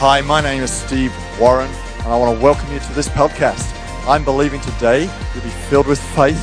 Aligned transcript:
Hi, 0.00 0.20
my 0.20 0.40
name 0.40 0.62
is 0.62 0.70
Steve 0.70 1.12
Warren, 1.40 1.68
and 1.68 2.06
I 2.06 2.16
want 2.16 2.38
to 2.38 2.40
welcome 2.40 2.72
you 2.72 2.78
to 2.78 2.92
this 2.92 3.08
podcast. 3.08 3.66
I'm 4.06 4.22
believing 4.22 4.60
today 4.60 5.10
you'll 5.34 5.42
be 5.42 5.50
filled 5.50 5.88
with 5.88 6.00
faith, 6.14 6.40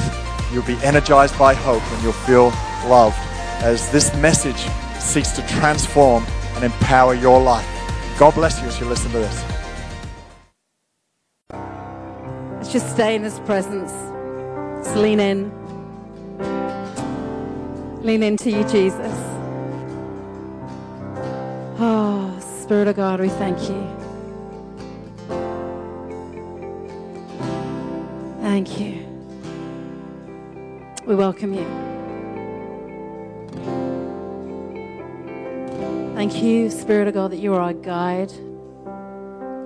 you'll 0.51 0.65
be 0.65 0.75
energized 0.83 1.39
by 1.39 1.53
hope, 1.53 1.81
and 1.81 2.03
you'll 2.03 2.11
feel 2.11 2.47
loved 2.89 3.15
as 3.63 3.89
this 3.93 4.13
message 4.17 4.67
seeks 4.99 5.31
to 5.37 5.47
transform 5.47 6.25
and 6.55 6.65
empower 6.65 7.13
your 7.13 7.41
life. 7.41 7.65
God 8.19 8.33
bless 8.33 8.61
you 8.61 8.67
as 8.67 8.77
you 8.77 8.87
listen 8.87 9.09
to 9.11 9.19
this. 9.19 9.45
Let's 12.57 12.73
just 12.73 12.91
stay 12.91 13.15
in 13.15 13.23
His 13.23 13.39
presence. 13.39 13.93
Let's 14.85 14.97
lean 14.97 15.21
in. 15.21 15.49
Lean 18.03 18.21
into 18.21 18.51
you, 18.51 18.65
Jesus. 18.65 19.17
Oh, 21.79 22.34
Spirit 22.65 22.87
of 22.87 22.95
God, 22.95 23.19
we 23.19 23.29
thank 23.29 23.61
you. 23.69 23.87
Thank 28.41 28.79
you. 28.79 29.05
We 31.05 31.13
welcome 31.13 31.53
you. 31.53 31.63
Thank 36.15 36.41
you, 36.41 36.71
Spirit 36.71 37.07
of 37.07 37.13
God, 37.13 37.33
that 37.33 37.37
you 37.37 37.53
are 37.53 37.61
our 37.61 37.73
guide. 37.73 38.31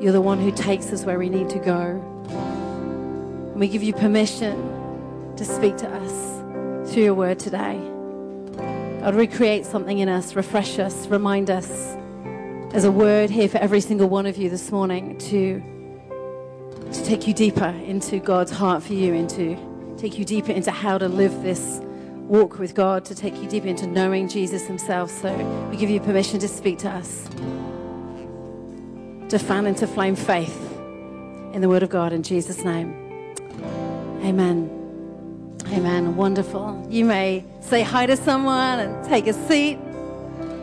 You're 0.01 0.11
the 0.11 0.19
one 0.19 0.41
who 0.41 0.51
takes 0.51 0.91
us 0.91 1.05
where 1.05 1.17
we 1.17 1.29
need 1.29 1.49
to 1.51 1.59
go. 1.59 2.01
And 2.31 3.55
we 3.61 3.69
give 3.69 3.81
you 3.81 3.93
permission 3.93 5.33
to 5.37 5.45
speak 5.45 5.77
to 5.77 5.87
us 5.87 6.91
through 6.91 7.03
your 7.03 7.13
word 7.13 7.39
today. 7.39 7.79
God, 8.99 9.15
recreate 9.15 9.65
something 9.65 9.99
in 9.99 10.09
us, 10.09 10.35
refresh 10.35 10.79
us, 10.79 11.07
remind 11.07 11.49
us. 11.49 11.95
There's 12.71 12.83
a 12.83 12.91
word 12.91 13.31
here 13.31 13.49
for 13.49 13.57
every 13.57 13.81
single 13.81 14.07
one 14.09 14.27
of 14.27 14.37
you 14.37 14.47
this 14.47 14.71
morning 14.71 15.17
to, 15.17 15.59
to 16.93 17.03
take 17.03 17.25
you 17.27 17.33
deeper 17.33 17.65
into 17.65 18.19
God's 18.19 18.51
heart 18.51 18.83
for 18.83 18.93
you, 18.93 19.11
into 19.15 19.57
take 19.97 20.19
you 20.19 20.23
deeper 20.23 20.51
into 20.51 20.69
how 20.69 20.99
to 20.99 21.07
live 21.07 21.41
this 21.41 21.79
walk 22.27 22.59
with 22.59 22.75
God, 22.75 23.05
to 23.05 23.15
take 23.15 23.35
you 23.41 23.49
deeper 23.49 23.67
into 23.67 23.87
knowing 23.87 24.27
Jesus 24.27 24.67
Himself. 24.67 25.09
So 25.09 25.35
we 25.71 25.77
give 25.77 25.89
you 25.89 25.99
permission 25.99 26.39
to 26.41 26.47
speak 26.47 26.77
to 26.79 26.89
us, 26.89 27.27
to 29.29 29.39
fan 29.39 29.65
into 29.65 29.87
flame 29.87 30.15
faith 30.15 30.79
in 31.53 31.61
the 31.61 31.69
Word 31.69 31.81
of 31.81 31.89
God 31.89 32.13
in 32.13 32.21
Jesus' 32.21 32.63
name. 32.63 32.93
Amen. 34.23 35.57
Amen. 35.69 36.15
Wonderful. 36.15 36.85
You 36.87 37.03
may 37.05 37.43
say 37.61 37.81
hi 37.81 38.05
to 38.05 38.15
someone 38.15 38.79
and 38.79 39.05
take 39.05 39.25
a 39.25 39.33
seat. 39.33 39.79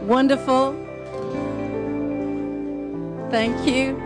Wonderful. 0.03 0.86
Thank 3.31 3.67
you. 3.67 4.01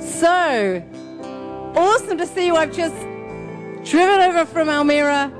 So, 0.00 0.82
awesome 1.76 2.18
to 2.18 2.26
see 2.26 2.46
you. 2.46 2.56
I've 2.56 2.72
just 2.72 2.94
driven 3.84 4.20
over 4.20 4.44
from 4.46 4.68
Almere. 4.68 5.30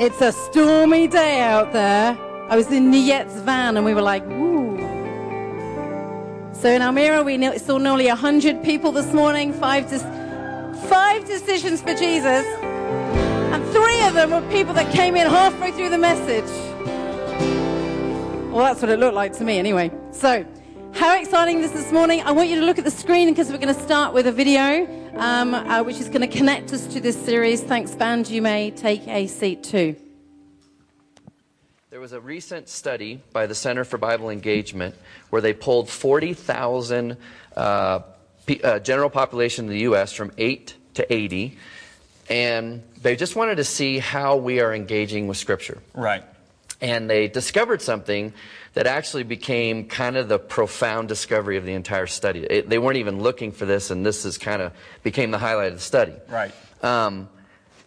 It's 0.00 0.20
a 0.20 0.32
stormy 0.32 1.06
day 1.06 1.40
out 1.40 1.72
there. 1.72 2.16
I 2.48 2.56
was 2.56 2.70
in 2.70 2.90
Niyet's 2.90 3.40
van 3.42 3.76
and 3.76 3.84
we 3.84 3.94
were 3.94 4.02
like, 4.02 4.26
woo. 4.26 4.78
So 6.52 6.68
in 6.68 6.82
Almere, 6.82 7.24
we 7.24 7.58
saw 7.58 7.78
nearly 7.78 8.06
100 8.06 8.62
people 8.62 8.92
this 8.92 9.12
morning, 9.12 9.52
five, 9.52 9.88
de- 9.90 10.78
five 10.88 11.24
decisions 11.26 11.82
for 11.82 11.94
Jesus. 11.94 12.46
And 13.52 13.64
three 13.72 14.02
of 14.06 14.14
them 14.14 14.30
were 14.30 14.52
people 14.52 14.74
that 14.74 14.92
came 14.92 15.16
in 15.16 15.26
halfway 15.26 15.72
through 15.72 15.90
the 15.90 15.98
message. 15.98 16.71
Well, 18.52 18.66
that's 18.66 18.82
what 18.82 18.90
it 18.90 18.98
looked 18.98 19.14
like 19.14 19.32
to 19.38 19.44
me 19.44 19.58
anyway. 19.58 19.90
So, 20.10 20.44
how 20.92 21.18
exciting 21.18 21.62
this 21.62 21.70
this 21.70 21.90
morning. 21.90 22.20
I 22.20 22.32
want 22.32 22.50
you 22.50 22.60
to 22.60 22.66
look 22.66 22.78
at 22.78 22.84
the 22.84 22.90
screen 22.90 23.30
because 23.30 23.50
we're 23.50 23.56
going 23.56 23.74
to 23.74 23.80
start 23.80 24.12
with 24.12 24.26
a 24.26 24.32
video 24.32 24.86
um, 25.16 25.54
uh, 25.54 25.82
which 25.82 25.98
is 25.98 26.10
going 26.10 26.20
to 26.20 26.26
connect 26.26 26.70
us 26.70 26.86
to 26.88 27.00
this 27.00 27.16
series. 27.16 27.62
Thanks, 27.62 27.94
band. 27.94 28.28
You 28.28 28.42
may 28.42 28.70
take 28.70 29.08
a 29.08 29.26
seat 29.26 29.62
too. 29.62 29.96
There 31.88 31.98
was 31.98 32.12
a 32.12 32.20
recent 32.20 32.68
study 32.68 33.22
by 33.32 33.46
the 33.46 33.54
Center 33.54 33.84
for 33.84 33.96
Bible 33.96 34.28
Engagement 34.28 34.96
where 35.30 35.40
they 35.40 35.54
pulled 35.54 35.88
40,000 35.88 37.16
uh, 37.56 38.00
uh, 38.62 38.78
general 38.80 39.08
population 39.08 39.64
in 39.64 39.70
the 39.70 39.80
U.S. 39.80 40.12
from 40.12 40.30
8 40.36 40.74
to 40.92 41.10
80, 41.10 41.56
and 42.28 42.82
they 43.00 43.16
just 43.16 43.34
wanted 43.34 43.54
to 43.54 43.64
see 43.64 43.98
how 43.98 44.36
we 44.36 44.60
are 44.60 44.74
engaging 44.74 45.26
with 45.26 45.38
Scripture. 45.38 45.78
Right. 45.94 46.22
And 46.82 47.08
they 47.08 47.28
discovered 47.28 47.80
something 47.80 48.34
that 48.74 48.86
actually 48.86 49.22
became 49.22 49.86
kind 49.86 50.16
of 50.16 50.28
the 50.28 50.38
profound 50.38 51.08
discovery 51.08 51.56
of 51.56 51.64
the 51.64 51.72
entire 51.72 52.06
study. 52.06 52.40
It, 52.40 52.68
they 52.68 52.78
weren't 52.78 52.98
even 52.98 53.22
looking 53.22 53.52
for 53.52 53.64
this, 53.64 53.90
and 53.90 54.04
this 54.04 54.24
is 54.24 54.36
kind 54.36 54.60
of 54.60 54.72
became 55.02 55.30
the 55.30 55.38
highlight 55.38 55.68
of 55.68 55.74
the 55.74 55.80
study. 55.80 56.14
Right. 56.28 56.52
Um, 56.82 57.28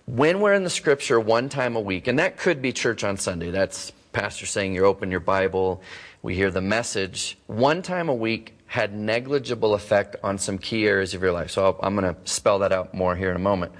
when 0.07 0.39
we're 0.39 0.53
in 0.53 0.63
the 0.63 0.69
scripture 0.69 1.19
one 1.19 1.49
time 1.49 1.75
a 1.75 1.79
week, 1.79 2.07
and 2.07 2.19
that 2.19 2.37
could 2.37 2.61
be 2.61 2.71
church 2.71 3.03
on 3.03 3.17
Sunday, 3.17 3.51
that's 3.51 3.91
pastor 4.13 4.45
saying 4.45 4.73
you 4.73 4.85
open 4.85 5.11
your 5.11 5.19
Bible, 5.19 5.81
we 6.21 6.35
hear 6.35 6.49
the 6.49 6.61
message, 6.61 7.37
one 7.47 7.81
time 7.81 8.07
a 8.07 8.13
week 8.13 8.53
had 8.67 8.93
negligible 8.93 9.73
effect 9.73 10.15
on 10.23 10.37
some 10.37 10.57
key 10.57 10.87
areas 10.87 11.13
of 11.13 11.21
your 11.21 11.31
life. 11.31 11.51
So 11.51 11.77
i 11.81 11.87
am 11.87 11.95
going 11.95 12.13
to 12.13 12.19
spell 12.29 12.59
that 12.59 12.71
out 12.71 12.93
more 12.93 13.15
here 13.15 13.29
in 13.29 13.35
a 13.35 13.39
moment. 13.39 13.73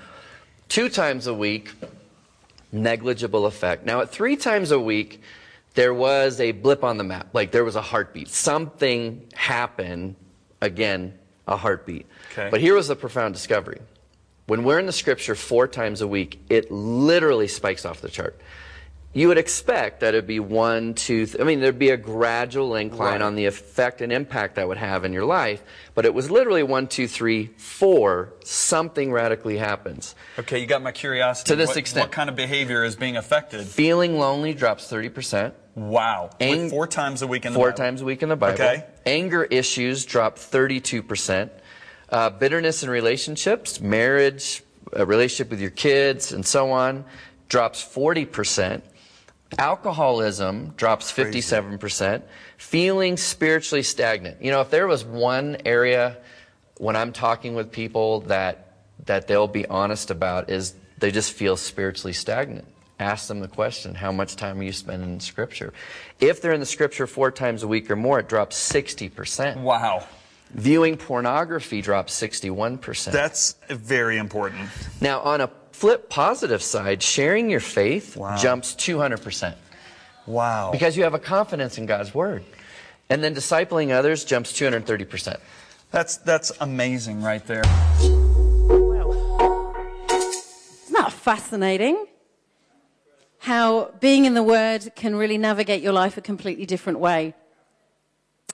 Two 0.67 0.89
times 0.89 1.27
a 1.27 1.33
week, 1.33 1.71
negligible 2.71 3.45
effect. 3.45 3.85
Now, 3.85 4.01
at 4.01 4.09
three 4.09 4.35
times 4.35 4.71
a 4.71 4.79
week, 4.79 5.21
there 5.75 5.93
was 5.93 6.39
a 6.39 6.51
blip 6.51 6.83
on 6.83 6.97
the 6.97 7.03
map. 7.03 7.29
Like 7.33 7.51
there 7.51 7.63
was 7.63 7.75
a 7.75 7.81
heartbeat. 7.81 8.29
Something 8.29 9.27
happened. 9.33 10.15
Again, 10.61 11.17
a 11.47 11.57
heartbeat. 11.57 12.07
Okay. 12.31 12.49
But 12.49 12.61
here 12.61 12.73
was 12.73 12.87
the 12.87 12.95
profound 12.95 13.33
discovery. 13.33 13.79
When 14.47 14.63
we're 14.63 14.79
in 14.79 14.85
the 14.85 14.91
scripture 14.91 15.35
four 15.35 15.67
times 15.67 16.01
a 16.01 16.07
week, 16.07 16.39
it 16.49 16.71
literally 16.71 17.47
spikes 17.47 17.85
off 17.85 18.01
the 18.01 18.09
chart 18.09 18.39
you 19.15 19.29
would 19.29 19.37
expect 19.37 20.01
that 20.01 20.09
it'd 20.09 20.27
be 20.27 20.41
one, 20.41 20.93
two, 20.93 21.25
th- 21.25 21.39
I 21.39 21.45
mean, 21.45 21.61
there'd 21.61 21.79
be 21.79 21.91
a 21.91 21.97
gradual 21.97 22.75
incline 22.75 23.13
right. 23.13 23.21
on 23.21 23.35
the 23.35 23.45
effect 23.45 24.01
and 24.01 24.11
impact 24.11 24.55
that 24.55 24.67
would 24.67 24.77
have 24.77 25.05
in 25.05 25.13
your 25.13 25.23
life, 25.23 25.63
but 25.93 26.03
it 26.03 26.13
was 26.13 26.29
literally 26.29 26.63
one, 26.63 26.87
two, 26.87 27.07
three, 27.07 27.45
four, 27.55 28.33
something 28.43 29.13
radically 29.13 29.55
happens. 29.55 30.15
Okay, 30.37 30.59
you 30.59 30.67
got 30.67 30.81
my 30.81 30.91
curiosity. 30.91 31.47
To 31.47 31.55
this 31.55 31.69
what, 31.69 31.77
extent. 31.77 32.03
What 32.03 32.11
kind 32.11 32.29
of 32.29 32.35
behavior 32.35 32.83
is 32.83 32.97
being 32.97 33.15
affected? 33.15 33.65
Feeling 33.65 34.19
lonely 34.19 34.53
drops 34.53 34.91
30%. 34.91 35.53
Wow. 35.75 36.31
Ang- 36.41 36.63
With 36.63 36.71
four 36.71 36.85
times 36.85 37.21
a 37.21 37.27
week 37.27 37.45
in 37.45 37.53
the 37.53 37.57
Four 37.57 37.69
Bible. 37.69 37.77
times 37.77 38.01
a 38.01 38.05
week 38.05 38.21
in 38.21 38.27
the 38.27 38.35
Bible. 38.35 38.55
Okay. 38.55 38.83
Anger 39.05 39.45
issues 39.45 40.05
drop 40.05 40.37
32%. 40.37 41.49
Uh, 42.09 42.29
bitterness 42.31 42.83
in 42.83 42.89
relationships, 42.89 43.79
marriage, 43.79 44.61
a 44.91 45.05
relationship 45.05 45.49
with 45.51 45.61
your 45.61 45.71
kids, 45.71 46.33
and 46.33 46.45
so 46.45 46.71
on, 46.71 47.05
drops 47.47 47.81
40%. 47.81 48.81
Alcoholism 49.57 50.73
drops 50.75 51.11
57%. 51.11 52.23
Feeling 52.57 53.17
spiritually 53.17 53.83
stagnant. 53.83 54.41
You 54.41 54.51
know, 54.51 54.61
if 54.61 54.69
there 54.69 54.87
was 54.87 55.05
one 55.05 55.57
area 55.65 56.17
when 56.77 56.95
I'm 56.95 57.13
talking 57.13 57.55
with 57.55 57.71
people 57.71 58.21
that, 58.21 58.73
that 59.05 59.27
they'll 59.27 59.47
be 59.47 59.65
honest 59.65 60.11
about 60.11 60.49
is 60.49 60.75
they 60.97 61.11
just 61.11 61.33
feel 61.33 61.57
spiritually 61.57 62.13
stagnant. 62.13 62.67
Ask 62.99 63.27
them 63.27 63.41
the 63.41 63.47
question, 63.47 63.93
how 63.93 64.11
much 64.11 64.35
time 64.35 64.59
are 64.59 64.63
you 64.63 64.71
spending 64.71 65.09
in 65.09 65.19
Scripture? 65.19 65.73
If 66.19 66.41
they're 66.41 66.53
in 66.53 66.61
the 66.61 66.65
Scripture 66.65 67.07
four 67.07 67.29
times 67.29 67.63
a 67.63 67.67
week 67.67 67.91
or 67.91 67.95
more, 67.95 68.19
it 68.19 68.29
drops 68.29 68.57
60%. 68.71 69.61
Wow. 69.61 70.07
Viewing 70.51 70.95
pornography 70.95 71.81
drops 71.81 72.17
61%. 72.19 73.11
That's 73.11 73.55
very 73.69 74.17
important. 74.17 74.69
Now, 75.01 75.19
on 75.21 75.41
a 75.41 75.47
flip 75.75 76.09
positive 76.09 76.61
side, 76.63 77.03
sharing 77.03 77.49
your 77.49 77.59
faith 77.59 78.15
Wow. 78.15 78.37
jumps 78.37 78.73
200% 78.75 79.55
Wow. 80.25 80.71
because 80.71 80.95
you 80.97 81.03
have 81.03 81.13
a 81.13 81.19
confidence 81.19 81.77
in 81.77 81.85
God's 81.85 82.13
word. 82.13 82.43
And 83.09 83.23
then 83.23 83.35
discipling 83.35 83.91
others 83.91 84.23
jumps 84.25 84.53
230%. 84.53 85.37
that's 85.91 86.17
that's 86.17 86.51
amazing 86.59 87.21
right 87.21 87.45
there. 87.45 87.61
Isn't 90.83 90.93
that 90.93 91.11
fascinating? 91.11 92.05
How 93.39 93.91
being 93.99 94.25
in 94.25 94.33
the 94.33 94.41
Word 94.43 94.91
can 94.95 95.15
really 95.15 95.37
navigate 95.37 95.81
your 95.83 95.93
life 95.93 96.17
a 96.17 96.21
completely 96.21 96.65
different 96.65 96.99
way. 96.99 97.35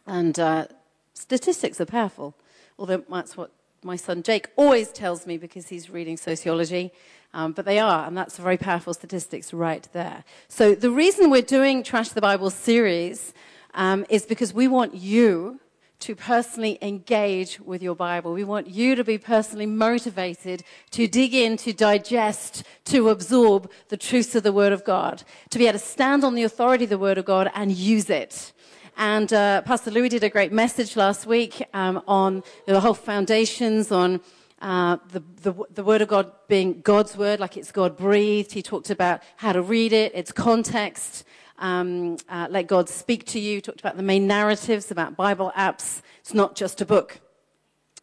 And 0.05 0.37
uh, 0.37 0.65
statistics 1.13 1.79
are 1.79 1.85
powerful, 1.85 2.35
although 2.77 3.03
that's 3.09 3.37
what 3.37 3.51
my 3.83 3.95
son 3.95 4.23
Jake 4.23 4.49
always 4.55 4.91
tells 4.91 5.25
me 5.25 5.37
because 5.37 5.69
he's 5.69 5.89
reading 5.89 6.17
sociology. 6.17 6.91
Um, 7.33 7.53
but 7.53 7.63
they 7.63 7.79
are, 7.79 8.05
and 8.05 8.17
that's 8.17 8.37
very 8.37 8.57
powerful 8.57 8.93
statistics 8.93 9.53
right 9.53 9.87
there. 9.93 10.25
So 10.49 10.75
the 10.75 10.91
reason 10.91 11.29
we're 11.29 11.41
doing 11.41 11.81
Trash 11.81 12.09
the 12.09 12.19
Bible 12.19 12.49
series 12.49 13.33
um, 13.73 14.05
is 14.09 14.25
because 14.25 14.53
we 14.53 14.67
want 14.67 14.95
you 14.95 15.61
to 16.01 16.15
personally 16.15 16.77
engage 16.81 17.59
with 17.59 17.81
your 17.81 17.95
Bible. 17.95 18.33
We 18.33 18.43
want 18.43 18.67
you 18.67 18.95
to 18.95 19.03
be 19.03 19.17
personally 19.17 19.67
motivated 19.67 20.63
to 20.91 21.07
dig 21.07 21.33
in, 21.33 21.57
to 21.57 21.71
digest, 21.71 22.63
to 22.85 23.09
absorb 23.09 23.71
the 23.89 23.97
truths 23.97 24.35
of 24.35 24.43
the 24.43 24.51
Word 24.51 24.73
of 24.73 24.83
God, 24.83 25.23
to 25.51 25.59
be 25.59 25.67
able 25.67 25.79
to 25.79 25.85
stand 25.85 26.23
on 26.23 26.33
the 26.35 26.43
authority 26.43 26.85
of 26.85 26.89
the 26.89 26.97
Word 26.97 27.17
of 27.17 27.25
God 27.25 27.51
and 27.55 27.71
use 27.71 28.09
it. 28.09 28.51
And 28.97 29.31
uh, 29.33 29.61
Pastor 29.61 29.91
Louis 29.91 30.09
did 30.09 30.23
a 30.23 30.29
great 30.29 30.51
message 30.51 30.95
last 30.95 31.25
week 31.25 31.63
um, 31.73 32.01
on 32.07 32.43
the 32.67 32.79
whole 32.79 32.93
foundations, 32.93 33.91
on 33.91 34.21
uh, 34.61 34.97
the, 35.11 35.23
the, 35.41 35.53
the 35.73 35.83
Word 35.83 36.01
of 36.01 36.07
God 36.07 36.31
being 36.47 36.81
God's 36.81 37.17
Word, 37.17 37.39
like 37.39 37.57
it's 37.57 37.71
God 37.71 37.97
breathed. 37.97 38.51
He 38.51 38.61
talked 38.61 38.89
about 38.89 39.21
how 39.37 39.53
to 39.53 39.61
read 39.61 39.93
it, 39.93 40.13
its 40.13 40.31
context. 40.31 41.23
Um, 41.57 42.17
uh, 42.29 42.47
let 42.49 42.67
God 42.67 42.89
speak 42.89 43.25
to 43.27 43.39
you. 43.39 43.61
Talked 43.61 43.79
about 43.79 43.97
the 43.97 44.03
main 44.03 44.27
narratives, 44.27 44.91
about 44.91 45.15
Bible 45.15 45.51
apps. 45.55 46.01
It's 46.19 46.33
not 46.33 46.55
just 46.55 46.81
a 46.81 46.85
book. 46.85 47.19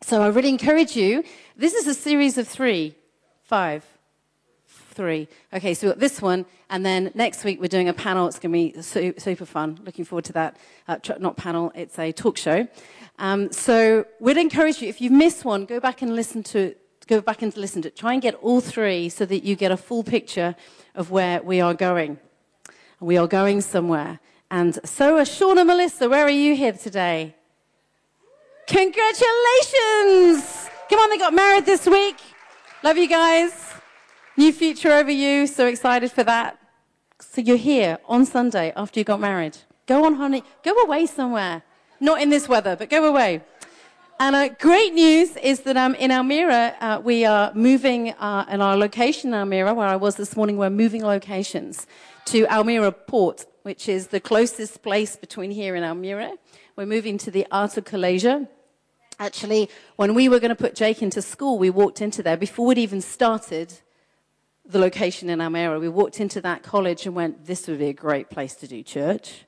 So 0.02 0.22
I 0.22 0.28
really 0.28 0.48
encourage 0.48 0.96
you. 0.96 1.24
This 1.56 1.74
is 1.74 1.86
a 1.86 1.94
series 1.94 2.38
of 2.38 2.46
three, 2.46 2.94
five, 3.42 3.84
three. 4.98 5.28
Okay, 5.54 5.74
so 5.74 5.86
we've 5.86 5.94
got 5.94 6.00
this 6.00 6.20
one, 6.20 6.44
and 6.70 6.84
then 6.84 7.12
next 7.14 7.44
week 7.44 7.60
we're 7.60 7.68
doing 7.68 7.88
a 7.88 7.92
panel. 7.92 8.26
It's 8.26 8.40
going 8.40 8.52
to 8.52 8.78
be 8.78 8.82
su- 8.82 9.14
super 9.16 9.46
fun. 9.46 9.78
Looking 9.86 10.04
forward 10.04 10.24
to 10.24 10.32
that. 10.32 10.56
Uh, 10.88 10.96
tr- 10.96 11.20
not 11.20 11.36
panel, 11.36 11.70
it's 11.76 11.96
a 12.00 12.10
talk 12.10 12.36
show. 12.36 12.66
Um, 13.20 13.52
so 13.52 14.04
we'd 14.18 14.36
encourage 14.36 14.82
you, 14.82 14.88
if 14.88 15.00
you've 15.00 15.12
missed 15.12 15.44
one, 15.44 15.66
go 15.66 15.78
back 15.78 16.02
and 16.02 16.16
listen 16.16 16.42
to 16.42 16.58
it. 16.58 17.06
go 17.06 17.20
back 17.20 17.42
and 17.42 17.56
listen 17.56 17.80
to 17.82 17.88
it. 17.88 17.96
Try 17.96 18.14
and 18.14 18.20
get 18.20 18.34
all 18.42 18.60
three 18.60 19.08
so 19.08 19.24
that 19.24 19.44
you 19.44 19.54
get 19.54 19.70
a 19.70 19.76
full 19.76 20.02
picture 20.02 20.56
of 20.96 21.12
where 21.12 21.40
we 21.42 21.60
are 21.60 21.74
going. 21.74 22.18
We 22.98 23.16
are 23.18 23.28
going 23.28 23.60
somewhere. 23.60 24.18
And 24.50 24.80
so 24.84 25.16
are 25.16 25.58
and 25.58 25.66
Melissa. 25.68 26.08
Where 26.08 26.24
are 26.24 26.38
you 26.46 26.56
here 26.56 26.72
today? 26.72 27.36
Congratulations! 28.66 30.68
Come 30.90 30.98
on, 30.98 31.08
they 31.08 31.18
got 31.18 31.32
married 31.32 31.66
this 31.66 31.86
week. 31.86 32.16
Love 32.82 32.98
you 32.98 33.08
guys. 33.08 33.67
New 34.38 34.52
future 34.52 34.92
over 34.92 35.10
you. 35.10 35.48
So 35.48 35.66
excited 35.66 36.12
for 36.12 36.22
that. 36.22 36.56
So 37.18 37.40
you're 37.40 37.56
here 37.56 37.98
on 38.06 38.24
Sunday 38.24 38.72
after 38.76 39.00
you 39.00 39.04
got 39.04 39.18
married. 39.18 39.56
Go 39.88 40.04
on, 40.04 40.14
honey. 40.14 40.44
Go 40.62 40.80
away 40.84 41.06
somewhere. 41.06 41.64
Not 41.98 42.22
in 42.22 42.30
this 42.30 42.48
weather, 42.48 42.76
but 42.76 42.88
go 42.88 43.04
away. 43.06 43.42
And 44.20 44.36
uh, 44.36 44.50
great 44.50 44.94
news 44.94 45.36
is 45.38 45.62
that 45.62 45.76
um, 45.76 45.96
in 45.96 46.12
Almere, 46.12 46.72
uh, 46.80 47.00
we 47.02 47.24
are 47.24 47.52
moving 47.52 48.10
uh, 48.10 48.44
in 48.48 48.60
our 48.60 48.76
location 48.76 49.34
in 49.34 49.40
Almere, 49.40 49.74
where 49.74 49.88
I 49.88 49.96
was 49.96 50.14
this 50.14 50.36
morning, 50.36 50.56
we're 50.56 50.70
moving 50.70 51.02
locations 51.02 51.88
to 52.26 52.46
Almere 52.46 52.94
Poort, 53.08 53.44
which 53.64 53.88
is 53.88 54.06
the 54.06 54.20
closest 54.20 54.84
place 54.84 55.16
between 55.16 55.50
here 55.50 55.74
and 55.74 55.84
Almere. 55.84 56.36
We're 56.76 56.86
moving 56.86 57.18
to 57.18 57.32
the 57.32 57.44
Art 57.50 57.76
of 57.76 57.86
Kalesia. 57.86 58.46
Actually, 59.18 59.68
when 59.96 60.14
we 60.14 60.28
were 60.28 60.38
going 60.38 60.50
to 60.50 60.54
put 60.54 60.76
Jake 60.76 61.02
into 61.02 61.22
school, 61.22 61.58
we 61.58 61.70
walked 61.70 62.00
into 62.00 62.22
there 62.22 62.36
before 62.36 62.66
we'd 62.66 62.78
even 62.78 63.00
started 63.00 63.80
the 64.68 64.78
location 64.78 65.30
in 65.30 65.38
Almere. 65.38 65.80
We 65.80 65.88
walked 65.88 66.20
into 66.20 66.40
that 66.42 66.62
college 66.62 67.06
and 67.06 67.14
went, 67.14 67.46
this 67.46 67.66
would 67.66 67.78
be 67.78 67.88
a 67.88 67.94
great 67.94 68.28
place 68.28 68.54
to 68.56 68.68
do 68.68 68.82
church 68.82 69.44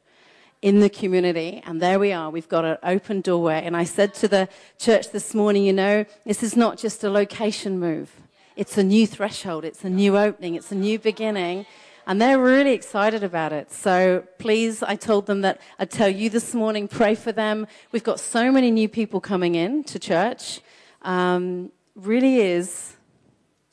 in 0.63 0.81
the 0.81 0.89
community. 0.89 1.63
And 1.67 1.81
there 1.81 1.99
we 1.99 2.13
are. 2.13 2.31
We've 2.31 2.49
got 2.49 2.65
an 2.65 2.79
open 2.83 3.21
doorway. 3.21 3.63
And 3.65 3.77
I 3.77 3.85
said 3.85 4.15
to 4.15 4.29
the 4.29 4.49
church 4.79 5.11
this 5.11 5.35
morning, 5.35 5.65
you 5.65 5.75
know, 5.75 6.05
this 6.25 6.43
is 6.43 6.57
not 6.57 6.79
just 6.79 7.05
a 7.05 7.11
location 7.11 7.79
move. 7.79 8.11
It's 8.57 8.79
a 8.79 8.83
new 8.83 9.07
threshold. 9.07 9.65
It's 9.65 9.85
a 9.85 9.91
new 9.91 10.17
opening. 10.17 10.55
It's 10.55 10.73
a 10.73 10.75
new 10.75 10.99
beginning. 10.99 11.67
And 12.07 12.21
they're 12.21 12.41
really 12.41 12.73
excited 12.73 13.23
about 13.23 13.53
it. 13.53 13.71
So 13.71 14.25
please, 14.39 14.83
I 14.83 14.97
told 14.97 15.27
them 15.27 15.43
that 15.43 15.61
I'd 15.79 15.91
tell 15.91 16.09
you 16.09 16.31
this 16.31 16.55
morning, 16.55 16.89
pray 16.89 17.15
for 17.15 17.31
them. 17.31 17.67
We've 17.93 18.05
got 18.05 18.21
so 18.21 18.51
many 18.51 18.71
new 18.71 18.89
people 18.89 19.21
coming 19.21 19.55
in 19.55 19.85
to 19.85 19.99
church. 19.99 20.61
Um, 21.03 21.73
really 21.95 22.41
is, 22.41 22.97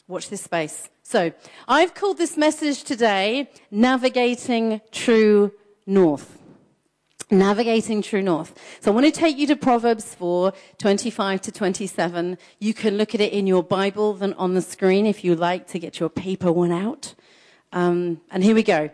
watch 0.08 0.30
this 0.30 0.42
space. 0.42 0.90
So 1.10 1.32
I've 1.70 1.94
called 1.94 2.18
this 2.18 2.36
message 2.36 2.84
today, 2.84 3.50
Navigating 3.72 4.82
True 4.92 5.54
North. 5.86 6.38
Navigating 7.32 8.02
True 8.02 8.22
North. 8.22 8.54
So 8.82 8.92
I 8.92 8.94
want 8.94 9.06
to 9.06 9.12
take 9.14 9.38
you 9.38 9.48
to 9.48 9.56
Proverbs 9.56 10.14
4, 10.16 10.52
25 10.78 11.40
to 11.44 11.52
27. 11.54 12.38
You 12.60 12.74
can 12.74 12.98
look 12.98 13.16
at 13.16 13.22
it 13.22 13.32
in 13.32 13.48
your 13.48 13.64
Bible 13.64 14.16
than 14.16 14.34
on 14.34 14.54
the 14.54 14.62
screen 14.62 15.06
if 15.06 15.24
you 15.24 15.34
like 15.34 15.68
to 15.68 15.80
get 15.80 15.98
your 15.98 16.10
paper 16.10 16.52
one 16.52 16.74
out. 16.74 17.16
Um, 17.72 18.20
and 18.30 18.44
here 18.44 18.54
we 18.54 18.64
go. 18.64 18.90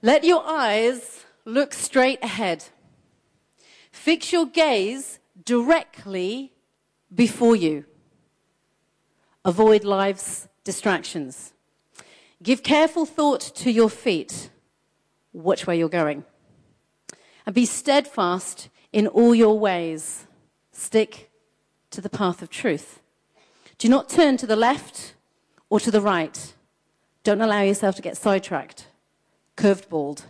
Let 0.00 0.24
your 0.24 0.42
eyes 0.46 1.26
look 1.44 1.74
straight 1.74 2.24
ahead. 2.24 2.64
Fix 3.92 4.32
your 4.32 4.46
gaze 4.46 5.18
directly 5.44 6.54
before 7.14 7.54
you. 7.54 7.84
Avoid 9.44 9.84
life's 9.84 10.47
distractions. 10.68 11.54
Give 12.42 12.62
careful 12.62 13.06
thought 13.06 13.40
to 13.54 13.70
your 13.70 13.88
feet. 13.88 14.50
Watch 15.32 15.66
where 15.66 15.74
you're 15.74 15.88
going. 15.88 16.24
And 17.46 17.54
be 17.54 17.64
steadfast 17.64 18.68
in 18.92 19.06
all 19.06 19.34
your 19.34 19.58
ways. 19.58 20.26
Stick 20.70 21.30
to 21.88 22.02
the 22.02 22.10
path 22.10 22.42
of 22.42 22.50
truth. 22.50 23.00
Do 23.78 23.88
not 23.88 24.10
turn 24.10 24.36
to 24.36 24.46
the 24.46 24.56
left 24.56 25.14
or 25.70 25.80
to 25.80 25.90
the 25.90 26.02
right. 26.02 26.52
Don't 27.22 27.40
allow 27.40 27.62
yourself 27.62 27.96
to 27.96 28.02
get 28.02 28.18
sidetracked, 28.18 28.88
curved 29.56 29.88
balled, 29.88 30.26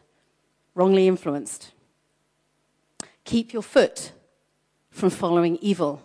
wrongly 0.77 1.09
influenced. 1.09 1.73
Keep 3.25 3.53
your 3.53 3.63
foot 3.63 4.13
from 4.89 5.11
following 5.11 5.57
evil. 5.57 6.01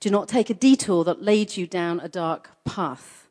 Do 0.00 0.10
not 0.10 0.26
take 0.26 0.50
a 0.50 0.54
detour 0.54 1.04
that 1.04 1.22
leads 1.22 1.56
you 1.56 1.68
down 1.68 2.00
a 2.00 2.08
dark 2.08 2.50
path. 2.64 3.27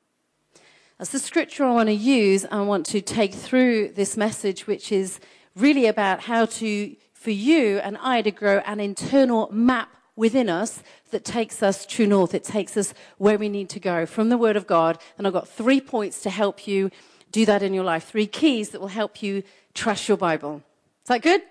That's 0.97 1.11
the 1.11 1.19
scripture 1.19 1.63
I 1.63 1.73
want 1.73 1.89
to 1.89 1.93
use. 1.93 2.43
I 2.49 2.61
want 2.61 2.87
to 2.87 3.01
take 3.01 3.35
through 3.35 3.89
this 3.89 4.17
message, 4.17 4.65
which 4.65 4.91
is 4.91 5.19
really 5.55 5.85
about 5.85 6.21
how 6.21 6.45
to, 6.45 6.95
for 7.13 7.29
you 7.29 7.77
and 7.77 7.99
I 8.01 8.23
to 8.23 8.31
grow 8.31 8.59
an 8.65 8.79
internal 8.79 9.47
map 9.51 9.95
within 10.15 10.49
us 10.49 10.81
that 11.11 11.23
takes 11.23 11.61
us 11.61 11.85
true 11.85 12.07
north. 12.07 12.33
It 12.33 12.43
takes 12.43 12.75
us 12.75 12.95
where 13.19 13.37
we 13.37 13.47
need 13.47 13.69
to 13.69 13.79
go 13.79 14.07
from 14.07 14.29
the 14.29 14.39
Word 14.39 14.55
of 14.55 14.65
God. 14.65 14.97
And 15.19 15.27
I've 15.27 15.33
got 15.33 15.47
three 15.47 15.79
points 15.79 16.21
to 16.23 16.31
help 16.31 16.67
you 16.67 16.89
do 17.31 17.45
that 17.45 17.61
in 17.61 17.75
your 17.75 17.83
life. 17.83 18.05
Three 18.05 18.25
keys 18.25 18.69
that 18.69 18.81
will 18.81 18.87
help 18.87 19.21
you 19.21 19.43
trust 19.75 20.07
your 20.07 20.17
Bible. 20.17 20.63
Is 21.03 21.09
that 21.09 21.21
good? 21.21 21.43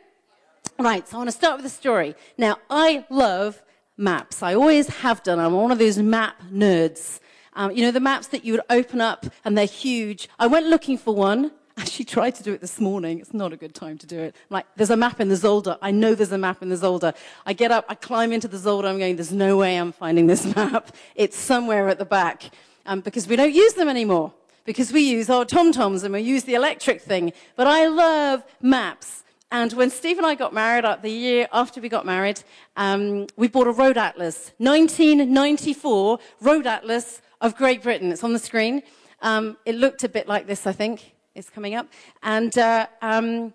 Right, 0.77 1.07
so 1.07 1.17
I 1.17 1.19
want 1.19 1.31
to 1.31 1.37
start 1.37 1.59
with 1.59 1.67
a 1.67 1.71
story. 1.71 2.17
Now, 2.37 2.57
I 2.69 3.05
love 3.11 3.63
maps. 3.97 4.43
I 4.43 4.57
always 4.57 4.89
have 4.89 5.23
done. 5.23 5.39
I'm 5.39 5.53
one 5.53 5.71
of 5.71 5.79
those 5.79 5.99
map 5.99 6.35
nerds. 6.53 7.21
Um, 7.57 7.73
you 7.73 7.83
know, 7.83 7.91
the 7.91 8.01
maps 8.01 8.29
that 8.29 8.45
you 8.45 8.53
would 8.53 8.63
open 8.69 9.01
up 9.01 9.25
and 9.45 9.57
they're 9.57 9.65
huge. 9.65 10.29
I 10.39 10.47
went 10.47 10.67
looking 10.67 10.99
for 10.99 11.15
one. 11.15 11.51
Actually 11.79 12.05
tried 12.05 12.35
to 12.37 12.43
do 12.43 12.53
it 12.53 12.61
this 12.61 12.79
morning. 12.79 13.19
It's 13.19 13.33
not 13.33 13.53
a 13.53 13.57
good 13.57 13.75
time 13.75 13.97
to 13.99 14.07
do 14.07 14.19
it. 14.19 14.37
I'm 14.51 14.55
like, 14.55 14.67
there's 14.77 14.91
a 14.91 14.97
map 14.97 15.21
in 15.21 15.29
the 15.29 15.35
Zolder. 15.35 15.79
I 15.81 15.91
know 15.91 16.15
there's 16.15 16.33
a 16.33 16.39
map 16.39 16.63
in 16.63 16.69
the 16.69 16.77
Zolder. 16.77 17.15
I 17.47 17.55
get 17.55 17.71
up, 17.71 17.87
I 17.89 17.95
climb 17.95 18.31
into 18.31 18.47
the 18.47 18.59
Zolder. 18.59 18.85
I'm 18.85 18.99
going, 18.99 19.17
there's 19.17 19.33
no 19.33 19.57
way 19.57 19.77
I'm 19.77 19.93
finding 19.93 20.27
this 20.27 20.45
map. 20.57 20.95
It's 21.15 21.37
somewhere 21.37 21.89
at 21.89 21.99
the 21.99 22.05
back. 22.05 22.51
Um, 22.85 23.01
because 23.01 23.27
we 23.27 23.37
don't 23.37 23.55
use 23.55 23.73
them 23.73 23.89
anymore. 23.89 24.33
Because 24.67 24.93
we 24.93 25.01
use 25.01 25.31
our 25.31 25.45
TomToms 25.45 26.05
and 26.05 26.13
we 26.13 26.21
use 26.21 26.45
the 26.45 26.55
electric 26.55 27.01
thing. 27.01 27.33
But 27.57 27.67
I 27.67 27.87
love 27.89 28.45
maps. 28.61 29.25
And 29.51 29.73
when 29.75 29.91
Steve 29.91 30.19
and 30.19 30.27
I 30.27 30.35
got 30.35 30.53
married, 30.53 30.85
the 31.03 31.11
year 31.11 31.49
after 31.53 31.81
we 31.81 31.89
got 31.89 32.05
married, 32.05 32.43
um, 32.77 33.29
we 33.37 33.49
bought 33.49 33.67
a 33.67 33.73
road 33.73 33.97
atlas. 33.97 34.53
1994 34.59 36.19
road 36.41 36.67
atlas 36.67 37.23
of 37.41 37.57
Great 37.57 37.83
Britain. 37.83 38.13
It's 38.13 38.25
on 38.25 38.33
the 38.33 38.39
screen. 38.39 38.83
Um, 39.23 39.57
it 39.65 39.75
looked 39.75 40.05
a 40.05 40.09
bit 40.09 40.29
like 40.29 40.47
this, 40.47 40.67
I 40.67 40.73
think. 40.73 41.15
It's 41.35 41.51
coming 41.51 41.75
up. 41.75 41.89
And 42.23 42.57
uh, 42.57 42.87
um, 43.03 43.53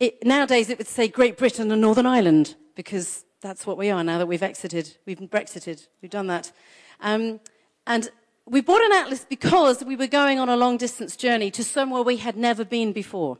it, 0.00 0.24
nowadays 0.24 0.70
it 0.70 0.78
would 0.78 0.86
say 0.86 1.08
Great 1.08 1.38
Britain 1.38 1.70
and 1.70 1.80
Northern 1.80 2.06
Ireland, 2.06 2.54
because 2.74 3.24
that's 3.40 3.66
what 3.66 3.76
we 3.76 3.90
are 3.90 4.04
now 4.04 4.18
that 4.18 4.26
we've 4.26 4.42
exited. 4.42 4.96
We've 5.06 5.18
Brexited. 5.18 5.88
We've 6.00 6.10
done 6.10 6.26
that. 6.28 6.52
Um, 7.00 7.40
and 7.86 8.10
we 8.46 8.60
bought 8.60 8.82
an 8.82 8.92
atlas 8.92 9.24
because 9.28 9.84
we 9.84 9.96
were 9.96 10.06
going 10.06 10.38
on 10.38 10.48
a 10.48 10.56
long 10.56 10.76
distance 10.76 11.16
journey 11.16 11.50
to 11.52 11.64
somewhere 11.64 12.02
we 12.02 12.18
had 12.18 12.36
never 12.36 12.64
been 12.64 12.92
before 12.92 13.38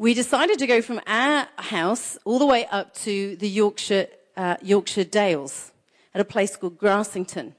we 0.00 0.14
decided 0.14 0.58
to 0.58 0.66
go 0.66 0.80
from 0.80 0.98
our 1.06 1.46
house 1.56 2.16
all 2.24 2.38
the 2.38 2.46
way 2.46 2.64
up 2.68 2.94
to 2.94 3.36
the 3.36 3.46
Yorkshire, 3.46 4.06
uh, 4.34 4.56
Yorkshire 4.62 5.04
Dales 5.04 5.72
at 6.14 6.22
a 6.22 6.24
place 6.24 6.56
called 6.56 6.78
Grassington. 6.78 7.52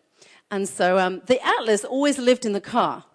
And 0.51 0.67
so 0.67 0.99
um, 0.99 1.21
the 1.25 1.43
Atlas 1.43 1.85
always 1.85 2.19
lived 2.19 2.45
in 2.45 2.51
the 2.51 2.61
car. 2.61 3.05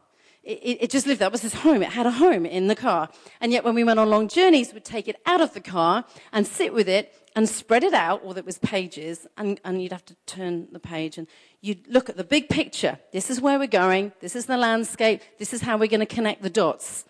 It, 0.43 0.79
it, 0.83 0.91
just 0.91 1.07
lived, 1.07 1.21
that 1.21 1.33
was 1.33 1.43
his 1.43 1.55
home. 1.55 1.83
It 1.83 1.91
had 1.91 2.07
a 2.07 2.11
home 2.11 2.47
in 2.47 2.69
the 2.69 2.77
car. 2.77 3.11
And 3.41 3.53
yet 3.53 3.65
when 3.65 3.75
we 3.75 3.85
went 3.85 3.99
on 3.99 4.09
long 4.09 4.29
journeys, 4.29 4.73
we'd 4.73 4.85
take 4.85 5.09
it 5.09 5.21
out 5.27 5.41
of 5.41 5.53
the 5.55 5.61
car 5.61 6.05
and 6.33 6.47
sit 6.47 6.73
with 6.73 6.89
it 6.89 7.13
and 7.35 7.49
spread 7.49 7.85
it 7.85 7.93
out, 7.93 8.23
or 8.25 8.39
it 8.39 8.47
was 8.47 8.57
pages, 8.59 9.27
and, 9.37 9.61
and 9.65 9.83
you'd 9.83 9.93
have 9.93 10.05
to 10.07 10.15
turn 10.25 10.69
the 10.73 10.79
page 10.79 11.19
and 11.19 11.27
you'd 11.61 11.87
look 11.89 12.09
at 12.09 12.17
the 12.17 12.25
big 12.25 12.49
picture. 12.49 12.99
This 13.13 13.29
is 13.29 13.41
where 13.41 13.59
we're 13.59 13.67
going. 13.67 14.13
This 14.21 14.37
is 14.37 14.47
the 14.47 14.57
landscape. 14.57 15.21
This 15.39 15.53
is 15.53 15.63
how 15.63 15.77
we're 15.77 15.89
going 15.89 16.01
to 16.01 16.07
connect 16.07 16.43
the 16.43 16.49
dots. 16.49 17.05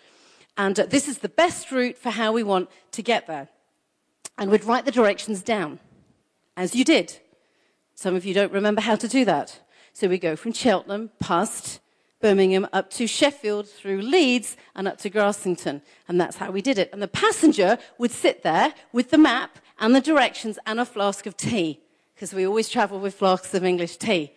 And 0.57 0.81
uh, 0.81 0.87
this 0.87 1.07
is 1.07 1.19
the 1.19 1.29
best 1.29 1.71
route 1.71 1.99
for 1.99 2.11
how 2.11 2.33
we 2.33 2.43
want 2.43 2.71
to 2.93 3.03
get 3.03 3.27
there. 3.27 3.49
And 4.39 4.51
we'd 4.51 4.65
write 4.65 4.87
the 4.87 4.91
directions 4.91 5.43
down, 5.43 5.79
as 6.57 6.75
you 6.75 6.85
did. 6.85 7.19
Some 7.95 8.15
of 8.15 8.25
you 8.25 8.35
don't 8.35 8.53
remember 8.53 8.81
how 8.81 8.97
to 8.97 9.07
do 9.07 9.25
that. 9.27 9.61
So 9.99 10.09
we 10.09 10.19
go 10.19 10.37
from 10.37 10.53
Cheltenham 10.53 11.09
past 11.21 11.81
Birmingham 12.21 12.69
up 12.71 12.91
to 12.91 13.07
Sheffield 13.07 13.67
through 13.67 14.03
Leeds 14.03 14.59
and 14.75 14.87
up 14.87 14.99
to 14.99 15.09
Grassington. 15.09 15.81
And 16.07 16.21
that's 16.21 16.37
how 16.37 16.51
we 16.51 16.61
did 16.61 16.77
it. 16.77 16.91
And 16.93 17.01
the 17.01 17.09
passenger 17.09 17.79
would 17.97 18.11
sit 18.11 18.43
there 18.43 18.75
with 18.93 19.09
the 19.09 19.17
map 19.17 19.59
and 19.81 19.95
the 19.95 20.03
directions 20.03 20.59
and 20.67 20.79
a 20.79 20.85
flask 20.85 21.25
of 21.25 21.35
tea, 21.35 21.81
because 22.15 22.35
we 22.35 22.47
always 22.47 22.69
travel 22.69 23.01
with 23.01 23.15
flasks 23.15 23.55
of 23.55 23.65
English 23.65 23.97
tea. 23.97 24.35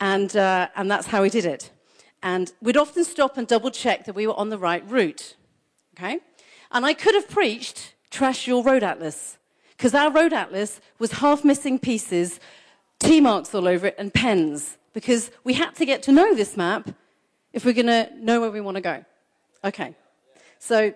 And, 0.00 0.36
uh, 0.36 0.68
and 0.76 0.90
that's 0.90 1.06
how 1.06 1.22
we 1.22 1.30
did 1.30 1.46
it. 1.46 1.70
And 2.22 2.52
we'd 2.60 2.76
often 2.76 3.04
stop 3.04 3.38
and 3.38 3.48
double 3.48 3.70
check 3.70 4.04
that 4.04 4.14
we 4.14 4.26
were 4.26 4.38
on 4.38 4.50
the 4.50 4.58
right 4.58 4.86
route. 4.86 5.34
Okay? 5.96 6.20
And 6.72 6.84
I 6.84 6.92
could 6.92 7.14
have 7.14 7.30
preached, 7.30 7.94
trash 8.10 8.46
your 8.46 8.62
road 8.62 8.82
atlas, 8.82 9.38
because 9.78 9.94
our 9.94 10.12
road 10.12 10.34
atlas 10.34 10.78
was 10.98 11.12
half 11.12 11.42
missing 11.42 11.78
pieces, 11.78 12.38
T 13.04 13.20
marks 13.20 13.54
all 13.54 13.68
over 13.68 13.88
it, 13.88 13.96
and 13.98 14.12
pens, 14.12 14.78
because 14.94 15.30
we 15.44 15.52
had 15.52 15.74
to 15.74 15.84
get 15.84 16.02
to 16.04 16.12
know 16.12 16.34
this 16.34 16.56
map 16.56 16.88
if 17.52 17.66
we're 17.66 17.74
going 17.74 17.86
to 17.86 18.08
know 18.18 18.40
where 18.40 18.50
we 18.50 18.62
want 18.62 18.76
to 18.76 18.80
go. 18.80 19.04
Okay. 19.62 19.94
So, 20.58 20.94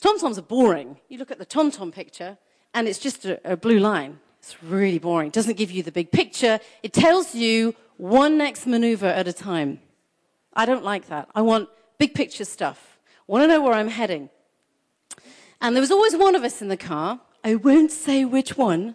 TomToms 0.00 0.38
are 0.38 0.42
boring. 0.42 0.96
You 1.08 1.18
look 1.18 1.32
at 1.32 1.40
the 1.40 1.46
TomTom 1.46 1.92
picture, 1.92 2.38
and 2.72 2.86
it's 2.86 3.00
just 3.00 3.24
a, 3.24 3.40
a 3.52 3.56
blue 3.56 3.80
line. 3.80 4.20
It's 4.38 4.62
really 4.62 5.00
boring. 5.00 5.26
It 5.26 5.32
doesn't 5.32 5.56
give 5.56 5.72
you 5.72 5.82
the 5.82 5.90
big 5.90 6.12
picture. 6.12 6.60
It 6.84 6.92
tells 6.92 7.34
you 7.34 7.74
one 7.96 8.38
next 8.38 8.64
maneuver 8.64 9.06
at 9.06 9.26
a 9.26 9.32
time. 9.32 9.80
I 10.52 10.66
don't 10.66 10.84
like 10.84 11.08
that. 11.08 11.28
I 11.34 11.42
want 11.42 11.68
big 11.98 12.14
picture 12.14 12.44
stuff. 12.44 12.98
I 13.28 13.32
want 13.32 13.42
to 13.42 13.48
know 13.48 13.60
where 13.60 13.74
I'm 13.74 13.88
heading. 13.88 14.30
And 15.60 15.74
there 15.74 15.80
was 15.80 15.90
always 15.90 16.14
one 16.14 16.36
of 16.36 16.44
us 16.44 16.62
in 16.62 16.68
the 16.68 16.76
car. 16.76 17.18
I 17.42 17.56
won't 17.56 17.90
say 17.90 18.24
which 18.24 18.56
one. 18.56 18.94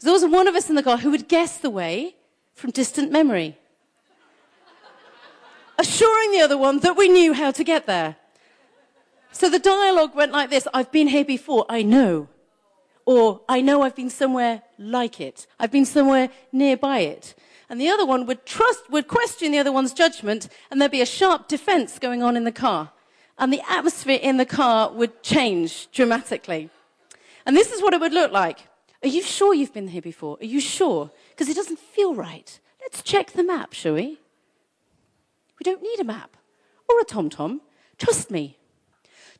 There 0.00 0.12
was 0.12 0.24
one 0.24 0.46
of 0.46 0.54
us 0.54 0.68
in 0.68 0.76
the 0.76 0.82
car 0.82 0.98
who 0.98 1.10
would 1.10 1.28
guess 1.28 1.58
the 1.58 1.70
way 1.70 2.14
from 2.54 2.70
distant 2.70 3.10
memory, 3.10 3.58
assuring 5.78 6.32
the 6.32 6.40
other 6.40 6.56
one 6.56 6.78
that 6.80 6.96
we 6.96 7.08
knew 7.08 7.32
how 7.32 7.50
to 7.50 7.64
get 7.64 7.86
there. 7.86 8.16
So 9.32 9.48
the 9.50 9.58
dialogue 9.58 10.14
went 10.14 10.32
like 10.32 10.50
this 10.50 10.66
I've 10.72 10.92
been 10.92 11.08
here 11.08 11.24
before, 11.24 11.66
I 11.68 11.82
know. 11.82 12.28
Or 13.06 13.40
I 13.48 13.60
know 13.60 13.82
I've 13.82 13.96
been 13.96 14.10
somewhere 14.10 14.62
like 14.78 15.20
it. 15.20 15.46
I've 15.58 15.70
been 15.70 15.86
somewhere 15.86 16.28
nearby 16.52 17.00
it. 17.00 17.34
And 17.70 17.80
the 17.80 17.88
other 17.88 18.04
one 18.04 18.26
would 18.26 18.46
trust, 18.46 18.90
would 18.90 19.08
question 19.08 19.52
the 19.52 19.58
other 19.58 19.72
one's 19.72 19.92
judgment, 19.92 20.48
and 20.70 20.80
there'd 20.80 20.90
be 20.90 21.00
a 21.00 21.06
sharp 21.06 21.48
defense 21.48 21.98
going 21.98 22.22
on 22.22 22.36
in 22.36 22.44
the 22.44 22.52
car. 22.52 22.90
And 23.38 23.52
the 23.52 23.62
atmosphere 23.68 24.18
in 24.20 24.36
the 24.36 24.46
car 24.46 24.90
would 24.92 25.22
change 25.22 25.90
dramatically. 25.90 26.70
And 27.46 27.56
this 27.56 27.72
is 27.72 27.82
what 27.82 27.94
it 27.94 28.00
would 28.00 28.12
look 28.12 28.32
like. 28.32 28.68
Are 29.02 29.08
you 29.08 29.22
sure 29.22 29.54
you've 29.54 29.74
been 29.74 29.88
here 29.88 30.02
before? 30.02 30.38
Are 30.40 30.46
you 30.46 30.60
sure? 30.60 31.10
Because 31.30 31.48
it 31.48 31.54
doesn't 31.54 31.78
feel 31.78 32.14
right. 32.14 32.58
Let's 32.80 33.02
check 33.02 33.32
the 33.32 33.44
map, 33.44 33.72
shall 33.72 33.94
we? 33.94 34.18
We 35.58 35.64
don't 35.64 35.82
need 35.82 36.00
a 36.00 36.04
map 36.04 36.36
or 36.88 37.00
a 37.00 37.04
TomTom. 37.04 37.60
Trust 37.96 38.30
me. 38.30 38.56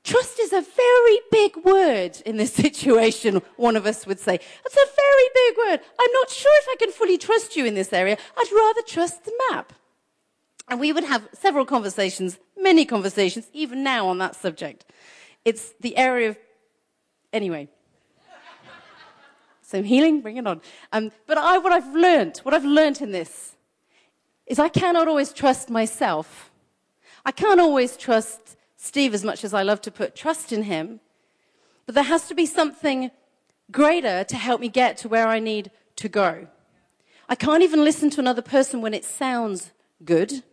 Trust 0.05 0.38
is 0.38 0.53
a 0.53 0.61
very 0.61 1.21
big 1.31 1.57
word 1.65 2.23
in 2.25 2.37
this 2.37 2.53
situation, 2.65 3.43
one 3.57 3.77
of 3.77 3.85
us 3.85 4.07
would 4.07 4.21
say. 4.21 4.38
That's 4.38 4.77
a 4.77 4.95
very 4.97 5.29
big 5.35 5.57
word. 5.59 5.81
I'm 5.99 6.12
not 6.12 6.31
sure 6.31 6.53
if 6.62 6.69
I 6.71 6.77
can 6.79 6.93
fully 6.93 7.19
trust 7.19 7.57
you 7.57 7.65
in 7.65 7.75
this 7.75 7.93
area. 7.93 8.17
I'd 8.37 8.53
rather 8.53 8.83
trust 8.83 9.25
the 9.25 9.33
map. 9.50 9.73
And 10.69 10.79
we 10.79 10.93
would 10.93 11.05
have 11.05 11.29
several 11.33 11.65
conversations, 11.65 12.38
many 12.57 12.85
conversations, 12.85 13.49
even 13.53 13.83
now 13.83 14.07
on 14.07 14.19
that 14.19 14.37
subject. 14.37 14.85
It's 15.45 15.73
the 15.81 15.97
area 15.97 16.31
of. 16.31 16.38
Anyway. 17.33 17.69
So 19.69 19.83
healing, 19.83 20.23
bring 20.23 20.39
it 20.39 20.47
on. 20.47 20.63
Um, 20.93 21.13
but 21.27 21.37
I, 21.37 21.59
what 21.59 21.73
I've 21.73 21.95
learned, 21.95 22.39
what 22.39 22.55
I've 22.55 22.65
learned 22.65 23.03
in 23.03 23.13
this, 23.13 23.55
is 24.47 24.59
I 24.59 24.71
cannot 24.71 25.09
always 25.09 25.31
trust 25.31 25.69
myself. 25.69 26.51
I 27.27 27.33
can't 27.33 27.61
always 27.61 27.95
trust 27.95 28.57
Steve 28.79 29.13
as 29.13 29.25
much 29.25 29.45
as 29.45 29.53
I 29.53 29.63
love 29.63 29.83
to 29.83 29.91
put 29.91 30.17
trust 30.17 30.55
in 30.55 30.63
him. 30.63 31.01
But 31.85 31.95
there 31.95 32.05
has 32.05 32.29
to 32.29 32.35
be 32.35 32.47
something 32.47 33.11
greater 33.71 34.25
to 34.25 34.37
help 34.37 34.63
me 34.63 34.71
get 34.71 34.97
to 34.99 35.09
where 35.09 35.29
I 35.29 35.39
need 35.39 35.71
to 35.97 36.09
go. 36.09 36.47
I 37.29 37.35
can't 37.35 37.63
even 37.63 37.85
listen 37.85 38.09
to 38.09 38.21
another 38.21 38.41
person 38.41 38.81
when 38.81 38.95
it 38.95 39.05
sounds 39.05 39.73
good. 40.03 40.45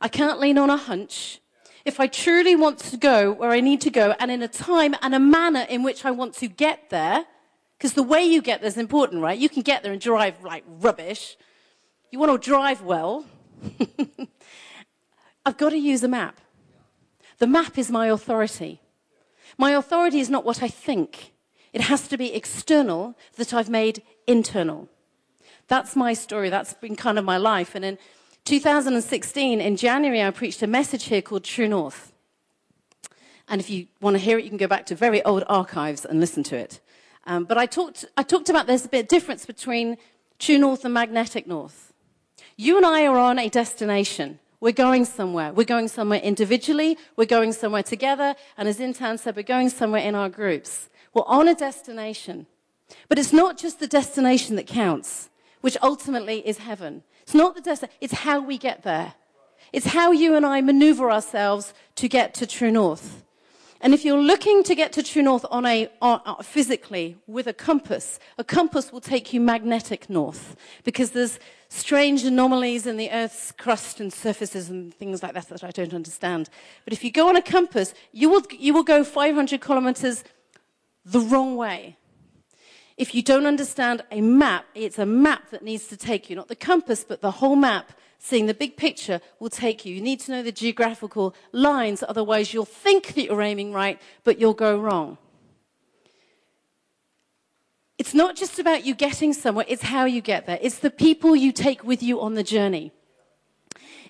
I 0.00 0.06
can't 0.06 0.38
lean 0.38 0.58
on 0.58 0.70
a 0.70 0.76
hunch. 0.76 1.40
If 1.84 1.98
I 1.98 2.06
truly 2.06 2.54
want 2.54 2.78
to 2.78 2.96
go 2.96 3.32
where 3.32 3.50
I 3.50 3.58
need 3.58 3.80
to 3.80 3.90
go 3.90 4.14
and 4.20 4.30
in 4.30 4.42
a 4.42 4.48
time 4.48 4.94
and 5.02 5.12
a 5.12 5.18
manner 5.18 5.66
in 5.68 5.82
which 5.82 6.04
I 6.04 6.12
want 6.12 6.34
to 6.34 6.46
get 6.46 6.90
there, 6.90 7.24
because 7.80 7.94
the 7.94 8.02
way 8.02 8.22
you 8.22 8.42
get 8.42 8.60
there 8.60 8.68
is 8.68 8.76
important, 8.76 9.22
right? 9.22 9.38
You 9.38 9.48
can 9.48 9.62
get 9.62 9.82
there 9.82 9.90
and 9.90 10.02
drive 10.02 10.44
like 10.44 10.64
rubbish. 10.66 11.38
You 12.10 12.18
want 12.18 12.30
to 12.30 12.50
drive 12.50 12.82
well. 12.82 13.24
I've 15.46 15.56
got 15.56 15.70
to 15.70 15.78
use 15.78 16.04
a 16.04 16.08
map. 16.08 16.38
The 17.38 17.46
map 17.46 17.78
is 17.78 17.90
my 17.90 18.08
authority. 18.08 18.82
My 19.56 19.70
authority 19.70 20.20
is 20.20 20.28
not 20.28 20.44
what 20.44 20.62
I 20.62 20.68
think. 20.68 21.32
It 21.72 21.80
has 21.80 22.06
to 22.08 22.18
be 22.18 22.34
external 22.34 23.16
that 23.36 23.54
I've 23.54 23.70
made 23.70 24.02
internal. 24.26 24.90
That's 25.66 25.96
my 25.96 26.12
story. 26.12 26.50
That's 26.50 26.74
been 26.74 26.96
kind 26.96 27.18
of 27.18 27.24
my 27.24 27.38
life. 27.38 27.74
And 27.74 27.82
in 27.82 27.98
2016, 28.44 29.58
in 29.58 29.76
January, 29.78 30.22
I 30.22 30.30
preached 30.32 30.62
a 30.62 30.66
message 30.66 31.04
here 31.04 31.22
called 31.22 31.44
True 31.44 31.68
North. 31.68 32.12
And 33.48 33.58
if 33.58 33.70
you 33.70 33.86
want 34.02 34.16
to 34.16 34.22
hear 34.22 34.38
it, 34.38 34.44
you 34.44 34.50
can 34.50 34.58
go 34.58 34.66
back 34.66 34.84
to 34.86 34.94
very 34.94 35.24
old 35.24 35.44
archives 35.48 36.04
and 36.04 36.20
listen 36.20 36.42
to 36.42 36.56
it. 36.56 36.78
Um, 37.30 37.44
but 37.44 37.56
I 37.56 37.66
talked, 37.66 38.04
I 38.16 38.24
talked 38.24 38.48
about 38.48 38.66
there's 38.66 38.84
a 38.84 38.88
bit 38.88 39.02
of 39.02 39.08
difference 39.08 39.46
between 39.46 39.98
True 40.40 40.58
North 40.58 40.84
and 40.84 40.92
Magnetic 40.92 41.46
North. 41.46 41.92
You 42.56 42.76
and 42.76 42.84
I 42.84 43.06
are 43.06 43.18
on 43.18 43.38
a 43.38 43.48
destination. 43.48 44.40
We're 44.58 44.72
going 44.72 45.04
somewhere. 45.04 45.52
We're 45.52 45.62
going 45.62 45.86
somewhere 45.86 46.18
individually. 46.18 46.98
We're 47.14 47.26
going 47.26 47.52
somewhere 47.52 47.84
together. 47.84 48.34
And 48.56 48.68
as 48.68 48.80
Intan 48.80 49.16
said, 49.16 49.36
we're 49.36 49.44
going 49.44 49.68
somewhere 49.68 50.02
in 50.02 50.16
our 50.16 50.28
groups. 50.28 50.88
We're 51.14 51.22
on 51.28 51.46
a 51.46 51.54
destination. 51.54 52.48
But 53.08 53.16
it's 53.16 53.32
not 53.32 53.56
just 53.56 53.78
the 53.78 53.86
destination 53.86 54.56
that 54.56 54.66
counts, 54.66 55.30
which 55.60 55.76
ultimately 55.84 56.44
is 56.44 56.58
heaven. 56.58 57.04
It's 57.22 57.34
not 57.34 57.54
the 57.54 57.60
destination, 57.60 57.96
it's 58.00 58.14
how 58.14 58.40
we 58.40 58.58
get 58.58 58.82
there. 58.82 59.14
It's 59.72 59.86
how 59.86 60.10
you 60.10 60.34
and 60.34 60.44
I 60.44 60.62
maneuver 60.62 61.12
ourselves 61.12 61.74
to 61.94 62.08
get 62.08 62.34
to 62.34 62.46
true 62.48 62.72
north. 62.72 63.22
And 63.82 63.94
if 63.94 64.04
you're 64.04 64.20
looking 64.20 64.62
to 64.64 64.74
get 64.74 64.92
to 64.92 65.02
true 65.02 65.22
north 65.22 65.46
on 65.50 65.64
a, 65.64 65.90
on, 66.02 66.20
uh, 66.26 66.42
physically 66.42 67.16
with 67.26 67.46
a 67.46 67.54
compass, 67.54 68.18
a 68.36 68.44
compass 68.44 68.92
will 68.92 69.00
take 69.00 69.32
you 69.32 69.40
magnetic 69.40 70.10
north 70.10 70.54
because 70.84 71.12
there's 71.12 71.38
strange 71.70 72.24
anomalies 72.24 72.86
in 72.86 72.98
the 72.98 73.10
Earth's 73.10 73.52
crust 73.52 73.98
and 73.98 74.12
surfaces 74.12 74.68
and 74.68 74.92
things 74.92 75.22
like 75.22 75.32
that 75.32 75.48
that 75.48 75.64
I 75.64 75.70
don't 75.70 75.94
understand. 75.94 76.50
But 76.84 76.92
if 76.92 77.02
you 77.02 77.10
go 77.10 77.30
on 77.30 77.36
a 77.36 77.42
compass, 77.42 77.94
you 78.12 78.28
will, 78.28 78.42
you 78.50 78.74
will 78.74 78.82
go 78.82 79.02
500 79.02 79.62
kilometers 79.62 80.24
the 81.06 81.20
wrong 81.20 81.56
way. 81.56 81.96
If 82.98 83.14
you 83.14 83.22
don't 83.22 83.46
understand 83.46 84.02
a 84.10 84.20
map, 84.20 84.66
it's 84.74 84.98
a 84.98 85.06
map 85.06 85.48
that 85.52 85.62
needs 85.62 85.86
to 85.86 85.96
take 85.96 86.28
you, 86.28 86.36
not 86.36 86.48
the 86.48 86.54
compass, 86.54 87.02
but 87.02 87.22
the 87.22 87.30
whole 87.30 87.56
map 87.56 87.92
seeing 88.22 88.46
the 88.46 88.54
big 88.54 88.76
picture 88.76 89.20
will 89.40 89.50
take 89.50 89.84
you. 89.84 89.94
You 89.94 90.02
need 90.02 90.20
to 90.20 90.30
know 90.30 90.42
the 90.42 90.52
geographical 90.52 91.34
lines, 91.52 92.04
otherwise, 92.06 92.52
you'll 92.54 92.66
think 92.66 93.14
that 93.14 93.24
you're 93.24 93.42
aiming 93.42 93.72
right, 93.72 94.00
but 94.22 94.38
you'll 94.38 94.54
go 94.54 94.78
wrong. 94.78 95.18
It's 97.98 98.14
not 98.14 98.36
just 98.36 98.58
about 98.58 98.84
you 98.84 98.94
getting 98.94 99.32
somewhere, 99.32 99.64
it's 99.68 99.82
how 99.82 100.04
you 100.04 100.20
get 100.20 100.46
there. 100.46 100.58
It's 100.60 100.78
the 100.78 100.90
people 100.90 101.34
you 101.34 101.50
take 101.50 101.82
with 101.82 102.02
you 102.02 102.20
on 102.20 102.34
the 102.34 102.42
journey. 102.42 102.92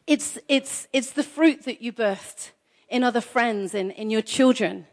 It's, 0.06 0.38
it's, 0.48 0.88
it's 0.92 1.12
the 1.12 1.22
fruit 1.22 1.64
that 1.64 1.80
you 1.80 1.92
birthed 1.92 2.50
in 2.88 3.04
other 3.04 3.20
friends, 3.20 3.74
in, 3.74 3.92
in 3.92 4.10
your 4.10 4.22
children. 4.22 4.86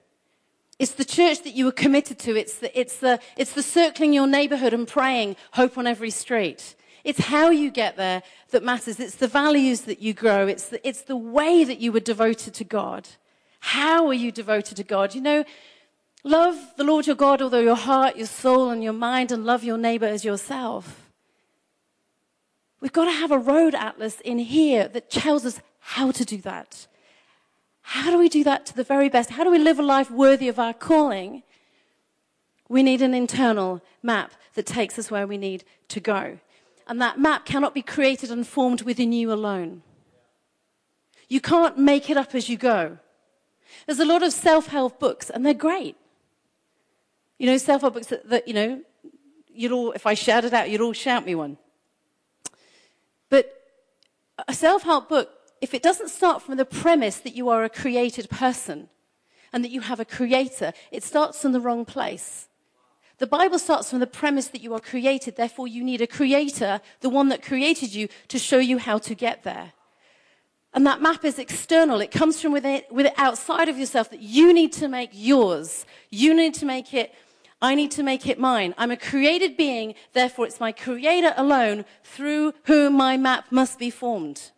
It's 0.78 0.92
the 0.92 1.06
church 1.06 1.42
that 1.42 1.56
you 1.56 1.66
were 1.66 1.72
committed 1.72 2.20
to. 2.20 2.36
It's 2.36 2.60
the, 2.60 2.80
it's, 2.80 2.98
the, 2.98 3.20
it's 3.36 3.54
the 3.54 3.64
circling 3.64 4.14
your 4.14 4.28
neighborhood 4.28 4.74
and 4.74 4.88
praying 4.88 5.36
hope 5.54 5.78
on 5.78 5.88
every 5.88 6.12
street. 6.12 6.76
It's 7.08 7.28
how 7.28 7.52
you 7.52 7.72
get 7.72 7.96
there 7.96 8.22
that 8.50 8.64
matters. 8.66 9.00
It's 9.00 9.16
the 9.16 9.30
values 9.30 9.84
that 9.84 10.02
you 10.02 10.14
grow. 10.14 10.46
It's 10.46 10.68
the, 10.68 10.86
it's 10.86 11.04
the 11.04 11.16
way 11.16 11.64
that 11.64 11.80
you 11.80 11.94
were 11.94 12.02
devoted 12.02 12.54
to 12.56 12.66
God. 12.66 13.08
How 13.62 14.08
are 14.08 14.14
you 14.14 14.30
devoted 14.30 14.76
to 14.76 14.84
God? 14.84 15.16
You 15.16 15.22
know, 15.22 15.46
love 16.26 16.58
the 16.76 16.84
Lord 16.84 17.08
your 17.08 17.16
God 17.16 17.40
with 17.40 17.54
all 17.54 17.62
your 17.62 17.78
heart, 17.78 18.18
your 18.18 18.28
soul, 18.28 18.72
and 18.72 18.84
your 18.84 18.92
mind, 18.92 19.32
and 19.32 19.46
love 19.46 19.64
your 19.64 19.78
neighbor 19.78 20.06
as 20.06 20.26
yourself. 20.26 21.10
We've 22.82 22.92
got 22.92 23.06
to 23.06 23.12
have 23.12 23.32
a 23.32 23.40
road 23.40 23.74
atlas 23.74 24.20
in 24.20 24.40
here 24.40 24.90
that 24.90 25.10
tells 25.10 25.46
us 25.46 25.62
how 25.80 26.12
to 26.12 26.26
do 26.26 26.40
that. 26.40 26.88
How 27.84 28.12
do 28.12 28.18
we 28.18 28.28
do 28.28 28.44
that 28.44 28.66
to 28.66 28.76
the 28.76 28.84
very 28.84 29.08
best? 29.08 29.30
How 29.30 29.46
do 29.46 29.50
we 29.50 29.60
live 29.60 29.80
a 29.80 29.82
life 29.82 30.12
worthy 30.12 30.50
of 30.50 30.60
our 30.60 30.74
calling? 30.74 31.44
We 32.68 32.84
need 32.84 33.02
an 33.02 33.14
internal 33.14 33.82
map 34.04 34.34
that 34.56 34.66
takes 34.66 35.00
us 35.00 35.10
where 35.10 35.26
we 35.26 35.38
need 35.38 35.64
to 35.88 36.02
go. 36.02 36.40
And 36.88 37.02
that 37.02 37.20
map 37.20 37.46
cannot 37.46 37.74
be 37.74 37.82
created 37.82 38.32
and 38.32 38.48
formed 38.48 38.82
within 38.84 39.12
you 39.12 39.32
alone. 39.32 39.84
You 41.28 41.42
can't 41.42 41.78
make 41.78 42.10
it 42.10 42.18
up 42.18 42.34
as 42.34 42.50
you 42.50 42.58
go. 42.58 42.98
There's 43.86 44.00
a 44.00 44.06
lot 44.06 44.24
of 44.24 44.32
self 44.32 44.68
help 44.68 45.00
books, 45.00 45.30
and 45.30 45.46
they're 45.46 45.54
great. 45.54 45.98
You 47.38 47.48
know, 47.48 47.58
self 47.58 47.82
help 47.82 47.96
books 47.96 48.08
that, 48.08 48.30
that, 48.30 48.48
you 48.48 48.54
know, 48.54 48.82
you'd 49.48 49.72
all, 49.72 49.92
if 49.92 50.08
I 50.08 50.14
shouted 50.14 50.54
out, 50.54 50.70
you'd 50.70 50.82
all 50.82 50.94
shout 50.94 51.26
me 51.26 51.36
one. 51.36 51.58
But 53.30 53.54
a 54.48 54.54
self 54.54 54.84
help 54.84 55.10
book 55.10 55.30
if 55.62 55.74
it 55.74 55.82
doesn't 55.82 56.10
start 56.10 56.42
from 56.42 56.58
the 56.58 56.66
premise 56.66 57.18
that 57.18 57.36
you 57.36 57.50
are 57.50 57.64
a 57.64 57.70
created 57.70 58.30
person 58.30 58.90
and 59.52 59.64
that 59.64 59.72
you 59.72 59.82
have 59.82 60.00
a 60.00 60.06
creator, 60.06 60.74
it 60.92 61.04
starts 61.04 61.44
in 61.46 61.52
the 61.52 61.60
wrong 61.60 61.86
place. 61.86 62.48
The 63.20 63.28
Bible 63.28 63.58
starts 63.58 63.90
from 63.90 64.00
the 64.00 64.08
premise 64.08 64.48
that 64.50 64.62
you 64.62 64.74
are 64.74 64.80
created, 64.80 65.36
therefore, 65.36 65.68
you 65.68 65.84
need 65.84 66.02
a 66.02 66.08
creator, 66.08 66.82
the 67.02 67.10
one 67.10 67.30
that 67.30 67.42
created 67.42 67.94
you, 67.94 68.10
to 68.28 68.38
show 68.38 68.60
you 68.60 68.78
how 68.78 69.00
to 69.00 69.16
get 69.16 69.44
there. 69.44 69.74
And 70.74 70.86
that 70.86 71.02
map 71.02 71.26
is 71.26 71.40
external. 71.40 72.00
It 72.02 72.12
comes 72.12 72.40
from 72.40 72.52
within, 72.52 72.84
with 72.92 73.12
outside 73.18 73.70
of 73.70 73.80
yourself 73.80 74.12
that 74.12 74.22
you 74.22 74.54
need 74.54 74.72
to 74.74 74.88
make 74.88 75.10
yours. 75.14 75.86
You 76.12 76.36
need 76.36 76.54
to 76.56 76.66
make 76.66 76.94
it, 76.94 77.12
I 77.60 77.74
need 77.74 77.90
to 77.92 78.04
make 78.04 78.28
it 78.28 78.40
mine. 78.40 78.76
I'm 78.78 78.92
a 78.92 78.98
created 78.98 79.58
being, 79.58 79.96
therefore 80.14 80.46
it's 80.46 80.60
my 80.60 80.72
creator 80.72 81.34
alone 81.36 81.86
through 82.04 82.54
whom 82.66 82.94
my 82.94 83.18
map 83.18 83.46
must 83.50 83.80
be 83.80 83.90
formed. 83.90 84.52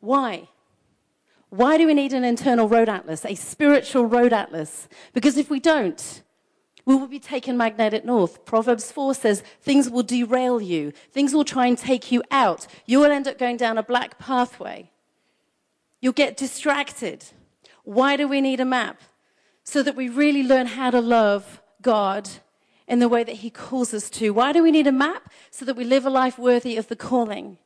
Why? 0.00 0.48
Why 1.50 1.76
do 1.76 1.86
we 1.86 1.92
need 1.92 2.14
an 2.14 2.24
internal 2.24 2.68
road 2.68 2.88
atlas, 2.88 3.26
a 3.26 3.34
spiritual 3.34 4.06
road 4.06 4.32
atlas? 4.32 4.88
Because 5.12 5.36
if 5.36 5.50
we 5.50 5.60
don't, 5.60 6.22
we 6.86 6.94
will 6.94 7.08
be 7.08 7.18
taken 7.18 7.56
magnetic 7.56 8.04
north. 8.04 8.44
Proverbs 8.44 8.92
4 8.92 9.12
says 9.14 9.42
things 9.60 9.90
will 9.90 10.04
derail 10.04 10.60
you, 10.60 10.92
things 11.10 11.34
will 11.34 11.44
try 11.44 11.66
and 11.66 11.76
take 11.76 12.12
you 12.12 12.22
out. 12.30 12.66
You 12.86 13.00
will 13.00 13.10
end 13.10 13.26
up 13.26 13.38
going 13.38 13.56
down 13.56 13.76
a 13.76 13.82
black 13.82 14.18
pathway. 14.18 14.90
You'll 16.00 16.12
get 16.12 16.36
distracted. 16.36 17.24
Why 17.82 18.16
do 18.16 18.28
we 18.28 18.40
need 18.40 18.60
a 18.60 18.64
map? 18.64 19.00
So 19.64 19.82
that 19.82 19.96
we 19.96 20.08
really 20.08 20.44
learn 20.44 20.68
how 20.68 20.90
to 20.90 21.00
love 21.00 21.60
God 21.82 22.28
in 22.86 23.00
the 23.00 23.08
way 23.08 23.24
that 23.24 23.36
He 23.36 23.50
calls 23.50 23.92
us 23.92 24.08
to. 24.10 24.30
Why 24.30 24.52
do 24.52 24.62
we 24.62 24.70
need 24.70 24.86
a 24.86 24.92
map? 24.92 25.32
So 25.50 25.64
that 25.64 25.74
we 25.74 25.84
live 25.84 26.06
a 26.06 26.10
life 26.10 26.38
worthy 26.38 26.76
of 26.76 26.86
the 26.86 26.94
calling. 26.94 27.58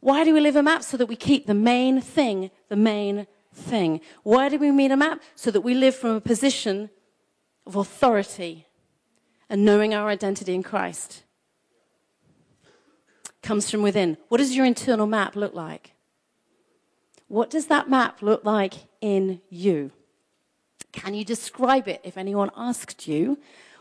Why 0.00 0.24
do 0.24 0.34
we 0.34 0.40
live 0.40 0.56
a 0.56 0.62
map? 0.62 0.82
So 0.82 0.98
that 0.98 1.06
we 1.06 1.16
keep 1.16 1.46
the 1.46 1.54
main 1.54 2.02
thing 2.02 2.50
the 2.68 2.76
main 2.76 3.26
thing. 3.54 4.00
Why 4.22 4.50
do 4.50 4.58
we 4.58 4.70
need 4.70 4.92
a 4.92 4.96
map? 4.96 5.22
So 5.36 5.50
that 5.50 5.62
we 5.62 5.74
live 5.74 5.94
from 5.94 6.10
a 6.10 6.20
position 6.20 6.90
of 7.66 7.76
authority 7.76 8.66
and 9.48 9.64
knowing 9.64 9.94
our 9.94 10.08
identity 10.08 10.54
in 10.54 10.62
Christ 10.62 11.22
comes 13.42 13.70
from 13.70 13.82
within. 13.82 14.16
What 14.28 14.38
does 14.38 14.56
your 14.56 14.64
internal 14.64 15.06
map 15.06 15.36
look 15.36 15.54
like? 15.54 15.92
What 17.28 17.50
does 17.50 17.66
that 17.66 17.88
map 17.88 18.22
look 18.22 18.44
like 18.44 18.74
in 19.00 19.40
you? 19.50 19.90
Can 20.92 21.14
you 21.14 21.24
describe 21.24 21.88
it 21.88 22.00
if 22.04 22.16
anyone 22.16 22.50
asked 22.56 23.08
you? 23.08 23.38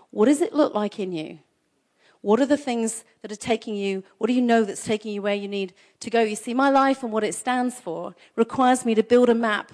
What 0.10 0.26
does 0.26 0.42
it 0.42 0.54
look 0.54 0.74
like 0.74 1.00
in 1.00 1.12
you? 1.12 1.40
What 2.22 2.40
are 2.40 2.46
the 2.46 2.58
things 2.58 3.04
that 3.22 3.32
are 3.32 3.36
taking 3.36 3.76
you? 3.76 4.04
What 4.18 4.28
do 4.28 4.34
you 4.34 4.42
know 4.42 4.64
that's 4.64 4.86
taking 4.86 5.14
you 5.14 5.22
where 5.22 5.36
you 5.36 5.48
need 5.48 5.74
to 6.00 6.10
go? 6.10 6.22
You 6.22 6.36
see, 6.36 6.54
my 6.54 6.70
life 6.70 7.04
and 7.04 7.12
what 7.12 7.24
it 7.24 7.34
stands 7.34 7.76
for 7.80 8.16
requires 8.36 8.86
me 8.86 8.96
to 8.96 9.04
build 9.04 9.30
a 9.30 9.36
map 9.36 9.72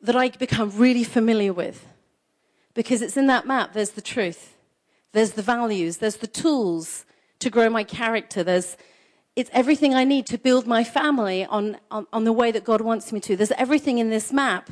that 0.00 0.16
I 0.16 0.28
become 0.30 0.70
really 0.76 1.04
familiar 1.04 1.52
with. 1.52 1.86
Because 2.80 3.02
it's 3.02 3.18
in 3.18 3.26
that 3.26 3.46
map, 3.46 3.74
there's 3.74 3.90
the 3.90 4.00
truth, 4.00 4.56
there's 5.12 5.32
the 5.32 5.42
values, 5.42 5.98
there's 5.98 6.16
the 6.16 6.26
tools 6.26 7.04
to 7.40 7.50
grow 7.50 7.68
my 7.68 7.84
character, 7.84 8.42
there's 8.42 8.78
it's 9.36 9.50
everything 9.52 9.94
I 9.94 10.04
need 10.04 10.24
to 10.28 10.38
build 10.38 10.66
my 10.66 10.82
family 10.82 11.44
on, 11.44 11.76
on, 11.90 12.06
on, 12.10 12.24
the 12.24 12.32
way 12.32 12.50
that 12.50 12.64
God 12.64 12.80
wants 12.80 13.12
me 13.12 13.20
to. 13.20 13.36
There's 13.36 13.52
everything 13.52 13.98
in 13.98 14.08
this 14.08 14.32
map 14.32 14.70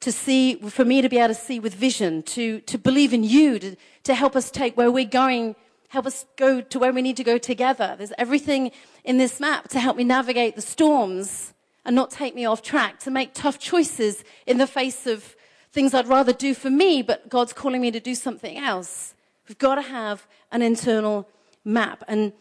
to 0.00 0.12
see, 0.12 0.56
for 0.56 0.84
me 0.84 1.00
to 1.00 1.08
be 1.08 1.16
able 1.16 1.28
to 1.28 1.34
see 1.34 1.58
with 1.58 1.74
vision, 1.74 2.22
to, 2.24 2.60
to 2.60 2.76
believe 2.76 3.14
in 3.14 3.24
you, 3.24 3.58
to, 3.58 3.76
to 4.02 4.14
help 4.14 4.36
us 4.36 4.50
take 4.50 4.76
where 4.76 4.90
we're 4.90 5.06
going, 5.06 5.56
help 5.88 6.04
us 6.04 6.26
go 6.36 6.60
to 6.60 6.78
where 6.78 6.92
we 6.92 7.00
need 7.00 7.16
to 7.16 7.24
go 7.24 7.38
together. 7.38 7.94
There's 7.96 8.12
everything 8.18 8.70
in 9.02 9.16
this 9.16 9.40
map 9.40 9.68
to 9.68 9.80
help 9.80 9.96
me 9.96 10.04
navigate 10.04 10.56
the 10.56 10.62
storms 10.62 11.54
and 11.86 11.96
not 11.96 12.10
take 12.10 12.34
me 12.34 12.44
off 12.44 12.60
track, 12.60 12.98
to 13.00 13.10
make 13.10 13.32
tough 13.32 13.58
choices 13.58 14.24
in 14.46 14.58
the 14.58 14.66
face 14.66 15.06
of 15.06 15.36
things 15.76 15.92
I'd 15.92 16.08
rather 16.08 16.32
do 16.32 16.54
for 16.54 16.70
me, 16.70 17.02
but 17.02 17.28
God's 17.28 17.52
calling 17.52 17.82
me 17.82 17.90
to 17.90 18.00
do 18.00 18.14
something 18.14 18.56
else. 18.56 19.12
We've 19.46 19.58
got 19.58 19.74
to 19.74 19.82
have 19.82 20.26
an 20.50 20.62
internal 20.62 21.28
map. 21.66 22.02
And, 22.08 22.32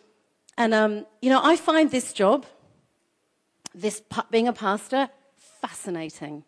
and 0.58 0.74
um, 0.74 1.06
you 1.22 1.30
know, 1.30 1.42
I 1.44 1.58
find 1.58 1.92
this 1.92 2.14
job, 2.14 2.46
this 3.74 4.02
being 4.32 4.48
a 4.48 4.54
pastor, 4.54 5.10
fascinating. 5.36 6.46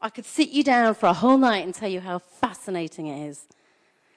I 0.00 0.08
could 0.08 0.24
sit 0.24 0.48
you 0.48 0.64
down 0.64 0.94
for 0.94 1.04
a 1.04 1.12
whole 1.12 1.36
night 1.36 1.66
and 1.66 1.74
tell 1.74 1.90
you 1.90 2.00
how 2.00 2.18
fascinating 2.18 3.08
it 3.08 3.28
is. 3.28 3.46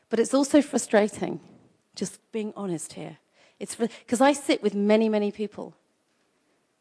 But 0.09 0.21
it's 0.21 0.33
also 0.33 0.61
frustrating, 0.61 1.41
just 1.95 2.19
being 2.31 2.53
honest 2.55 2.93
here. 2.93 3.17
It's 3.59 3.75
because 3.75 4.21
I 4.21 4.31
sit 4.31 4.63
with 4.63 4.73
many, 4.73 5.09
many 5.09 5.33
people, 5.33 5.75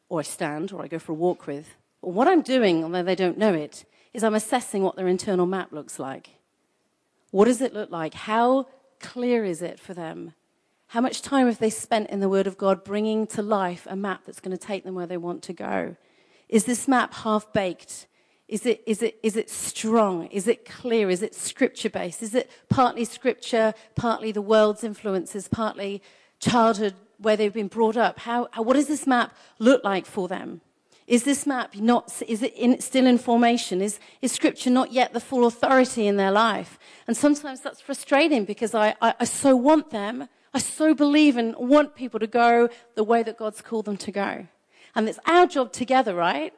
or 0.09 0.21
I 0.21 0.23
stand, 0.23 0.71
or 0.71 0.81
I 0.81 0.87
go 0.87 1.01
for 1.01 1.11
a 1.11 1.16
walk 1.16 1.49
with. 1.49 1.75
What 2.03 2.29
I'm 2.29 2.43
doing, 2.43 2.85
although 2.85 3.03
they 3.03 3.16
don't 3.16 3.37
know 3.37 3.53
it, 3.53 3.85
is 4.12 4.25
I'm 4.25 4.35
assessing 4.35 4.83
what 4.83 4.97
their 4.97 5.09
internal 5.09 5.47
map 5.47 5.73
looks 5.73 5.99
like. 5.99 6.31
What 7.31 7.44
does 7.44 7.61
it 7.61 7.75
look 7.75 7.90
like? 7.90 8.14
How 8.14 8.66
clear 9.01 9.44
is 9.44 9.62
it 9.62 9.79
for 9.79 9.94
them? 9.94 10.35
How 10.88 11.01
much 11.03 11.21
time 11.21 11.47
have 11.47 11.59
they 11.59 11.71
spent 11.71 12.09
in 12.09 12.21
the 12.21 12.29
Word 12.29 12.47
of 12.47 12.57
God 12.57 12.83
bringing 12.83 13.27
to 13.29 13.42
life 13.42 13.87
a 13.90 13.97
map 13.97 14.23
that's 14.25 14.40
going 14.40 14.57
to 14.57 14.66
take 14.66 14.85
them 14.85 14.94
where 14.94 15.07
they 15.07 15.18
want 15.18 15.42
to 15.44 15.53
go? 15.53 15.97
Is 16.49 16.64
this 16.64 16.88
map 16.88 17.12
half 17.12 17.53
baked? 17.53 18.07
Is 18.49 18.64
it, 18.64 18.83
is, 18.87 19.03
it, 19.03 19.18
is 19.23 19.37
it 19.37 19.51
strong? 19.51 20.29
Is 20.29 20.49
it 20.49 20.64
clear? 20.64 21.11
Is 21.11 21.23
it 21.23 21.35
scripture 21.35 21.90
based? 21.90 22.23
Is 22.23 22.35
it 22.35 22.51
partly 22.71 23.05
scripture, 23.05 23.75
partly 23.94 24.33
the 24.33 24.40
world's 24.40 24.83
influences, 24.83 25.49
partly 25.49 26.03
childhood 26.40 26.94
where 27.18 27.37
they've 27.37 27.53
been 27.53 27.68
brought 27.68 27.99
up? 27.99 28.21
How, 28.21 28.49
how, 28.53 28.62
what 28.62 28.75
does 28.75 28.88
this 28.88 29.07
map 29.07 29.37
look 29.59 29.85
like 29.85 30.07
for 30.07 30.29
them? 30.29 30.62
Is 31.09 31.25
this 31.25 31.47
map 31.47 31.75
not, 31.75 32.23
is 32.29 32.42
it 32.42 32.55
in, 32.55 32.79
still 32.83 33.07
in 33.07 33.16
formation? 33.16 33.81
Is, 33.81 33.99
is 34.21 34.31
scripture 34.31 34.68
not 34.68 34.92
yet 34.92 35.14
the 35.14 35.21
full 35.21 35.47
authority 35.47 36.07
in 36.07 36.18
their 36.18 36.31
life? 36.31 36.79
And 37.07 37.16
sometimes 37.16 37.62
that's 37.62 37.81
frustrating 37.81 38.44
because 38.44 38.75
I, 38.75 38.94
I, 39.01 39.14
I 39.18 39.25
so 39.25 39.57
want 39.57 39.88
them. 39.88 40.29
I 40.53 40.59
so 40.59 40.94
believe 40.94 41.38
and 41.38 41.57
want 41.57 41.94
people 41.94 42.21
to 42.21 42.27
go 42.27 42.68
the 42.94 43.05
way 43.05 43.23
that 43.23 43.38
God's 43.38 43.62
called 43.62 43.87
them 43.87 43.97
to 43.97 44.12
go. 44.12 44.47
And 44.94 45.09
it's 45.09 45.18
our 45.27 45.47
job 45.47 45.73
together, 45.73 46.14
right? 46.14 46.53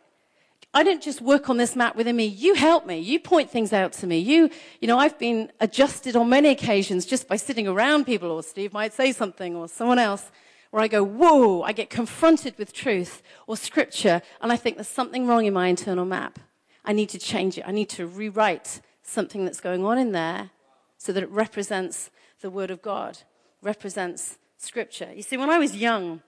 I 0.74 0.82
don't 0.82 1.02
just 1.02 1.20
work 1.20 1.48
on 1.48 1.56
this 1.56 1.76
map 1.76 1.94
within 1.94 2.16
me. 2.16 2.26
You 2.26 2.54
help 2.54 2.86
me. 2.86 2.98
You 2.98 3.20
point 3.20 3.50
things 3.50 3.72
out 3.72 3.92
to 3.94 4.06
me. 4.08 4.18
You, 4.18 4.50
you 4.80 4.88
know, 4.88 4.98
I've 4.98 5.18
been 5.18 5.52
adjusted 5.60 6.16
on 6.16 6.28
many 6.28 6.48
occasions 6.48 7.06
just 7.06 7.28
by 7.28 7.36
sitting 7.36 7.68
around 7.68 8.04
people, 8.04 8.32
or 8.32 8.42
Steve 8.42 8.72
might 8.72 8.92
say 8.92 9.12
something, 9.12 9.54
or 9.54 9.68
someone 9.68 10.00
else 10.00 10.30
where 10.70 10.83
I 10.83 10.88
go, 10.88 11.02
whoa, 11.02 11.62
I 11.62 11.72
get 11.72 11.90
confronted 11.90 12.56
with 12.59 12.72
truth 12.72 13.22
or 13.46 13.56
scripture, 13.56 14.22
and 14.40 14.52
I 14.52 14.56
think 14.56 14.76
there's 14.76 14.88
something 14.88 15.26
wrong 15.26 15.44
in 15.44 15.52
my 15.52 15.66
internal 15.66 16.04
map. 16.04 16.38
I 16.85 16.92
need 16.92 17.09
to 17.11 17.18
change 17.18 17.59
it. 17.59 17.64
I 17.66 17.72
need 17.72 17.88
to 17.90 18.06
rewrite 18.06 18.80
something 19.02 19.44
that's 19.44 19.61
going 19.61 19.85
on 19.85 19.98
in 19.98 20.12
there 20.12 20.50
so 20.96 21.12
that 21.12 21.22
it 21.22 21.30
represents 21.30 22.11
the 22.40 22.50
Word 22.50 22.70
of 22.70 22.83
God, 22.83 23.18
represents 23.62 24.38
Scripture. 24.56 25.11
You 25.14 25.22
see, 25.22 25.37
when 25.37 25.50
I 25.50 25.59
was 25.59 25.76
young, 25.76 26.22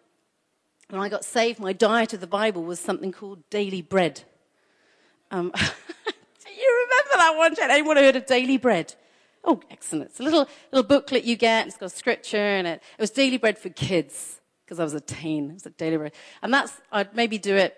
when 0.89 1.01
I 1.01 1.09
got 1.09 1.25
saved, 1.25 1.61
my 1.61 1.73
diet 1.73 2.13
of 2.13 2.21
the 2.21 2.27
Bible 2.27 2.65
was 2.65 2.81
something 2.81 3.13
called 3.13 3.49
daily 3.51 3.83
bread. 3.83 4.23
Um, 5.31 5.51
do 5.55 5.61
you 6.59 6.87
remember 6.89 7.17
that 7.17 7.35
one, 7.37 7.55
Jen? 7.55 7.71
Anyone 7.71 7.97
heard 7.97 8.17
of 8.17 8.27
daily 8.27 8.57
bread? 8.57 8.95
Oh, 9.45 9.61
excellent. 9.71 10.11
It's 10.11 10.21
a 10.21 10.23
little, 10.23 10.49
little 10.71 10.87
booklet 10.87 11.25
you 11.25 11.37
get. 11.37 11.67
It's 11.67 11.77
got 11.77 11.91
scripture 11.91 12.57
in 12.57 12.67
it. 12.67 12.83
It 12.97 13.01
was 13.01 13.11
daily 13.11 13.39
bread 13.39 13.59
for 13.59 13.71
kids 13.71 14.41
because 14.65 14.79
I 14.79 14.85
was 14.85 14.95
a 14.95 15.01
teen. 15.01 15.51
It 15.51 15.55
was 15.55 15.67
a 15.67 15.71
daily 15.71 15.97
bread. 15.97 16.13
And 16.43 16.55
that's, 16.55 16.73
I'd 16.93 17.15
maybe 17.15 17.39
do 17.39 17.57
it, 17.57 17.77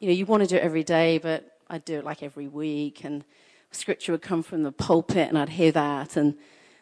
you 0.00 0.08
know, 0.08 0.14
you 0.14 0.26
want 0.26 0.42
to 0.42 0.48
do 0.48 0.56
it 0.56 0.62
every 0.62 0.82
day, 0.82 1.18
but 1.18 1.56
I'd 1.70 1.84
do 1.84 1.98
it 1.98 2.04
like 2.04 2.22
every 2.22 2.48
week. 2.48 3.04
And 3.04 3.24
scripture 3.70 4.12
would 4.12 4.22
come 4.22 4.42
from 4.42 4.64
the 4.64 4.72
pulpit 4.72 5.28
and 5.28 5.38
I'd 5.38 5.50
hear 5.50 5.70
that. 5.72 6.16
And 6.16 6.36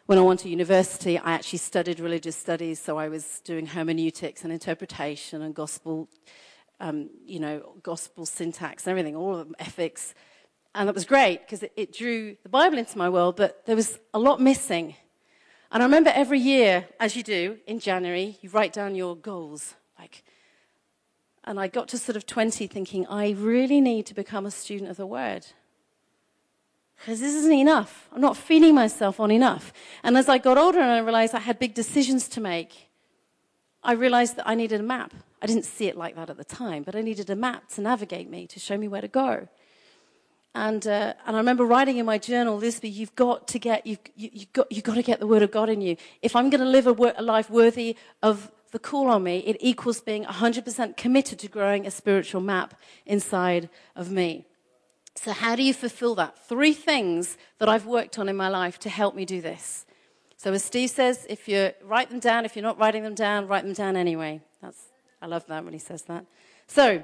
when 0.07 0.17
I 0.17 0.21
went 0.21 0.39
to 0.41 0.49
university, 0.49 1.19
I 1.19 1.33
actually 1.33 1.59
studied 1.59 1.99
religious 1.99 2.35
studies. 2.35 2.81
So 2.81 2.97
I 2.97 3.07
was 3.07 3.39
doing 3.45 3.67
hermeneutics 3.67 4.43
and 4.43 4.51
interpretation 4.51 5.43
and 5.43 5.53
gospel, 5.53 6.09
um, 6.79 7.11
you 7.23 7.39
know, 7.39 7.75
gospel 7.83 8.25
syntax 8.25 8.87
and 8.87 8.91
everything, 8.91 9.15
all 9.15 9.37
of 9.37 9.45
them, 9.45 9.55
ethics. 9.59 10.15
And 10.73 10.87
that 10.87 10.95
was 10.95 11.05
great 11.05 11.41
because 11.41 11.63
it, 11.63 11.73
it 11.75 11.93
drew 11.93 12.37
the 12.43 12.49
Bible 12.49 12.77
into 12.77 12.97
my 12.97 13.09
world, 13.09 13.35
but 13.35 13.65
there 13.65 13.75
was 13.75 13.99
a 14.13 14.19
lot 14.19 14.39
missing. 14.39 14.95
And 15.71 15.83
I 15.83 15.85
remember 15.85 16.11
every 16.13 16.39
year, 16.39 16.87
as 16.99 17.15
you 17.15 17.23
do 17.23 17.57
in 17.67 17.79
January, 17.79 18.37
you 18.41 18.49
write 18.49 18.73
down 18.73 18.95
your 18.95 19.15
goals. 19.15 19.75
Like, 19.99 20.23
and 21.43 21.59
I 21.59 21.67
got 21.67 21.87
to 21.89 21.97
sort 21.97 22.15
of 22.15 22.25
20 22.25 22.67
thinking, 22.67 23.07
I 23.07 23.31
really 23.31 23.81
need 23.81 24.05
to 24.07 24.13
become 24.13 24.45
a 24.45 24.51
student 24.51 24.89
of 24.89 24.97
the 24.97 25.05
Word. 25.05 25.47
Because 26.97 27.19
this 27.19 27.33
isn't 27.33 27.51
enough. 27.51 28.07
I'm 28.13 28.21
not 28.21 28.37
feeding 28.37 28.75
myself 28.75 29.19
on 29.19 29.31
enough. 29.31 29.73
And 30.03 30.15
as 30.15 30.29
I 30.29 30.37
got 30.37 30.57
older 30.57 30.79
and 30.79 30.91
I 30.91 30.99
realized 30.99 31.33
I 31.33 31.39
had 31.39 31.57
big 31.57 31.73
decisions 31.73 32.27
to 32.29 32.41
make, 32.41 32.89
I 33.83 33.93
realized 33.93 34.35
that 34.35 34.47
I 34.47 34.53
needed 34.53 34.79
a 34.79 34.83
map. 34.83 35.13
I 35.41 35.47
didn't 35.47 35.65
see 35.65 35.87
it 35.87 35.97
like 35.97 36.15
that 36.15 36.29
at 36.29 36.37
the 36.37 36.43
time, 36.43 36.83
but 36.83 36.95
I 36.95 37.01
needed 37.01 37.29
a 37.31 37.35
map 37.35 37.69
to 37.69 37.81
navigate 37.81 38.29
me, 38.29 38.45
to 38.47 38.59
show 38.59 38.77
me 38.77 38.87
where 38.87 39.01
to 39.01 39.07
go. 39.07 39.47
And, 40.53 40.85
uh, 40.85 41.13
and 41.25 41.35
I 41.35 41.39
remember 41.39 41.65
writing 41.65 41.97
in 41.97 42.05
my 42.05 42.17
journal, 42.17 42.59
Lisby, 42.59 42.93
you've 42.93 43.15
got 43.15 43.47
to 43.49 43.59
get, 43.59 43.87
you've, 43.87 43.99
you, 44.15 44.29
have 44.39 44.53
got, 44.53 44.71
you've 44.71 44.83
got 44.83 44.95
to 44.95 45.01
get 45.01 45.19
the 45.19 45.27
word 45.27 45.43
of 45.43 45.51
God 45.51 45.69
in 45.69 45.79
you. 45.79 45.95
If 46.21 46.35
I'm 46.35 46.49
going 46.49 46.59
to 46.59 46.67
live 46.67 46.87
a, 46.87 47.13
a 47.17 47.21
life 47.21 47.49
worthy 47.49 47.95
of 48.21 48.51
the 48.71 48.79
call 48.79 49.07
on 49.09 49.23
me, 49.23 49.39
it 49.39 49.57
equals 49.59 50.01
being 50.01 50.25
100% 50.25 50.97
committed 50.97 51.39
to 51.39 51.47
growing 51.47 51.87
a 51.87 51.91
spiritual 51.91 52.41
map 52.41 52.73
inside 53.05 53.69
of 53.95 54.11
me. 54.11 54.45
So, 55.15 55.31
how 55.31 55.55
do 55.55 55.63
you 55.63 55.73
fulfill 55.73 56.15
that? 56.15 56.37
Three 56.47 56.73
things 56.73 57.37
that 57.59 57.67
I've 57.67 57.85
worked 57.85 58.17
on 58.17 58.29
in 58.29 58.37
my 58.37 58.47
life 58.47 58.79
to 58.79 58.89
help 58.89 59.13
me 59.13 59.25
do 59.25 59.41
this. 59.41 59.85
So, 60.37 60.53
as 60.53 60.63
Steve 60.63 60.89
says, 60.89 61.25
if 61.29 61.47
you 61.47 61.71
write 61.83 62.09
them 62.09 62.19
down, 62.19 62.45
if 62.45 62.55
you're 62.55 62.63
not 62.63 62.79
writing 62.79 63.03
them 63.03 63.13
down, 63.13 63.47
write 63.47 63.63
them 63.63 63.73
down 63.73 63.97
anyway. 63.97 64.41
That's, 64.61 64.81
I 65.21 65.27
love 65.27 65.45
that 65.47 65.63
when 65.65 65.73
he 65.73 65.79
says 65.79 66.03
that. 66.03 66.25
So, 66.67 67.03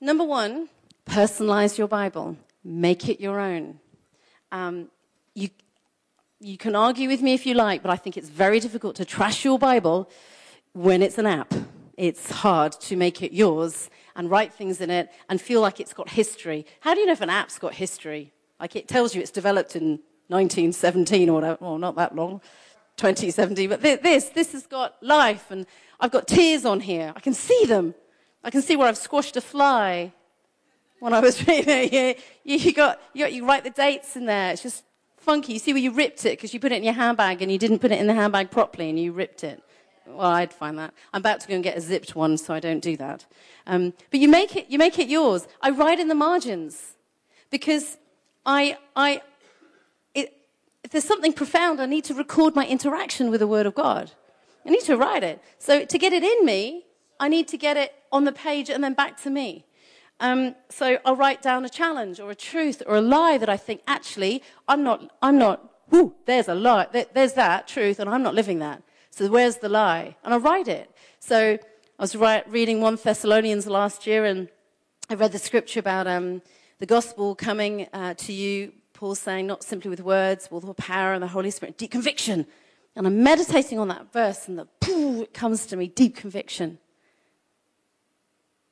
number 0.00 0.24
one, 0.24 0.68
personalize 1.08 1.78
your 1.78 1.88
Bible, 1.88 2.36
make 2.62 3.08
it 3.08 3.20
your 3.20 3.40
own. 3.40 3.80
Um, 4.52 4.90
you, 5.34 5.48
you 6.38 6.58
can 6.58 6.76
argue 6.76 7.08
with 7.08 7.22
me 7.22 7.34
if 7.34 7.46
you 7.46 7.54
like, 7.54 7.82
but 7.82 7.90
I 7.90 7.96
think 7.96 8.16
it's 8.16 8.28
very 8.28 8.60
difficult 8.60 8.94
to 8.96 9.04
trash 9.04 9.44
your 9.44 9.58
Bible 9.58 10.08
when 10.74 11.02
it's 11.02 11.18
an 11.18 11.26
app. 11.26 11.52
It's 11.96 12.30
hard 12.30 12.72
to 12.72 12.96
make 12.96 13.22
it 13.22 13.32
yours 13.32 13.90
and 14.14 14.30
write 14.30 14.52
things 14.52 14.80
in 14.80 14.90
it 14.90 15.10
and 15.28 15.40
feel 15.40 15.60
like 15.60 15.80
it's 15.80 15.94
got 15.94 16.10
history. 16.10 16.66
How 16.80 16.94
do 16.94 17.00
you 17.00 17.06
know 17.06 17.12
if 17.12 17.20
an 17.22 17.30
app's 17.30 17.58
got 17.58 17.74
history? 17.74 18.32
Like 18.60 18.76
it 18.76 18.86
tells 18.86 19.14
you 19.14 19.20
it's 19.20 19.30
developed 19.30 19.74
in 19.74 20.00
1917 20.28 21.28
or 21.30 21.32
whatever, 21.32 21.58
well, 21.60 21.78
not 21.78 21.96
that 21.96 22.14
long, 22.14 22.40
2017, 22.96 23.68
but 23.70 23.80
this, 23.80 24.28
this 24.28 24.52
has 24.52 24.66
got 24.66 25.02
life 25.02 25.50
and 25.50 25.66
I've 25.98 26.10
got 26.10 26.28
tears 26.28 26.64
on 26.64 26.80
here. 26.80 27.12
I 27.16 27.20
can 27.20 27.34
see 27.34 27.64
them. 27.64 27.94
I 28.44 28.50
can 28.50 28.62
see 28.62 28.76
where 28.76 28.86
I've 28.86 28.98
squashed 28.98 29.36
a 29.36 29.40
fly 29.40 30.12
when 31.00 31.12
I 31.12 31.20
was 31.20 31.46
reading 31.48 31.92
it. 31.92 32.20
You, 32.44 32.56
you, 32.56 32.72
got, 32.72 33.00
you, 33.12 33.24
got, 33.24 33.32
you 33.32 33.46
write 33.46 33.64
the 33.64 33.70
dates 33.70 34.16
in 34.16 34.26
there. 34.26 34.52
It's 34.52 34.62
just 34.62 34.84
funky. 35.16 35.54
You 35.54 35.58
see 35.58 35.72
where 35.72 35.82
you 35.82 35.92
ripped 35.92 36.24
it 36.24 36.38
because 36.38 36.54
you 36.54 36.60
put 36.60 36.72
it 36.72 36.76
in 36.76 36.84
your 36.84 36.94
handbag 36.94 37.42
and 37.42 37.50
you 37.50 37.58
didn't 37.58 37.80
put 37.80 37.92
it 37.92 38.00
in 38.00 38.06
the 38.06 38.14
handbag 38.14 38.50
properly 38.50 38.88
and 38.88 38.98
you 38.98 39.12
ripped 39.12 39.44
it. 39.44 39.62
Well, 40.06 40.26
I'd 40.26 40.52
find 40.52 40.78
that. 40.78 40.94
I'm 41.12 41.20
about 41.20 41.40
to 41.40 41.48
go 41.48 41.54
and 41.54 41.62
get 41.62 41.76
a 41.76 41.80
zipped 41.80 42.16
one, 42.16 42.38
so 42.38 42.54
I 42.54 42.60
don't 42.60 42.80
do 42.80 42.96
that. 42.96 43.26
Um, 43.66 43.92
but 44.10 44.20
you 44.20 44.28
make 44.28 44.56
it, 44.56 44.70
you 44.70 44.78
make 44.78 44.98
it 44.98 45.08
yours. 45.08 45.46
I 45.60 45.70
write 45.70 46.00
in 46.00 46.08
the 46.08 46.14
margins 46.14 46.94
because 47.50 47.98
I, 48.46 48.78
I, 48.96 49.20
it, 50.14 50.34
if 50.82 50.90
there's 50.92 51.04
something 51.04 51.34
profound, 51.34 51.80
I 51.80 51.86
need 51.86 52.04
to 52.04 52.14
record 52.14 52.56
my 52.56 52.66
interaction 52.66 53.30
with 53.30 53.40
the 53.40 53.46
Word 53.46 53.66
of 53.66 53.74
God. 53.74 54.12
I 54.64 54.70
need 54.70 54.82
to 54.84 54.96
write 54.96 55.22
it. 55.22 55.42
So 55.58 55.84
to 55.84 55.98
get 55.98 56.14
it 56.14 56.22
in 56.22 56.46
me, 56.46 56.86
I 57.20 57.28
need 57.28 57.48
to 57.48 57.58
get 57.58 57.76
it 57.76 57.94
on 58.10 58.24
the 58.24 58.32
page 58.32 58.70
and 58.70 58.82
then 58.82 58.94
back 58.94 59.20
to 59.22 59.30
me. 59.30 59.66
Um, 60.20 60.56
so 60.68 60.98
I'll 61.04 61.16
write 61.16 61.42
down 61.42 61.64
a 61.64 61.68
challenge 61.68 62.18
or 62.18 62.30
a 62.30 62.34
truth 62.34 62.82
or 62.86 62.96
a 62.96 63.00
lie 63.00 63.38
that 63.38 63.48
I 63.48 63.56
think 63.56 63.82
actually 63.86 64.42
I'm 64.66 64.82
not, 64.82 65.12
I'm 65.22 65.38
not, 65.38 65.72
whoo, 65.90 66.14
there's 66.26 66.48
a 66.48 66.54
lie, 66.54 66.86
there's 67.14 67.34
that 67.34 67.68
truth 67.68 68.00
and 68.00 68.10
I'm 68.10 68.22
not 68.22 68.34
living 68.34 68.58
that. 68.58 68.82
So 69.10 69.28
where's 69.28 69.56
the 69.58 69.68
lie? 69.68 70.16
And 70.24 70.34
I 70.34 70.38
write 70.38 70.68
it. 70.68 70.90
So 71.20 71.58
I 71.98 72.02
was 72.02 72.16
write, 72.16 72.50
reading 72.50 72.80
1 72.80 72.98
Thessalonians 73.02 73.66
last 73.66 74.06
year 74.06 74.24
and 74.24 74.48
I 75.08 75.14
read 75.14 75.32
the 75.32 75.38
scripture 75.38 75.80
about 75.80 76.06
um, 76.06 76.42
the 76.78 76.86
gospel 76.86 77.34
coming 77.34 77.86
uh, 77.92 78.14
to 78.14 78.32
you, 78.32 78.72
Paul 78.94 79.14
saying, 79.14 79.46
not 79.46 79.62
simply 79.62 79.88
with 79.88 80.00
words, 80.00 80.48
but 80.50 80.64
with 80.64 80.76
power 80.76 81.12
and 81.12 81.22
the 81.22 81.28
Holy 81.28 81.50
Spirit, 81.50 81.78
deep 81.78 81.92
conviction. 81.92 82.46
And 82.96 83.06
I'm 83.06 83.22
meditating 83.22 83.78
on 83.78 83.88
that 83.88 84.12
verse 84.12 84.48
and 84.48 84.58
the, 84.58 84.66
poof, 84.80 85.22
it 85.22 85.34
comes 85.34 85.66
to 85.66 85.76
me, 85.76 85.86
deep 85.86 86.16
conviction. 86.16 86.78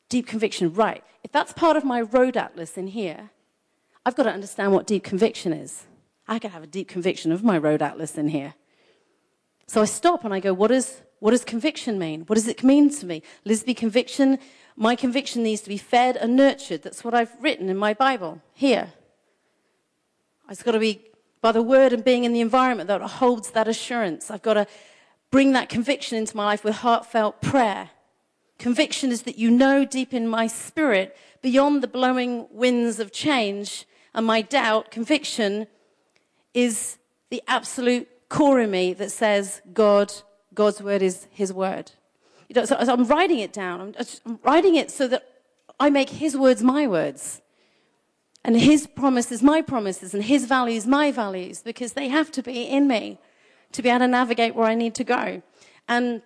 Deep 0.08 0.26
conviction, 0.26 0.72
right. 0.72 1.02
If 1.24 1.32
that's 1.32 1.52
part 1.52 1.76
of 1.76 1.84
my 1.84 2.00
road 2.00 2.36
atlas 2.36 2.76
in 2.76 2.88
here, 2.88 3.30
I've 4.04 4.14
got 4.14 4.24
to 4.24 4.30
understand 4.30 4.72
what 4.72 4.86
deep 4.86 5.02
conviction 5.02 5.52
is. 5.52 5.86
I 6.28 6.38
can 6.38 6.50
have 6.50 6.62
a 6.62 6.66
deep 6.66 6.88
conviction 6.88 7.32
of 7.32 7.42
my 7.42 7.58
road 7.58 7.82
atlas 7.82 8.16
in 8.16 8.28
here. 8.28 8.54
So 9.66 9.82
I 9.82 9.84
stop 9.84 10.24
and 10.24 10.32
I 10.32 10.38
go, 10.38 10.54
what, 10.54 10.70
is, 10.70 11.02
what 11.18 11.32
does 11.32 11.44
conviction 11.44 11.98
mean? 11.98 12.22
What 12.22 12.36
does 12.36 12.46
it 12.46 12.62
mean 12.62 12.90
to 12.90 13.06
me? 13.06 13.22
Lisby 13.44 13.76
conviction, 13.76 14.38
my 14.76 14.94
conviction 14.94 15.42
needs 15.42 15.62
to 15.62 15.68
be 15.68 15.78
fed 15.78 16.16
and 16.16 16.36
nurtured. 16.36 16.82
That's 16.82 17.02
what 17.02 17.14
I've 17.14 17.32
written 17.40 17.68
in 17.68 17.76
my 17.76 17.94
Bible 17.94 18.40
here. 18.54 18.92
It's 20.48 20.62
got 20.62 20.72
to 20.72 20.78
be 20.78 21.02
by 21.40 21.50
the 21.52 21.62
word 21.62 21.92
and 21.92 22.04
being 22.04 22.24
in 22.24 22.32
the 22.32 22.40
environment 22.40 22.88
that 22.88 23.00
holds 23.02 23.50
that 23.50 23.66
assurance. 23.66 24.30
I've 24.30 24.42
got 24.42 24.54
to 24.54 24.66
bring 25.30 25.52
that 25.52 25.68
conviction 25.68 26.16
into 26.16 26.36
my 26.36 26.44
life 26.44 26.62
with 26.62 26.76
heartfelt 26.76 27.42
prayer. 27.42 27.90
Conviction 28.58 29.10
is 29.10 29.22
that 29.22 29.38
you 29.38 29.50
know 29.50 29.84
deep 29.84 30.14
in 30.14 30.26
my 30.26 30.46
spirit, 30.46 31.16
beyond 31.42 31.82
the 31.82 31.88
blowing 31.88 32.46
winds 32.50 32.98
of 32.98 33.12
change 33.12 33.86
and 34.16 34.24
my 34.26 34.40
doubt, 34.40 34.90
conviction 34.90 35.66
is 36.54 36.96
the 37.28 37.42
absolute 37.46 38.08
core 38.30 38.58
in 38.60 38.70
me 38.70 38.94
that 38.94 39.12
says 39.12 39.60
God, 39.74 40.12
God's 40.54 40.80
word 40.80 41.02
is 41.02 41.26
his 41.30 41.52
word. 41.52 41.92
You 42.48 42.54
know, 42.54 42.64
so, 42.64 42.76
I'm 42.76 43.04
writing 43.04 43.40
it 43.40 43.52
down. 43.52 43.80
I'm, 43.80 43.94
I'm 44.24 44.38
writing 44.42 44.74
it 44.74 44.90
so 44.90 45.06
that 45.08 45.28
I 45.78 45.90
make 45.90 46.08
his 46.08 46.34
words 46.34 46.62
my 46.62 46.86
words. 46.86 47.42
And 48.42 48.58
his 48.58 48.86
promises 48.86 49.42
my 49.42 49.60
promises 49.60 50.14
and 50.14 50.24
his 50.24 50.46
values 50.46 50.86
my 50.86 51.12
values 51.12 51.60
because 51.62 51.92
they 51.92 52.08
have 52.08 52.30
to 52.32 52.42
be 52.42 52.62
in 52.62 52.88
me 52.88 53.18
to 53.72 53.82
be 53.82 53.90
able 53.90 53.98
to 53.98 54.08
navigate 54.08 54.54
where 54.54 54.66
I 54.66 54.74
need 54.74 54.94
to 54.94 55.04
go. 55.04 55.42
And, 55.88 56.22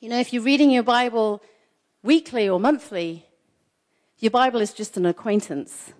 you 0.00 0.08
know, 0.08 0.18
if 0.18 0.32
you're 0.32 0.42
reading 0.42 0.70
your 0.70 0.84
Bible 0.84 1.42
weekly 2.02 2.48
or 2.48 2.58
monthly, 2.58 3.26
your 4.18 4.30
Bible 4.30 4.60
is 4.60 4.72
just 4.72 4.96
an 4.96 5.06
acquaintance. 5.06 5.92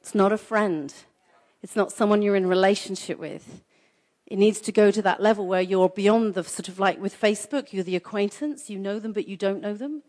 It's 0.00 0.14
not 0.14 0.32
a 0.32 0.38
friend. 0.38 0.92
It's 1.62 1.76
not 1.76 1.92
someone 1.92 2.22
you're 2.22 2.36
in 2.36 2.46
relationship 2.46 3.18
with. 3.18 3.62
It 4.26 4.38
needs 4.38 4.60
to 4.60 4.72
go 4.72 4.90
to 4.90 5.02
that 5.02 5.20
level 5.20 5.46
where 5.46 5.60
you're 5.60 5.88
beyond 5.88 6.34
the 6.34 6.44
sort 6.44 6.68
of 6.68 6.78
like 6.78 7.00
with 7.00 7.20
Facebook, 7.20 7.72
you're 7.72 7.84
the 7.84 7.96
acquaintance, 7.96 8.70
you 8.70 8.78
know 8.78 8.98
them, 8.98 9.12
but 9.12 9.28
you 9.28 9.36
don't 9.36 9.60
know 9.60 9.74
them. 9.74 10.02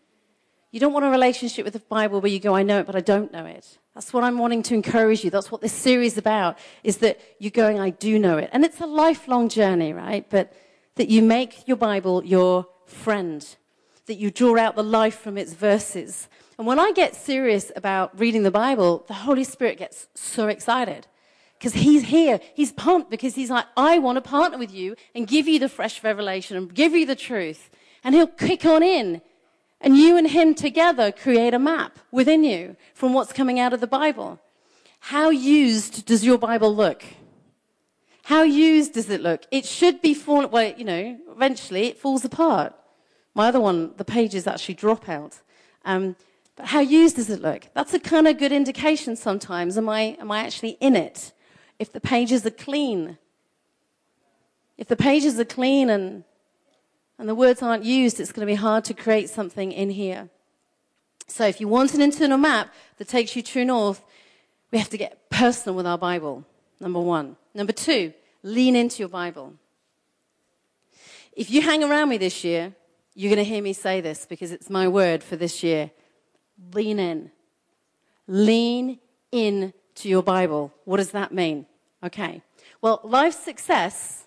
You 0.71 0.79
don't 0.79 0.93
want 0.93 1.03
a 1.03 1.09
relationship 1.09 1.65
with 1.65 1.73
the 1.73 1.79
Bible 1.79 2.21
where 2.21 2.31
you 2.31 2.39
go, 2.39 2.55
I 2.55 2.63
know 2.63 2.79
it, 2.79 2.85
but 2.85 2.95
I 2.95 3.01
don't 3.01 3.33
know 3.33 3.45
it. 3.45 3.79
That's 3.93 4.13
what 4.13 4.23
I'm 4.23 4.37
wanting 4.37 4.63
to 4.63 4.73
encourage 4.73 5.23
you. 5.23 5.29
That's 5.29 5.51
what 5.51 5.59
this 5.59 5.73
series 5.73 6.13
is 6.13 6.17
about, 6.17 6.57
is 6.83 6.97
that 6.97 7.19
you're 7.39 7.51
going, 7.51 7.79
I 7.79 7.89
do 7.89 8.17
know 8.17 8.37
it. 8.37 8.49
And 8.53 8.63
it's 8.63 8.79
a 8.79 8.85
lifelong 8.85 9.49
journey, 9.49 9.91
right? 9.91 10.25
But 10.29 10.53
that 10.95 11.09
you 11.09 11.21
make 11.21 11.67
your 11.67 11.75
Bible 11.75 12.23
your 12.23 12.67
friend 12.85 13.45
that 14.11 14.19
you 14.19 14.29
draw 14.29 14.57
out 14.57 14.75
the 14.75 14.83
life 14.83 15.17
from 15.17 15.37
its 15.37 15.53
verses. 15.53 16.27
And 16.57 16.67
when 16.67 16.79
I 16.79 16.91
get 16.91 17.15
serious 17.15 17.71
about 17.77 18.19
reading 18.19 18.43
the 18.43 18.51
Bible, 18.51 19.05
the 19.07 19.13
Holy 19.13 19.45
Spirit 19.45 19.77
gets 19.77 20.09
so 20.15 20.49
excited 20.49 21.07
because 21.57 21.71
he's 21.71 22.03
here. 22.03 22.41
He's 22.53 22.73
pumped 22.73 23.09
because 23.09 23.35
he's 23.35 23.49
like, 23.49 23.67
I 23.77 23.99
want 23.99 24.17
to 24.17 24.21
partner 24.21 24.57
with 24.57 24.73
you 24.73 24.97
and 25.15 25.25
give 25.25 25.47
you 25.47 25.59
the 25.59 25.69
fresh 25.69 26.03
revelation 26.03 26.57
and 26.57 26.75
give 26.75 26.91
you 26.91 27.05
the 27.05 27.15
truth. 27.15 27.69
And 28.03 28.13
he'll 28.13 28.27
kick 28.27 28.65
on 28.65 28.83
in. 28.83 29.21
And 29.79 29.95
you 29.95 30.17
and 30.17 30.29
him 30.29 30.55
together 30.55 31.13
create 31.13 31.53
a 31.53 31.59
map 31.59 31.97
within 32.11 32.43
you 32.43 32.75
from 32.93 33.13
what's 33.13 33.31
coming 33.31 33.61
out 33.61 33.71
of 33.71 33.79
the 33.79 33.87
Bible. 33.87 34.41
How 34.99 35.29
used 35.29 36.05
does 36.05 36.25
your 36.25 36.37
Bible 36.37 36.75
look? 36.75 37.01
How 38.23 38.43
used 38.43 38.93
does 38.95 39.09
it 39.09 39.21
look? 39.21 39.45
It 39.51 39.65
should 39.65 40.01
be 40.01 40.13
falling, 40.13 40.51
well, 40.51 40.73
you 40.75 40.83
know, 40.83 41.17
eventually 41.33 41.87
it 41.87 41.97
falls 41.97 42.25
apart. 42.25 42.75
My 43.33 43.47
other 43.47 43.61
one, 43.61 43.93
the 43.97 44.05
pages 44.05 44.47
actually 44.47 44.75
drop 44.75 45.07
out. 45.07 45.39
Um, 45.85 46.15
but 46.55 46.67
how 46.67 46.81
used 46.81 47.15
does 47.15 47.29
it 47.29 47.41
look? 47.41 47.67
That's 47.73 47.93
a 47.93 47.99
kind 47.99 48.27
of 48.27 48.37
good 48.37 48.51
indication 48.51 49.15
sometimes. 49.15 49.77
Am 49.77 49.87
I, 49.87 50.17
am 50.19 50.31
I 50.31 50.39
actually 50.39 50.77
in 50.81 50.95
it? 50.95 51.31
If 51.79 51.91
the 51.91 52.01
pages 52.01 52.45
are 52.45 52.51
clean. 52.51 53.17
If 54.77 54.87
the 54.87 54.95
pages 54.95 55.39
are 55.39 55.45
clean 55.45 55.89
and, 55.89 56.23
and 57.17 57.29
the 57.29 57.35
words 57.35 57.61
aren't 57.61 57.85
used, 57.85 58.19
it's 58.19 58.31
going 58.31 58.45
to 58.45 58.51
be 58.51 58.55
hard 58.55 58.83
to 58.85 58.93
create 58.93 59.29
something 59.29 59.71
in 59.71 59.91
here. 59.91 60.29
So 61.27 61.45
if 61.45 61.61
you 61.61 61.67
want 61.67 61.93
an 61.93 62.01
internal 62.01 62.37
map 62.37 62.73
that 62.97 63.07
takes 63.07 63.35
you 63.35 63.41
true 63.41 63.63
north, 63.63 64.03
we 64.71 64.77
have 64.77 64.89
to 64.89 64.97
get 64.97 65.29
personal 65.29 65.75
with 65.75 65.87
our 65.87 65.97
Bible, 65.97 66.45
number 66.79 66.99
one. 66.99 67.37
Number 67.53 67.71
two, 67.71 68.13
lean 68.43 68.75
into 68.75 68.99
your 68.99 69.09
Bible. 69.09 69.53
If 71.33 71.49
you 71.49 71.61
hang 71.61 71.83
around 71.83 72.09
me 72.09 72.17
this 72.17 72.43
year, 72.43 72.73
you're 73.13 73.33
going 73.33 73.43
to 73.43 73.49
hear 73.49 73.61
me 73.61 73.73
say 73.73 74.01
this 74.01 74.25
because 74.25 74.51
it's 74.51 74.69
my 74.69 74.87
word 74.87 75.23
for 75.23 75.35
this 75.35 75.63
year. 75.63 75.91
Lean 76.73 76.99
in. 76.99 77.31
Lean 78.27 78.99
in 79.31 79.73
to 79.95 80.09
your 80.09 80.23
Bible. 80.23 80.73
What 80.85 80.97
does 80.97 81.11
that 81.11 81.33
mean? 81.33 81.65
Okay. 82.03 82.41
Well, 82.81 83.01
life 83.03 83.33
success, 83.33 84.25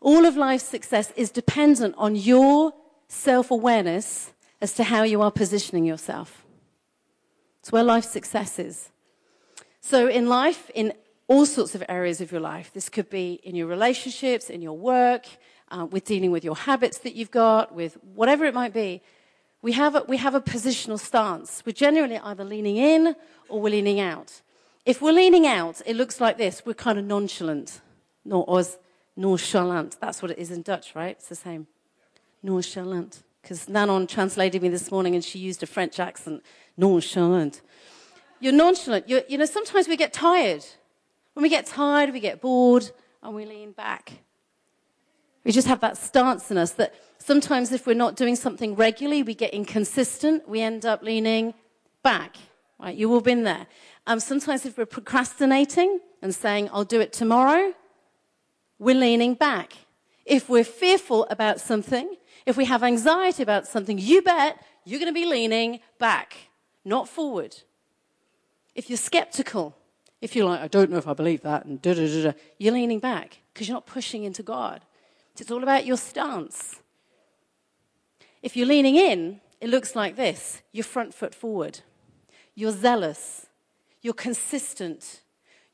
all 0.00 0.24
of 0.24 0.36
life's 0.36 0.64
success 0.64 1.12
is 1.16 1.30
dependent 1.30 1.94
on 1.98 2.14
your 2.14 2.72
self 3.08 3.50
awareness 3.50 4.32
as 4.60 4.74
to 4.74 4.84
how 4.84 5.02
you 5.02 5.22
are 5.22 5.30
positioning 5.30 5.84
yourself. 5.84 6.44
It's 7.60 7.72
where 7.72 7.82
life 7.82 8.04
success 8.04 8.58
is. 8.58 8.90
So, 9.80 10.08
in 10.08 10.28
life, 10.28 10.70
in 10.74 10.92
all 11.28 11.46
sorts 11.46 11.74
of 11.74 11.82
areas 11.88 12.20
of 12.20 12.30
your 12.30 12.40
life, 12.40 12.72
this 12.72 12.88
could 12.88 13.10
be 13.10 13.40
in 13.42 13.56
your 13.56 13.66
relationships, 13.66 14.48
in 14.50 14.62
your 14.62 14.76
work, 14.76 15.26
uh, 15.70 15.86
with 15.90 16.04
dealing 16.04 16.30
with 16.30 16.44
your 16.44 16.56
habits 16.56 16.98
that 16.98 17.14
you've 17.14 17.30
got, 17.30 17.74
with 17.74 17.98
whatever 18.14 18.44
it 18.44 18.54
might 18.54 18.72
be, 18.72 19.02
we 19.62 19.72
have, 19.72 19.94
a, 19.94 20.04
we 20.06 20.16
have 20.18 20.34
a 20.34 20.40
positional 20.40 20.98
stance. 20.98 21.62
We're 21.66 21.72
generally 21.72 22.18
either 22.18 22.44
leaning 22.44 22.76
in 22.76 23.16
or 23.48 23.60
we're 23.60 23.70
leaning 23.70 24.00
out. 24.00 24.42
If 24.84 25.02
we're 25.02 25.12
leaning 25.12 25.46
out, 25.46 25.82
it 25.84 25.96
looks 25.96 26.20
like 26.20 26.38
this. 26.38 26.62
We're 26.64 26.74
kind 26.74 26.98
of 26.98 27.04
nonchalant, 27.04 27.80
nor, 28.24 28.44
os, 28.48 28.78
nonchalant. 29.16 29.96
That's 30.00 30.22
what 30.22 30.30
it 30.30 30.38
is 30.38 30.50
in 30.50 30.62
Dutch, 30.62 30.94
right? 30.94 31.16
It's 31.18 31.28
the 31.28 31.34
same. 31.34 31.66
nonchalant. 32.42 33.22
Because 33.42 33.68
Nanon 33.68 34.08
translated 34.08 34.62
me 34.62 34.68
this 34.68 34.90
morning 34.90 35.14
and 35.14 35.24
she 35.24 35.38
used 35.38 35.62
a 35.62 35.66
French 35.66 35.98
accent. 35.98 36.42
Nonchalant. 36.76 37.62
You're 38.40 38.52
nonchalant. 38.52 39.08
You're, 39.08 39.22
you 39.28 39.38
know, 39.38 39.44
sometimes 39.44 39.88
we 39.88 39.96
get 39.96 40.12
tired. 40.12 40.64
When 41.32 41.42
we 41.42 41.48
get 41.48 41.66
tired, 41.66 42.12
we 42.12 42.20
get 42.20 42.40
bored 42.40 42.90
and 43.22 43.34
we 43.34 43.44
lean 43.44 43.72
back. 43.72 44.12
We 45.46 45.52
just 45.52 45.68
have 45.68 45.78
that 45.78 45.96
stance 45.96 46.50
in 46.50 46.58
us 46.58 46.72
that 46.72 46.92
sometimes 47.18 47.70
if 47.70 47.86
we're 47.86 47.94
not 47.94 48.16
doing 48.16 48.34
something 48.34 48.74
regularly, 48.74 49.22
we 49.22 49.32
get 49.32 49.54
inconsistent, 49.54 50.48
we 50.48 50.60
end 50.60 50.84
up 50.84 51.04
leaning 51.04 51.54
back. 52.02 52.36
Right? 52.80 52.96
You've 52.96 53.12
all 53.12 53.20
been 53.20 53.44
there. 53.44 53.68
Um, 54.08 54.18
sometimes 54.18 54.66
if 54.66 54.76
we're 54.76 54.86
procrastinating 54.86 56.00
and 56.20 56.34
saying, 56.34 56.68
I'll 56.72 56.82
do 56.82 57.00
it 57.00 57.12
tomorrow, 57.12 57.74
we're 58.80 58.96
leaning 58.96 59.34
back. 59.34 59.74
If 60.24 60.48
we're 60.48 60.64
fearful 60.64 61.28
about 61.30 61.60
something, 61.60 62.16
if 62.44 62.56
we 62.56 62.64
have 62.64 62.82
anxiety 62.82 63.44
about 63.44 63.68
something, 63.68 63.98
you 63.98 64.22
bet 64.22 64.60
you're 64.84 64.98
going 64.98 65.14
to 65.14 65.20
be 65.20 65.26
leaning 65.26 65.78
back, 66.00 66.36
not 66.84 67.08
forward. 67.08 67.56
If 68.74 68.90
you're 68.90 68.96
skeptical, 68.96 69.76
if 70.20 70.34
you're 70.34 70.46
like, 70.46 70.60
I 70.60 70.66
don't 70.66 70.90
know 70.90 70.96
if 70.96 71.06
I 71.06 71.14
believe 71.14 71.42
that, 71.42 71.66
and 71.66 71.80
da 71.80 71.94
da 71.94 72.04
da 72.04 72.32
da, 72.32 72.38
you're 72.58 72.72
leaning 72.72 72.98
back 72.98 73.38
because 73.54 73.68
you're 73.68 73.76
not 73.76 73.86
pushing 73.86 74.24
into 74.24 74.42
God. 74.42 74.80
It's 75.40 75.50
all 75.50 75.62
about 75.62 75.86
your 75.86 75.96
stance. 75.96 76.80
If 78.42 78.56
you're 78.56 78.66
leaning 78.66 78.96
in, 78.96 79.40
it 79.60 79.68
looks 79.68 79.96
like 79.96 80.16
this 80.16 80.62
you're 80.72 80.84
front 80.84 81.14
foot 81.14 81.34
forward, 81.34 81.80
you're 82.54 82.72
zealous, 82.72 83.46
you're 84.02 84.14
consistent, 84.14 85.22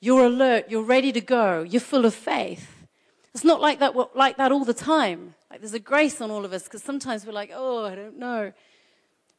you're 0.01 0.25
alert, 0.25 0.67
you're 0.69 0.83
ready 0.83 1.13
to 1.13 1.21
go, 1.21 1.63
you're 1.63 1.81
full 1.81 2.07
of 2.07 2.15
faith. 2.15 2.87
It's 3.35 3.45
not 3.45 3.61
like 3.61 3.79
that, 3.79 3.95
like 4.17 4.37
that 4.37 4.53
all 4.53 4.65
the 4.65 4.75
time. 4.75 5.35
Like 5.51 5.61
there's 5.61 5.75
a 5.75 5.79
grace 5.79 6.21
on 6.21 6.31
all 6.31 6.45
of 6.45 6.53
us 6.53 6.65
because 6.65 6.83
sometimes 6.83 7.25
we're 7.27 7.33
like, 7.33 7.51
oh, 7.55 7.85
I 7.85 7.95
don't 7.95 8.19
know. 8.19 8.53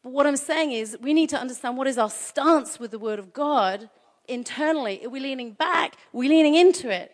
But 0.04 0.12
what 0.12 0.28
I'm 0.28 0.38
saying 0.38 0.72
is, 0.72 0.98
we 1.02 1.14
need 1.14 1.30
to 1.30 1.38
understand 1.38 1.78
what 1.78 1.88
is 1.88 1.98
our 1.98 2.10
stance 2.10 2.80
with 2.80 2.92
the 2.92 3.00
Word 3.00 3.20
of 3.20 3.34
God 3.34 3.90
internally. 4.28 5.04
Are 5.06 5.10
we 5.10 5.20
leaning 5.20 5.52
back? 5.52 5.94
Are 5.96 6.18
we 6.18 6.28
leaning 6.28 6.56
into 6.56 6.90
it? 6.90 7.12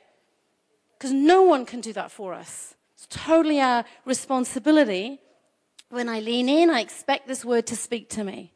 Because 0.97 1.11
no 1.11 1.43
one 1.43 1.65
can 1.65 1.81
do 1.81 1.93
that 1.93 2.11
for 2.11 2.33
us. 2.33 2.75
Totally 3.09 3.59
our 3.59 3.85
responsibility. 4.05 5.19
When 5.89 6.07
I 6.07 6.19
lean 6.19 6.47
in, 6.47 6.69
I 6.69 6.81
expect 6.81 7.27
this 7.27 7.43
word 7.43 7.65
to 7.67 7.75
speak 7.75 8.09
to 8.11 8.23
me. 8.23 8.53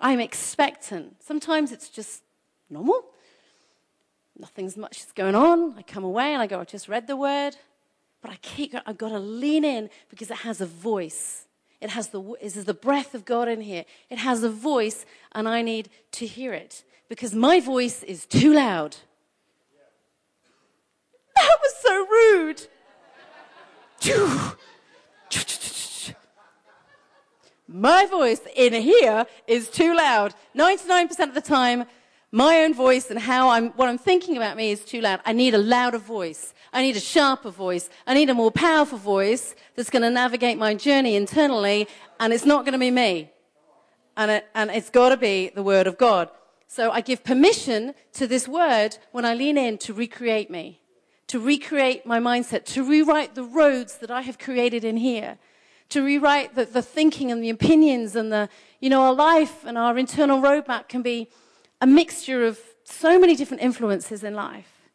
I'm 0.00 0.20
expectant. 0.20 1.22
Sometimes 1.22 1.70
it's 1.70 1.88
just 1.88 2.22
normal. 2.68 3.04
Nothing's 4.36 4.76
much 4.76 4.98
is 4.98 5.12
going 5.12 5.36
on. 5.36 5.74
I 5.78 5.82
come 5.82 6.02
away 6.02 6.32
and 6.32 6.42
I 6.42 6.46
go, 6.46 6.60
I 6.60 6.64
just 6.64 6.88
read 6.88 7.06
the 7.06 7.16
word. 7.16 7.56
But 8.20 8.32
I 8.32 8.36
keep, 8.36 8.74
I've 8.86 8.98
got 8.98 9.10
to 9.10 9.18
lean 9.18 9.64
in 9.64 9.90
because 10.08 10.30
it 10.30 10.38
has 10.38 10.60
a 10.60 10.66
voice. 10.66 11.46
It 11.80 11.90
has 11.90 12.08
the, 12.08 12.22
is 12.40 12.64
the 12.64 12.74
breath 12.74 13.14
of 13.14 13.24
God 13.24 13.48
in 13.48 13.60
here. 13.60 13.84
It 14.10 14.18
has 14.18 14.42
a 14.42 14.48
voice 14.48 15.06
and 15.32 15.48
I 15.48 15.62
need 15.62 15.90
to 16.12 16.26
hear 16.26 16.52
it 16.52 16.82
because 17.08 17.34
my 17.34 17.60
voice 17.60 18.02
is 18.02 18.26
too 18.26 18.54
loud. 18.54 18.96
That 21.36 21.58
was 21.62 21.74
so 21.82 22.06
rude. 22.06 22.66
My 27.66 28.06
voice 28.06 28.40
in 28.54 28.74
here 28.74 29.24
is 29.46 29.68
too 29.70 29.96
loud. 29.96 30.34
99% 30.54 31.18
of 31.20 31.34
the 31.34 31.40
time, 31.40 31.86
my 32.30 32.58
own 32.58 32.74
voice 32.74 33.10
and 33.10 33.18
how 33.18 33.48
I'm, 33.48 33.70
what 33.70 33.88
I'm 33.88 33.96
thinking 33.96 34.36
about 34.36 34.58
me 34.58 34.70
is 34.72 34.84
too 34.84 35.00
loud. 35.00 35.20
I 35.24 35.32
need 35.32 35.54
a 35.54 35.58
louder 35.58 35.98
voice. 35.98 36.52
I 36.72 36.82
need 36.82 36.96
a 36.96 37.00
sharper 37.00 37.50
voice. 37.50 37.88
I 38.06 38.12
need 38.12 38.28
a 38.28 38.34
more 38.34 38.50
powerful 38.50 38.98
voice 38.98 39.54
that's 39.74 39.88
going 39.88 40.02
to 40.02 40.10
navigate 40.10 40.58
my 40.58 40.74
journey 40.74 41.16
internally, 41.16 41.88
and 42.20 42.32
it's 42.32 42.44
not 42.44 42.66
going 42.66 42.74
to 42.74 42.78
be 42.78 42.90
me. 42.90 43.30
And, 44.16 44.30
it, 44.30 44.46
and 44.54 44.70
it's 44.70 44.90
got 44.90 45.08
to 45.08 45.16
be 45.16 45.50
the 45.54 45.62
Word 45.62 45.86
of 45.86 45.96
God. 45.96 46.28
So 46.68 46.90
I 46.90 47.00
give 47.00 47.24
permission 47.24 47.94
to 48.14 48.26
this 48.26 48.46
Word 48.46 48.98
when 49.12 49.24
I 49.24 49.34
lean 49.34 49.56
in 49.56 49.78
to 49.78 49.94
recreate 49.94 50.50
me 50.50 50.80
to 51.34 51.40
recreate 51.40 52.06
my 52.06 52.20
mindset, 52.20 52.64
to 52.64 52.84
rewrite 52.84 53.34
the 53.34 53.42
roads 53.42 53.98
that 53.98 54.08
I 54.08 54.20
have 54.20 54.38
created 54.38 54.84
in 54.84 54.96
here, 54.96 55.36
to 55.88 56.00
rewrite 56.00 56.54
the, 56.54 56.64
the 56.64 56.80
thinking 56.80 57.32
and 57.32 57.42
the 57.42 57.50
opinions 57.50 58.14
and 58.14 58.30
the, 58.30 58.48
you 58.78 58.88
know, 58.88 59.02
our 59.02 59.12
life 59.12 59.64
and 59.64 59.76
our 59.76 59.98
internal 59.98 60.40
roadmap 60.40 60.88
can 60.88 61.02
be 61.02 61.28
a 61.80 61.88
mixture 61.88 62.46
of 62.46 62.60
so 62.84 63.18
many 63.18 63.34
different 63.34 63.64
influences 63.64 64.22
in 64.22 64.34
life. 64.34 64.88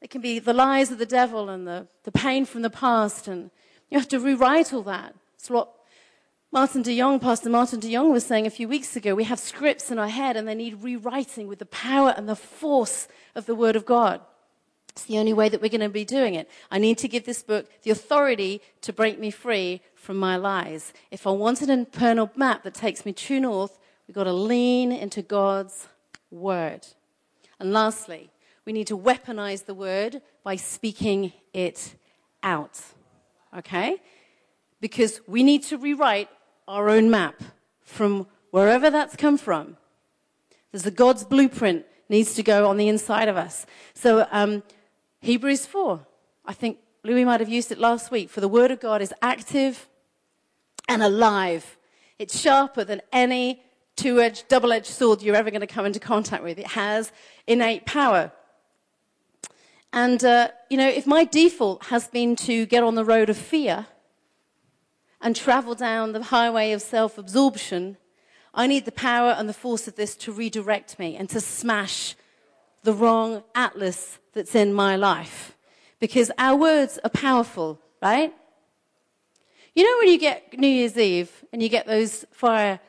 It 0.00 0.10
can 0.10 0.20
be 0.20 0.40
the 0.40 0.52
lies 0.52 0.90
of 0.90 0.98
the 0.98 1.06
devil 1.06 1.48
and 1.48 1.64
the, 1.64 1.86
the 2.02 2.10
pain 2.10 2.44
from 2.44 2.62
the 2.62 2.68
past, 2.68 3.28
and 3.28 3.52
you 3.88 3.96
have 4.00 4.08
to 4.08 4.18
rewrite 4.18 4.72
all 4.72 4.82
that. 4.82 5.14
It's 5.36 5.48
what 5.48 5.72
Martin 6.50 6.82
de 6.82 6.98
Jong, 6.98 7.20
Pastor 7.20 7.50
Martin 7.50 7.78
de 7.78 7.94
Jong, 7.94 8.10
was 8.10 8.26
saying 8.26 8.48
a 8.48 8.50
few 8.50 8.66
weeks 8.66 8.96
ago. 8.96 9.14
We 9.14 9.24
have 9.24 9.38
scripts 9.38 9.92
in 9.92 10.00
our 10.00 10.08
head, 10.08 10.36
and 10.36 10.48
they 10.48 10.56
need 10.56 10.82
rewriting 10.82 11.46
with 11.46 11.60
the 11.60 11.66
power 11.66 12.12
and 12.16 12.28
the 12.28 12.34
force 12.34 13.06
of 13.36 13.46
the 13.46 13.54
Word 13.54 13.76
of 13.76 13.86
God. 13.86 14.22
It's 14.92 15.04
the 15.04 15.18
only 15.18 15.32
way 15.32 15.48
that 15.48 15.62
we're 15.62 15.70
going 15.70 15.80
to 15.80 15.88
be 15.88 16.04
doing 16.04 16.34
it. 16.34 16.50
I 16.70 16.78
need 16.78 16.98
to 16.98 17.08
give 17.08 17.24
this 17.24 17.42
book 17.42 17.66
the 17.82 17.90
authority 17.90 18.60
to 18.82 18.92
break 18.92 19.18
me 19.18 19.30
free 19.30 19.80
from 19.94 20.18
my 20.18 20.36
lies. 20.36 20.92
If 21.10 21.26
I 21.26 21.30
want 21.30 21.62
an 21.62 21.70
internal 21.70 22.30
map 22.36 22.62
that 22.64 22.74
takes 22.74 23.06
me 23.06 23.14
true 23.14 23.40
north, 23.40 23.78
we've 24.06 24.14
got 24.14 24.24
to 24.24 24.32
lean 24.32 24.92
into 24.92 25.22
God's 25.22 25.88
word. 26.30 26.86
And 27.58 27.72
lastly, 27.72 28.30
we 28.66 28.72
need 28.72 28.86
to 28.88 28.98
weaponize 28.98 29.64
the 29.64 29.74
word 29.74 30.20
by 30.44 30.56
speaking 30.56 31.32
it 31.54 31.94
out. 32.42 32.80
Okay? 33.56 33.96
Because 34.80 35.20
we 35.26 35.42
need 35.42 35.62
to 35.64 35.78
rewrite 35.78 36.28
our 36.68 36.90
own 36.90 37.10
map 37.10 37.42
from 37.80 38.26
wherever 38.50 38.90
that's 38.90 39.16
come 39.16 39.38
from. 39.38 39.78
There's 40.70 40.86
a 40.86 40.90
God's 40.90 41.24
blueprint 41.24 41.86
needs 42.08 42.34
to 42.34 42.42
go 42.42 42.68
on 42.68 42.76
the 42.76 42.88
inside 42.88 43.28
of 43.28 43.36
us. 43.36 43.64
So, 43.94 44.26
um, 44.30 44.62
Hebrews 45.22 45.66
4. 45.66 46.04
I 46.44 46.52
think 46.52 46.78
Louis 47.04 47.24
might 47.24 47.38
have 47.38 47.48
used 47.48 47.70
it 47.70 47.78
last 47.78 48.10
week. 48.10 48.28
For 48.28 48.40
the 48.40 48.48
word 48.48 48.72
of 48.72 48.80
God 48.80 49.00
is 49.00 49.14
active 49.22 49.88
and 50.88 51.00
alive. 51.00 51.78
It's 52.18 52.38
sharper 52.38 52.82
than 52.82 53.00
any 53.12 53.62
two 53.94 54.20
edged, 54.20 54.48
double 54.48 54.72
edged 54.72 54.86
sword 54.86 55.22
you're 55.22 55.36
ever 55.36 55.50
going 55.50 55.60
to 55.60 55.66
come 55.68 55.86
into 55.86 56.00
contact 56.00 56.42
with. 56.42 56.58
It 56.58 56.66
has 56.66 57.12
innate 57.46 57.86
power. 57.86 58.32
And, 59.92 60.24
uh, 60.24 60.48
you 60.68 60.76
know, 60.76 60.88
if 60.88 61.06
my 61.06 61.24
default 61.24 61.86
has 61.86 62.08
been 62.08 62.34
to 62.36 62.66
get 62.66 62.82
on 62.82 62.96
the 62.96 63.04
road 63.04 63.30
of 63.30 63.36
fear 63.36 63.86
and 65.20 65.36
travel 65.36 65.76
down 65.76 66.12
the 66.12 66.22
highway 66.24 66.72
of 66.72 66.82
self 66.82 67.16
absorption, 67.16 67.96
I 68.54 68.66
need 68.66 68.86
the 68.86 68.92
power 68.92 69.30
and 69.30 69.48
the 69.48 69.54
force 69.54 69.86
of 69.86 69.94
this 69.94 70.16
to 70.16 70.32
redirect 70.32 70.98
me 70.98 71.14
and 71.14 71.30
to 71.30 71.40
smash 71.40 72.16
the 72.82 72.92
wrong 72.92 73.44
atlas 73.54 74.18
that's 74.32 74.54
in 74.54 74.72
my 74.72 74.96
life. 74.96 75.56
Because 76.00 76.30
our 76.38 76.56
words 76.56 76.98
are 77.04 77.10
powerful, 77.10 77.80
right? 78.00 78.32
You 79.74 79.84
know 79.84 79.98
when 79.98 80.08
you 80.08 80.18
get 80.18 80.58
New 80.58 80.68
Year's 80.68 80.98
Eve 80.98 81.30
and 81.52 81.62
you 81.62 81.68
get 81.68 81.86
those 81.86 82.26
fire 82.32 82.80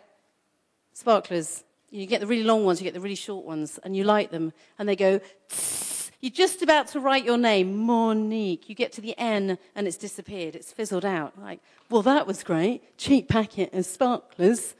sparklers, 0.94 1.64
you 1.92 2.06
get 2.06 2.22
the 2.22 2.28
really 2.28 2.44
long 2.44 2.66
ones, 2.66 2.82
you 2.82 2.86
get 2.86 2.94
the 2.94 3.00
really 3.00 3.16
short 3.16 3.46
ones, 3.46 3.80
and 3.84 3.96
you 3.96 4.04
light 4.04 4.32
them, 4.32 4.52
and 4.80 4.90
they 4.90 4.96
go, 4.96 5.20
tss. 5.48 6.12
you're 6.22 6.32
just 6.32 6.62
about 6.62 6.88
to 6.88 7.00
write 7.00 7.24
your 7.24 7.38
name, 7.38 7.78
Monique. 7.78 8.68
You 8.68 8.76
get 8.76 8.92
to 8.94 9.02
the 9.02 9.14
N 9.18 9.58
and 9.76 9.88
it's 9.88 9.98
disappeared, 9.98 10.56
it's 10.56 10.72
fizzled 10.72 11.06
out. 11.06 11.40
Like, 11.40 11.60
well, 11.90 12.02
that 12.02 12.26
was 12.26 12.44
great. 12.44 12.98
Cheap 12.98 13.30
packet 13.30 13.74
of 13.74 13.86
sparklers. 13.86 14.74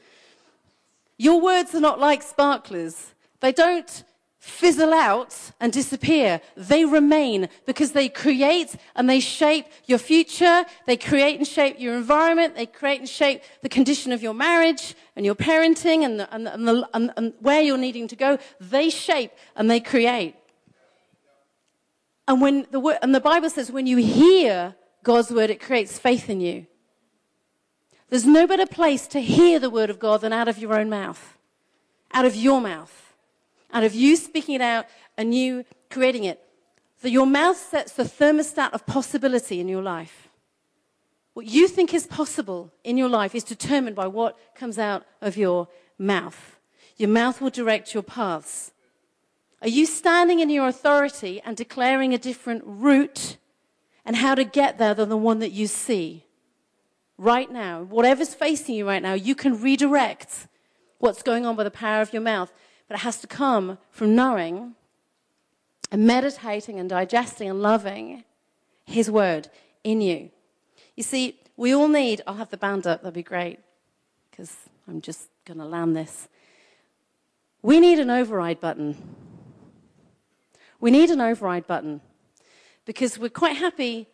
Your 1.16 1.40
words 1.40 1.74
are 1.74 1.80
not 1.80 2.00
like 2.00 2.22
sparklers. 2.22 3.14
They 3.40 3.52
don't 3.52 4.04
fizzle 4.44 4.92
out 4.92 5.34
and 5.58 5.72
disappear. 5.72 6.38
They 6.54 6.84
remain 6.84 7.48
because 7.64 7.92
they 7.92 8.10
create 8.10 8.76
and 8.94 9.08
they 9.08 9.18
shape 9.18 9.66
your 9.86 9.98
future. 9.98 10.66
They 10.86 10.98
create 10.98 11.38
and 11.38 11.48
shape 11.48 11.80
your 11.80 11.94
environment. 11.94 12.54
They 12.54 12.66
create 12.66 13.00
and 13.00 13.08
shape 13.08 13.42
the 13.62 13.70
condition 13.70 14.12
of 14.12 14.22
your 14.22 14.34
marriage 14.34 14.94
and 15.16 15.24
your 15.24 15.34
parenting 15.34 16.04
and, 16.04 16.20
the, 16.20 16.32
and, 16.34 16.46
and, 16.46 16.68
the, 16.68 16.88
and, 16.92 17.10
and 17.16 17.32
where 17.40 17.62
you're 17.62 17.78
needing 17.78 18.06
to 18.08 18.16
go. 18.16 18.38
They 18.60 18.90
shape 18.90 19.32
and 19.56 19.70
they 19.70 19.80
create. 19.80 20.34
And 22.28 22.42
when 22.42 22.66
the 22.70 22.98
and 23.02 23.14
the 23.14 23.20
Bible 23.20 23.48
says 23.48 23.72
when 23.72 23.86
you 23.86 23.96
hear 23.96 24.74
God's 25.02 25.30
word, 25.30 25.50
it 25.50 25.60
creates 25.60 25.98
faith 25.98 26.28
in 26.28 26.40
you. 26.40 26.66
There's 28.10 28.26
no 28.26 28.46
better 28.46 28.66
place 28.66 29.06
to 29.08 29.20
hear 29.20 29.58
the 29.58 29.70
word 29.70 29.88
of 29.88 29.98
God 29.98 30.20
than 30.20 30.32
out 30.32 30.48
of 30.48 30.58
your 30.58 30.78
own 30.78 30.90
mouth, 30.90 31.38
out 32.12 32.24
of 32.24 32.36
your 32.36 32.60
mouth 32.60 33.03
out 33.74 33.84
of 33.84 33.94
you 33.94 34.16
speaking 34.16 34.54
it 34.54 34.62
out 34.62 34.86
and 35.18 35.34
you 35.34 35.66
creating 35.90 36.24
it. 36.24 36.40
So 37.02 37.08
your 37.08 37.26
mouth 37.26 37.58
sets 37.58 37.92
the 37.92 38.04
thermostat 38.04 38.72
of 38.72 38.86
possibility 38.86 39.60
in 39.60 39.68
your 39.68 39.82
life. 39.82 40.30
What 41.34 41.46
you 41.46 41.68
think 41.68 41.92
is 41.92 42.06
possible 42.06 42.72
in 42.82 42.96
your 42.96 43.10
life 43.10 43.34
is 43.34 43.44
determined 43.44 43.96
by 43.96 44.06
what 44.06 44.38
comes 44.54 44.78
out 44.78 45.04
of 45.20 45.36
your 45.36 45.68
mouth. 45.98 46.58
Your 46.96 47.10
mouth 47.10 47.42
will 47.42 47.50
direct 47.50 47.92
your 47.92 48.02
paths. 48.02 48.72
Are 49.60 49.68
you 49.68 49.84
standing 49.84 50.40
in 50.40 50.48
your 50.48 50.68
authority 50.68 51.42
and 51.44 51.56
declaring 51.56 52.14
a 52.14 52.18
different 52.18 52.62
route 52.64 53.36
and 54.06 54.16
how 54.16 54.34
to 54.34 54.44
get 54.44 54.78
there 54.78 54.94
than 54.94 55.10
the 55.10 55.16
one 55.16 55.40
that 55.40 55.52
you 55.52 55.66
see? 55.66 56.24
right 57.18 57.50
now, 57.50 57.82
whatever's 57.82 58.34
facing 58.34 58.74
you 58.74 58.86
right 58.86 59.02
now, 59.02 59.14
you 59.14 59.34
can 59.34 59.60
redirect 59.60 60.48
what's 60.98 61.22
going 61.22 61.46
on 61.46 61.56
by 61.56 61.64
the 61.64 61.70
power 61.70 62.00
of 62.00 62.12
your 62.12 62.22
mouth. 62.22 62.52
But 62.88 62.96
it 62.96 63.00
has 63.00 63.20
to 63.20 63.26
come 63.26 63.78
from 63.90 64.14
knowing 64.14 64.74
and 65.90 66.06
meditating 66.06 66.78
and 66.78 66.88
digesting 66.88 67.48
and 67.48 67.62
loving 67.62 68.24
His 68.84 69.10
word 69.10 69.48
in 69.82 70.00
you. 70.00 70.30
You 70.96 71.02
see, 71.02 71.38
we 71.56 71.74
all 71.74 71.88
need, 71.88 72.22
I'll 72.26 72.34
have 72.34 72.50
the 72.50 72.56
band 72.56 72.86
up, 72.86 73.02
that'd 73.02 73.14
be 73.14 73.22
great, 73.22 73.60
because 74.30 74.54
I'm 74.88 75.00
just 75.00 75.28
going 75.44 75.58
to 75.58 75.64
land 75.64 75.96
this. 75.96 76.28
We 77.62 77.80
need 77.80 77.98
an 77.98 78.10
override 78.10 78.60
button. 78.60 78.96
We 80.80 80.90
need 80.90 81.10
an 81.10 81.20
override 81.20 81.66
button 81.66 82.00
because 82.84 83.18
we're 83.18 83.30
quite 83.30 83.56
happy 83.56 84.08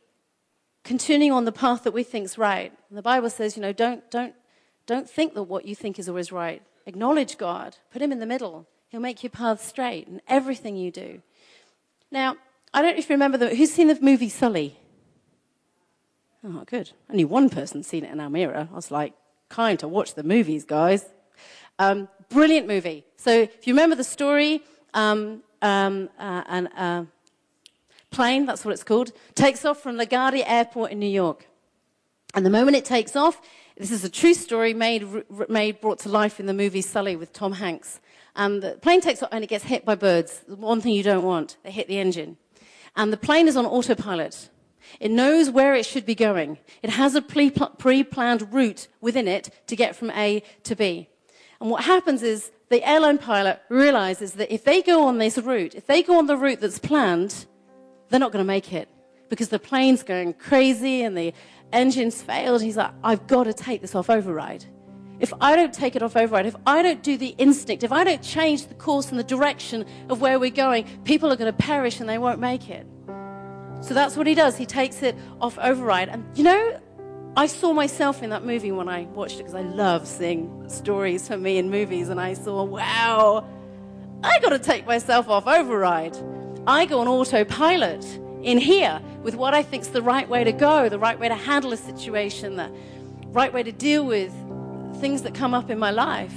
continuing 0.85 1.33
on 1.33 1.45
the 1.45 1.53
path 1.53 1.83
that 1.85 1.93
we 1.93 2.03
think 2.03 2.25
is 2.25 2.39
right. 2.39 2.73
And 2.89 2.99
the 2.99 3.03
Bible 3.03 3.31
says, 3.31 3.57
you 3.57 3.63
know, 3.63 3.73
don't, 3.73 4.09
don't, 4.11 4.35
don't 4.87 5.09
think 5.09 5.35
that 5.35 5.45
what 5.45 5.65
you 5.65 5.75
think 5.75 5.99
is 5.99 6.09
always 6.09 6.31
right. 6.31 6.63
Acknowledge 6.91 7.39
God, 7.39 7.77
put 7.93 8.03
Him 8.03 8.11
in 8.11 8.19
the 8.19 8.27
middle. 8.27 8.67
He'll 8.89 9.01
make 9.01 9.23
your 9.23 9.31
path 9.31 9.65
straight 9.65 10.09
in 10.09 10.21
everything 10.27 10.75
you 10.77 10.91
do. 10.91 11.23
Now, 12.11 12.37
I 12.75 12.83
don't 12.83 12.95
know 12.95 12.99
if 12.99 13.09
you 13.09 13.15
remember 13.15 13.39
the, 13.39 13.55
who's 13.55 13.73
seen 13.73 13.87
the 13.87 13.97
movie 14.01 14.29
Sully? 14.29 14.77
Oh, 16.45 16.65
good. 16.67 16.91
Only 17.09 17.25
one 17.25 17.49
person's 17.49 17.87
seen 17.87 18.05
it 18.05 18.11
in 18.11 18.19
Almere. 18.19 18.69
I 18.73 18.75
was 18.75 18.91
like, 18.91 19.13
kind 19.49 19.79
to 19.79 19.87
watch 19.87 20.15
the 20.15 20.25
movies, 20.25 20.65
guys. 20.65 21.05
Um, 21.79 22.09
brilliant 22.29 22.67
movie. 22.67 23.05
So 23.17 23.31
if 23.43 23.69
you 23.69 23.75
remember 23.75 23.95
the 23.95 24.03
story, 24.03 24.65
um, 24.93 25.45
um, 25.63 26.09
uh, 26.19 26.67
uh, 26.77 27.05
plane, 28.11 28.47
that's 28.47 28.65
what 28.65 28.73
it's 28.73 28.83
called, 28.83 29.13
takes 29.37 29.65
off 29.65 29.81
from 29.81 29.97
LaGuardia 29.97 30.43
Airport 30.45 30.91
in 30.91 30.99
New 30.99 31.07
York. 31.07 31.47
And 32.35 32.45
the 32.45 32.51
moment 32.51 32.77
it 32.77 32.85
takes 32.85 33.15
off, 33.15 33.41
this 33.81 33.91
is 33.91 34.05
a 34.05 34.11
true 34.11 34.35
story 34.35 34.75
made, 34.75 35.07
made 35.49 35.81
brought 35.81 36.01
to 36.01 36.11
life 36.11 36.39
in 36.39 36.45
the 36.45 36.53
movie 36.53 36.83
Sully 36.83 37.17
with 37.17 37.33
Tom 37.33 37.53
Hanks. 37.53 37.99
And 38.37 38.63
the 38.63 38.73
plane 38.73 39.01
takes 39.01 39.23
off 39.23 39.31
and 39.33 39.43
it 39.43 39.47
gets 39.47 39.65
hit 39.65 39.87
by 39.87 39.95
birds. 39.95 40.43
One 40.47 40.83
thing 40.83 40.93
you 40.93 41.03
don't 41.03 41.25
want, 41.25 41.57
they 41.63 41.71
hit 41.71 41.89
the 41.89 41.99
engine. 41.99 42.37
And 42.95 43.11
the 43.11 43.17
plane 43.17 43.49
is 43.49 43.57
on 43.57 43.65
autopilot. 43.65 44.51
It 45.01 45.11
knows 45.11 45.49
where 45.49 45.75
it 45.75 45.87
should 45.87 46.05
be 46.05 46.15
going. 46.15 46.59
It 46.83 46.91
has 46.91 47.15
a 47.15 47.23
pre 47.23 47.51
planned 47.51 48.53
route 48.53 48.87
within 49.01 49.27
it 49.27 49.49
to 49.69 49.77
get 49.77 49.97
from 49.97 50.11
A 50.11 50.43
to 50.65 50.77
B. 50.77 51.09
And 51.59 51.71
what 51.71 51.85
happens 51.85 52.23
is 52.23 52.51
the 52.69 52.87
airline 52.87 53.17
pilot 53.17 53.63
realizes 53.71 54.33
that 54.33 54.53
if 54.53 54.63
they 54.63 54.83
go 54.83 55.07
on 55.07 55.17
this 55.17 55.39
route, 55.39 55.75
if 55.75 55.87
they 55.87 56.03
go 56.03 56.19
on 56.19 56.27
the 56.27 56.37
route 56.37 56.61
that's 56.61 56.79
planned, 56.79 57.47
they're 58.11 58.21
not 58.21 58.31
going 58.31 58.45
to 58.45 58.47
make 58.47 58.75
it 58.75 58.91
because 59.31 59.49
the 59.49 59.59
plane's 59.59 60.03
going 60.03 60.35
crazy 60.35 61.03
and 61.03 61.17
the 61.17 61.33
engine's 61.73 62.21
failed. 62.21 62.61
He's 62.61 62.77
like, 62.77 62.91
I've 63.03 63.27
got 63.27 63.45
to 63.45 63.55
take 63.55 63.81
this 63.81 63.95
off 63.95 64.11
override. 64.11 64.67
If 65.21 65.33
I 65.41 65.55
don't 65.55 65.73
take 65.73 65.97
it 65.97 66.03
off 66.03 66.17
override, 66.17 66.47
if 66.47 66.57
I 66.67 66.83
don't 66.83 67.03
do 67.03 67.17
the 67.17 67.35
instinct, 67.39 67.85
if 67.85 67.93
I 67.93 68.05
don't 68.05 68.23
change 68.23 68.67
the 68.67 68.75
course 68.75 69.11
and 69.11 69.19
the 69.19 69.25
direction 69.25 69.87
of 70.09 70.21
where 70.21 70.39
we're 70.39 70.51
going, 70.51 70.85
people 71.05 71.33
are 71.33 71.37
going 71.37 71.53
to 71.53 71.57
perish 71.57 72.01
and 72.01 72.09
they 72.09 72.19
won't 72.19 72.41
make 72.41 72.69
it. 72.69 72.87
So 73.83 73.95
that's 73.95 74.17
what 74.17 74.27
he 74.27 74.35
does. 74.35 74.57
He 74.57 74.67
takes 74.67 75.03
it 75.03 75.17
off 75.41 75.59
override. 75.59 76.09
And 76.09 76.25
you 76.37 76.45
know, 76.45 76.81
I 77.37 77.47
saw 77.47 77.73
myself 77.73 78.23
in 78.23 78.31
that 78.31 78.45
movie 78.45 78.73
when 78.73 78.89
I 78.89 79.05
watched 79.05 79.35
it 79.35 79.45
because 79.45 79.55
I 79.55 79.63
love 79.63 80.07
seeing 80.07 80.69
stories 80.69 81.29
for 81.29 81.37
me 81.37 81.59
in 81.59 81.71
movies. 81.71 82.09
And 82.09 82.21
I 82.21 82.35
saw, 82.35 82.65
wow, 82.65 83.47
I 84.25 84.39
got 84.41 84.51
to 84.51 84.59
take 84.59 84.87
myself 84.87 85.29
off 85.29 85.47
override. 85.47 86.17
I 86.67 86.87
go 86.87 87.01
on 87.01 87.09
autopilot 87.09 88.05
in 88.43 88.59
here 88.59 89.01
with 89.23 89.35
what 89.35 89.55
I 89.55 89.63
think 89.63 89.83
is 89.83 89.91
the 89.91 90.03
right 90.03 90.29
way 90.29 90.45
to 90.45 90.53
go, 90.53 90.89
the 90.89 90.99
right 90.99 91.19
way 91.19 91.29
to 91.29 91.35
handle 91.35 91.73
a 91.73 91.77
situation, 91.77 92.57
the 92.57 92.71
right 93.27 93.53
way 93.53 93.63
to 93.63 93.73
deal 93.73 94.05
with 94.05 94.33
things 95.01 95.23
that 95.23 95.35
come 95.35 95.55
up 95.55 95.71
in 95.71 95.79
my 95.79 95.91
life. 95.91 96.35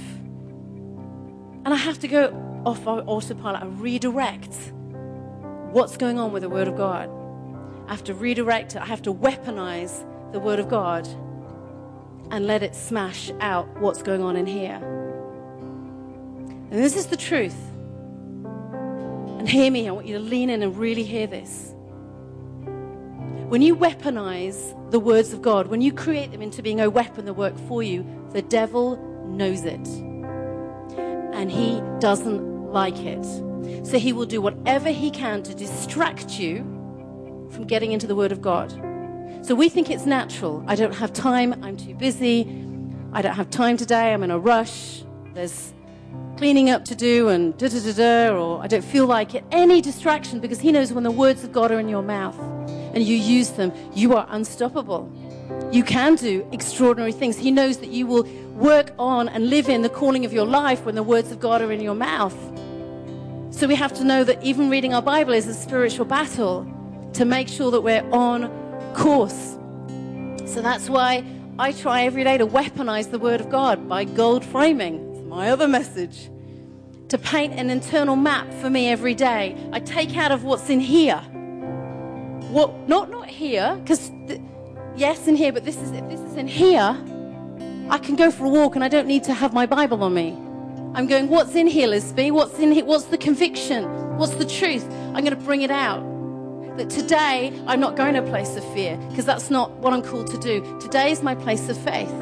And 1.64 1.68
I 1.68 1.76
have 1.76 1.98
to 2.00 2.08
go 2.08 2.62
off 2.66 2.86
autopilot 2.86 3.62
and 3.62 3.80
redirect 3.80 4.54
what's 5.72 5.96
going 5.96 6.18
on 6.18 6.32
with 6.32 6.42
the 6.42 6.48
Word 6.48 6.68
of 6.68 6.76
God. 6.76 7.10
I 7.86 7.90
have 7.90 8.04
to 8.04 8.14
redirect 8.14 8.76
it. 8.76 8.82
I 8.82 8.86
have 8.86 9.02
to 9.02 9.12
weaponize 9.12 10.04
the 10.32 10.40
Word 10.40 10.58
of 10.58 10.68
God 10.68 11.06
and 12.30 12.46
let 12.46 12.62
it 12.62 12.74
smash 12.74 13.30
out 13.40 13.68
what's 13.80 14.02
going 14.02 14.22
on 14.22 14.36
in 14.36 14.46
here. 14.46 14.80
And 16.70 16.82
this 16.82 16.96
is 16.96 17.06
the 17.06 17.16
truth. 17.16 17.56
And 19.38 19.48
hear 19.48 19.70
me, 19.70 19.88
I 19.88 19.92
want 19.92 20.06
you 20.06 20.14
to 20.14 20.24
lean 20.24 20.48
in 20.48 20.62
and 20.62 20.76
really 20.76 21.02
hear 21.02 21.26
this. 21.26 21.73
When 23.54 23.62
you 23.62 23.76
weaponize 23.76 24.90
the 24.90 24.98
words 24.98 25.32
of 25.32 25.40
God, 25.40 25.68
when 25.68 25.80
you 25.80 25.92
create 25.92 26.32
them 26.32 26.42
into 26.42 26.60
being 26.60 26.80
a 26.80 26.90
weapon 26.90 27.24
that 27.26 27.34
work 27.34 27.56
for 27.68 27.84
you, 27.84 28.04
the 28.32 28.42
devil 28.42 28.96
knows 29.28 29.64
it. 29.64 29.86
And 31.32 31.52
he 31.52 31.80
doesn't 32.00 32.72
like 32.72 32.98
it. 32.98 33.24
So 33.86 33.96
he 33.96 34.12
will 34.12 34.26
do 34.26 34.40
whatever 34.40 34.90
he 34.90 35.08
can 35.08 35.44
to 35.44 35.54
distract 35.54 36.36
you 36.36 36.64
from 37.52 37.64
getting 37.68 37.92
into 37.92 38.08
the 38.08 38.16
Word 38.16 38.32
of 38.32 38.42
God. 38.42 38.72
So 39.42 39.54
we 39.54 39.68
think 39.68 39.88
it's 39.88 40.04
natural. 40.04 40.64
I 40.66 40.74
don't 40.74 40.96
have 40.96 41.12
time. 41.12 41.54
I'm 41.62 41.76
too 41.76 41.94
busy. 41.94 42.40
I 43.12 43.22
don't 43.22 43.36
have 43.36 43.50
time 43.50 43.76
today. 43.76 44.12
I'm 44.12 44.24
in 44.24 44.32
a 44.32 44.38
rush. 44.40 45.04
There's 45.32 45.72
cleaning 46.38 46.70
up 46.70 46.84
to 46.86 46.96
do 46.96 47.28
and 47.28 47.56
da 47.56 47.68
da 47.68 47.78
da 47.78 47.92
da, 47.92 48.36
or 48.36 48.60
I 48.60 48.66
don't 48.66 48.84
feel 48.84 49.06
like 49.06 49.36
it. 49.36 49.44
Any 49.52 49.80
distraction 49.80 50.40
because 50.40 50.58
He 50.58 50.72
knows 50.72 50.92
when 50.92 51.04
the 51.04 51.12
words 51.12 51.44
of 51.44 51.52
God 51.52 51.70
are 51.70 51.78
in 51.78 51.88
your 51.88 52.02
mouth 52.02 52.36
and 52.94 53.02
you 53.04 53.16
use 53.16 53.50
them, 53.50 53.72
you 53.94 54.14
are 54.14 54.26
unstoppable. 54.30 55.10
You 55.72 55.82
can 55.82 56.14
do 56.14 56.46
extraordinary 56.52 57.12
things. 57.12 57.36
He 57.36 57.50
knows 57.50 57.78
that 57.78 57.88
you 57.88 58.06
will 58.06 58.24
work 58.54 58.92
on 58.98 59.28
and 59.28 59.50
live 59.50 59.68
in 59.68 59.82
the 59.82 59.88
calling 59.88 60.24
of 60.24 60.32
your 60.32 60.46
life 60.46 60.84
when 60.84 60.94
the 60.94 61.02
words 61.02 61.30
of 61.32 61.40
God 61.40 61.60
are 61.60 61.72
in 61.72 61.80
your 61.80 61.94
mouth. 61.94 62.36
So 63.50 63.66
we 63.66 63.74
have 63.74 63.92
to 63.94 64.04
know 64.04 64.24
that 64.24 64.42
even 64.42 64.70
reading 64.70 64.94
our 64.94 65.02
Bible 65.02 65.32
is 65.32 65.46
a 65.46 65.54
spiritual 65.54 66.04
battle 66.04 66.66
to 67.14 67.24
make 67.24 67.48
sure 67.48 67.70
that 67.70 67.80
we're 67.82 68.08
on 68.10 68.48
course. 68.94 69.56
So 70.46 70.60
that's 70.60 70.88
why 70.88 71.24
I 71.58 71.72
try 71.72 72.02
every 72.02 72.24
day 72.24 72.38
to 72.38 72.46
weaponize 72.46 73.10
the 73.10 73.18
Word 73.18 73.40
of 73.40 73.50
God 73.50 73.88
by 73.88 74.04
gold 74.04 74.44
framing. 74.44 75.14
It's 75.14 75.24
my 75.28 75.50
other 75.50 75.68
message. 75.68 76.30
To 77.08 77.18
paint 77.18 77.54
an 77.54 77.70
internal 77.70 78.16
map 78.16 78.52
for 78.54 78.70
me 78.70 78.88
every 78.88 79.14
day. 79.14 79.56
I 79.72 79.80
take 79.80 80.16
out 80.16 80.32
of 80.32 80.42
what's 80.42 80.68
in 80.68 80.80
here. 80.80 81.22
What 82.54 82.88
not 82.88 83.10
not 83.10 83.26
here, 83.28 83.76
because 83.82 84.12
yes, 84.94 85.26
in 85.26 85.34
here, 85.34 85.52
but 85.52 85.64
this 85.64 85.76
is 85.76 85.90
if 85.90 86.08
this 86.08 86.20
is 86.20 86.36
in 86.36 86.46
here, 86.46 86.96
I 87.90 87.98
can 87.98 88.14
go 88.14 88.30
for 88.30 88.44
a 88.44 88.48
walk 88.48 88.76
and 88.76 88.84
I 88.84 88.86
don't 88.86 89.08
need 89.08 89.24
to 89.24 89.34
have 89.34 89.52
my 89.52 89.66
Bible 89.66 90.04
on 90.04 90.14
me. 90.14 90.38
I'm 90.94 91.08
going, 91.08 91.28
what's 91.30 91.56
in 91.56 91.66
here, 91.66 91.88
Lisby? 91.88 92.30
What's 92.30 92.56
in 92.60 92.70
here? 92.70 92.84
What's 92.84 93.06
the 93.06 93.18
conviction? 93.18 93.82
What's 94.18 94.34
the 94.34 94.44
truth? 94.44 94.84
I'm 95.14 95.24
going 95.24 95.36
to 95.36 95.44
bring 95.44 95.62
it 95.62 95.72
out. 95.72 96.04
That 96.76 96.90
today 96.90 97.52
I'm 97.66 97.80
not 97.80 97.96
going 97.96 98.14
to 98.14 98.22
a 98.22 98.28
place 98.28 98.54
of 98.54 98.62
fear 98.72 98.98
because 99.08 99.24
that's 99.24 99.50
not 99.50 99.72
what 99.78 99.92
I'm 99.92 100.02
called 100.02 100.28
to 100.28 100.38
do. 100.38 100.78
Today 100.78 101.10
is 101.10 101.24
my 101.24 101.34
place 101.34 101.68
of 101.68 101.76
faith. 101.76 102.14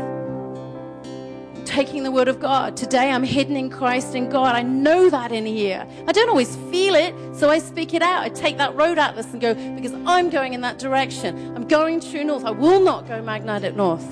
Taking 1.72 2.02
the 2.02 2.10
word 2.10 2.28
of 2.28 2.38
God. 2.38 2.76
Today 2.76 3.10
I'm 3.10 3.22
hidden 3.22 3.56
in 3.56 3.70
Christ 3.70 4.14
and 4.14 4.30
God. 4.30 4.54
I 4.54 4.60
know 4.60 5.08
that 5.08 5.32
in 5.32 5.46
here. 5.46 5.86
I 6.06 6.12
don't 6.12 6.28
always 6.28 6.54
feel 6.70 6.94
it, 6.94 7.14
so 7.34 7.48
I 7.48 7.60
speak 7.60 7.94
it 7.94 8.02
out. 8.02 8.22
I 8.24 8.28
take 8.28 8.58
that 8.58 8.74
road 8.74 8.98
atlas 8.98 9.32
and 9.32 9.40
go 9.40 9.54
because 9.54 9.94
I'm 10.04 10.28
going 10.28 10.52
in 10.52 10.60
that 10.60 10.78
direction. 10.78 11.56
I'm 11.56 11.66
going 11.66 12.02
true 12.02 12.24
north. 12.24 12.44
I 12.44 12.50
will 12.50 12.82
not 12.82 13.08
go 13.08 13.22
magnetic 13.22 13.74
north. 13.74 14.06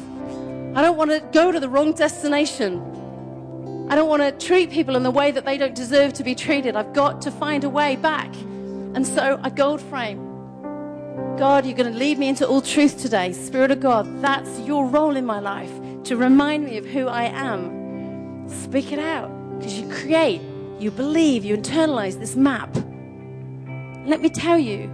I 0.75 0.81
don't 0.81 0.97
want 0.97 1.11
to 1.11 1.21
go 1.33 1.53
to 1.53 1.61
the 1.61 1.69
wrong 1.69 1.93
destination. 1.93 3.87
I 3.91 3.95
don't 3.95 4.09
want 4.09 4.23
to 4.23 4.33
treat 4.47 4.71
people 4.71 4.97
in 4.97 5.03
the 5.03 5.11
way 5.11 5.31
that 5.31 5.45
they 5.45 5.59
don't 5.59 5.75
deserve 5.75 6.15
to 6.15 6.25
be 6.25 6.35
treated. 6.35 6.77
I've 6.77 6.95
got 6.95 7.21
to 7.23 7.31
find 7.31 7.63
a 7.65 7.69
way 7.69 7.95
back. 7.95 8.35
And 8.95 9.07
so 9.07 9.39
I 9.43 9.51
gold 9.51 9.83
frame 9.83 10.27
God, 11.37 11.67
you're 11.67 11.77
going 11.77 11.93
to 11.93 11.99
lead 11.99 12.19
me 12.19 12.29
into 12.29 12.49
all 12.49 12.63
truth 12.63 13.03
today. 13.03 13.35
Spirit 13.35 13.71
of 13.71 13.81
God, 13.81 14.23
that's 14.23 14.61
your 14.61 14.87
role 14.87 15.15
in 15.15 15.27
my 15.27 15.41
life 15.41 15.71
to 16.05 16.17
remind 16.17 16.65
me 16.65 16.77
of 16.77 16.87
who 16.87 17.09
I 17.09 17.25
am. 17.25 18.49
Speak 18.49 18.93
it 18.93 18.99
out 18.99 19.31
because 19.59 19.79
you 19.79 19.89
create, 19.89 20.41
you 20.79 20.91
believe, 20.91 21.45
you 21.45 21.57
internalize 21.57 22.19
this 22.19 22.37
map. 22.37 22.75
Let 24.07 24.21
me 24.21 24.31
tell 24.31 24.59
you, 24.59 24.89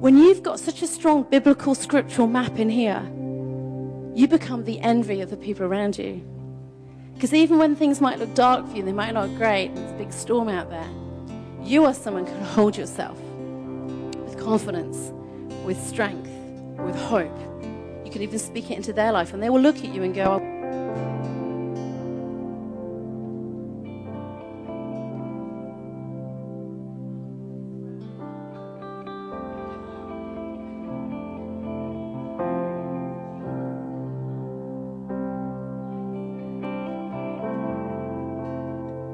when 0.00 0.16
you've 0.16 0.42
got 0.42 0.58
such 0.58 0.82
a 0.82 0.86
strong 0.86 1.22
biblical 1.24 1.74
scriptural 1.74 2.26
map 2.26 2.58
in 2.58 2.70
here, 2.70 3.02
you 4.14 4.26
become 4.28 4.64
the 4.64 4.80
envy 4.80 5.20
of 5.20 5.30
the 5.30 5.36
people 5.36 5.66
around 5.66 5.98
you. 5.98 6.22
Because 7.14 7.32
even 7.32 7.58
when 7.58 7.76
things 7.76 8.00
might 8.00 8.18
look 8.18 8.34
dark 8.34 8.68
for 8.68 8.76
you, 8.76 8.82
they 8.82 8.92
might 8.92 9.14
not 9.14 9.28
look 9.28 9.38
great, 9.38 9.74
there's 9.74 9.92
a 9.92 9.94
big 9.94 10.12
storm 10.12 10.48
out 10.48 10.70
there, 10.70 10.88
you 11.62 11.84
are 11.84 11.94
someone 11.94 12.26
who 12.26 12.32
can 12.32 12.44
hold 12.44 12.76
yourself 12.76 13.18
with 13.20 14.38
confidence 14.38 15.12
with 15.64 15.80
strength, 15.80 16.30
with 16.78 16.96
hope. 16.96 17.51
Could 18.12 18.20
can 18.20 18.28
even 18.28 18.38
speak 18.38 18.70
it 18.70 18.76
into 18.76 18.92
their 18.92 19.10
life, 19.10 19.32
and 19.32 19.42
they 19.42 19.48
will 19.48 19.62
look 19.62 19.78
at 19.78 19.86
you 19.86 20.02
and 20.02 20.14
go, 20.14 20.24
oh, 20.24 20.52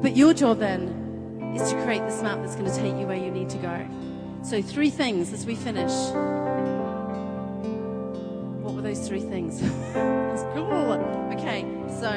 But 0.03 0.17
your 0.17 0.35
job 0.35 0.59
then 0.59 1.53
is 1.55 1.71
to 1.71 1.81
create 1.85 2.01
this 2.01 2.21
map 2.21 2.41
that's 2.41 2.57
going 2.57 2.69
to 2.69 2.77
take 2.77 2.97
you 2.99 3.07
where 3.07 3.17
you 3.17 3.31
need 3.31 3.49
to 3.51 3.59
go. 3.59 3.87
So, 4.43 4.61
three 4.61 4.91
things 4.91 5.33
as 5.33 5.47
we 5.47 5.55
finish. 5.55 5.93
Those 8.89 9.07
three 9.07 9.21
things? 9.21 9.61
That's 9.93 10.43
cool. 10.55 10.93
Okay, 11.35 11.61
so 12.01 12.11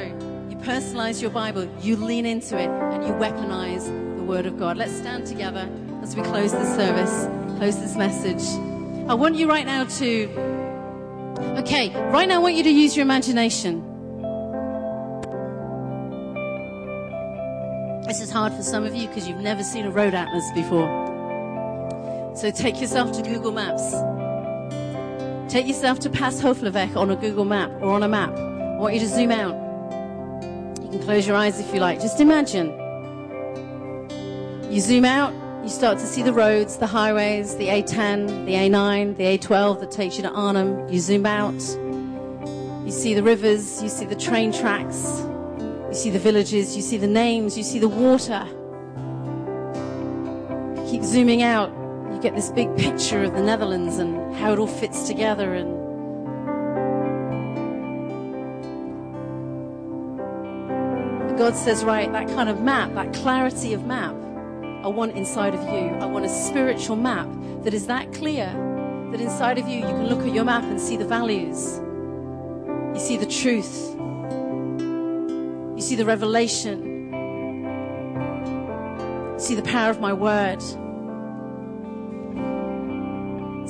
you 0.49 0.55
personalize 0.55 1.21
your 1.21 1.29
Bible, 1.29 1.67
you 1.81 1.97
lean 1.97 2.25
into 2.25 2.57
it, 2.57 2.69
and 2.69 3.05
you 3.05 3.11
weaponize 3.15 3.87
the 4.15 4.23
Word 4.23 4.45
of 4.45 4.57
God. 4.57 4.77
Let's 4.77 4.95
stand 4.95 5.27
together 5.27 5.69
as 6.01 6.15
we 6.15 6.21
close 6.21 6.53
this 6.53 6.73
service, 6.73 7.27
close 7.57 7.77
this 7.77 7.97
message. 7.97 8.41
I 9.09 9.13
want 9.15 9.35
you 9.35 9.49
right 9.49 9.65
now 9.65 9.83
to, 9.83 10.29
okay, 11.59 11.89
right 12.09 12.29
now 12.29 12.35
I 12.35 12.37
want 12.37 12.55
you 12.55 12.63
to 12.63 12.69
use 12.69 12.95
your 12.95 13.03
imagination. 13.03 13.81
This 18.07 18.21
is 18.21 18.31
hard 18.31 18.53
for 18.53 18.63
some 18.63 18.85
of 18.85 18.95
you 18.95 19.09
because 19.09 19.27
you've 19.27 19.39
never 19.39 19.61
seen 19.61 19.87
a 19.87 19.91
road 19.91 20.13
atlas 20.13 20.49
before. 20.55 20.87
So 22.37 22.49
take 22.49 22.79
yourself 22.79 23.11
to 23.17 23.21
Google 23.23 23.51
Maps. 23.51 23.93
Take 25.51 25.67
yourself 25.67 25.99
to 25.99 26.09
Pass 26.09 26.39
Hoflevec 26.39 26.95
on 26.95 27.11
a 27.11 27.15
Google 27.17 27.43
map 27.43 27.69
or 27.81 27.91
on 27.91 28.03
a 28.03 28.07
map. 28.07 28.33
I 28.33 28.77
want 28.77 28.93
you 28.93 29.01
to 29.01 29.07
zoom 29.07 29.31
out. 29.31 29.53
You 30.81 30.89
can 30.89 31.03
close 31.03 31.27
your 31.27 31.35
eyes 31.35 31.59
if 31.59 31.73
you 31.73 31.81
like. 31.81 31.99
Just 31.99 32.21
imagine. 32.21 32.69
You 34.71 34.79
zoom 34.79 35.03
out, 35.03 35.33
you 35.61 35.67
start 35.67 35.97
to 35.97 36.05
see 36.05 36.23
the 36.23 36.31
roads, 36.31 36.77
the 36.77 36.87
highways, 36.87 37.57
the 37.57 37.67
A10, 37.67 38.45
the 38.45 38.53
A9, 38.53 39.17
the 39.17 39.23
A12 39.37 39.81
that 39.81 39.91
takes 39.91 40.15
you 40.15 40.23
to 40.23 40.31
Arnhem. 40.31 40.87
You 40.87 41.01
zoom 41.01 41.25
out. 41.25 41.61
You 42.85 42.91
see 42.91 43.13
the 43.13 43.21
rivers, 43.21 43.83
you 43.83 43.89
see 43.89 44.05
the 44.05 44.15
train 44.15 44.53
tracks, 44.53 45.19
you 45.89 45.93
see 45.93 46.11
the 46.11 46.19
villages, 46.19 46.77
you 46.77 46.81
see 46.81 46.95
the 46.95 47.07
names, 47.07 47.57
you 47.57 47.63
see 47.63 47.79
the 47.79 47.89
water. 47.89 48.47
Keep 50.89 51.03
zooming 51.03 51.43
out. 51.43 51.80
Get 52.21 52.35
this 52.35 52.51
big 52.51 52.75
picture 52.77 53.23
of 53.23 53.33
the 53.33 53.41
Netherlands 53.41 53.97
and 53.97 54.35
how 54.35 54.53
it 54.53 54.59
all 54.59 54.67
fits 54.67 55.07
together 55.07 55.53
and 55.55 55.81
God 61.41 61.55
says, 61.55 61.83
right, 61.83 62.11
that 62.11 62.27
kind 62.27 62.49
of 62.49 62.61
map, 62.61 62.93
that 62.93 63.13
clarity 63.13 63.73
of 63.73 63.87
map, 63.87 64.13
I 64.83 64.87
want 64.87 65.17
inside 65.17 65.55
of 65.55 65.63
you. 65.63 65.89
I 65.99 66.05
want 66.05 66.23
a 66.23 66.29
spiritual 66.29 66.95
map 66.95 67.27
that 67.63 67.73
is 67.73 67.87
that 67.87 68.13
clear 68.13 68.45
that 69.11 69.19
inside 69.19 69.57
of 69.57 69.67
you 69.67 69.79
you 69.79 69.85
can 69.85 70.05
look 70.07 70.19
at 70.19 70.35
your 70.35 70.43
map 70.43 70.63
and 70.65 70.79
see 70.79 70.97
the 70.97 71.07
values. 71.07 71.81
You 72.93 72.99
see 72.99 73.17
the 73.17 73.25
truth. 73.25 73.95
You 75.75 75.81
see 75.81 75.95
the 75.95 76.05
revelation. 76.05 77.11
You 79.33 79.39
see 79.39 79.55
the 79.55 79.63
power 79.63 79.89
of 79.89 79.99
my 79.99 80.13
word. 80.13 80.61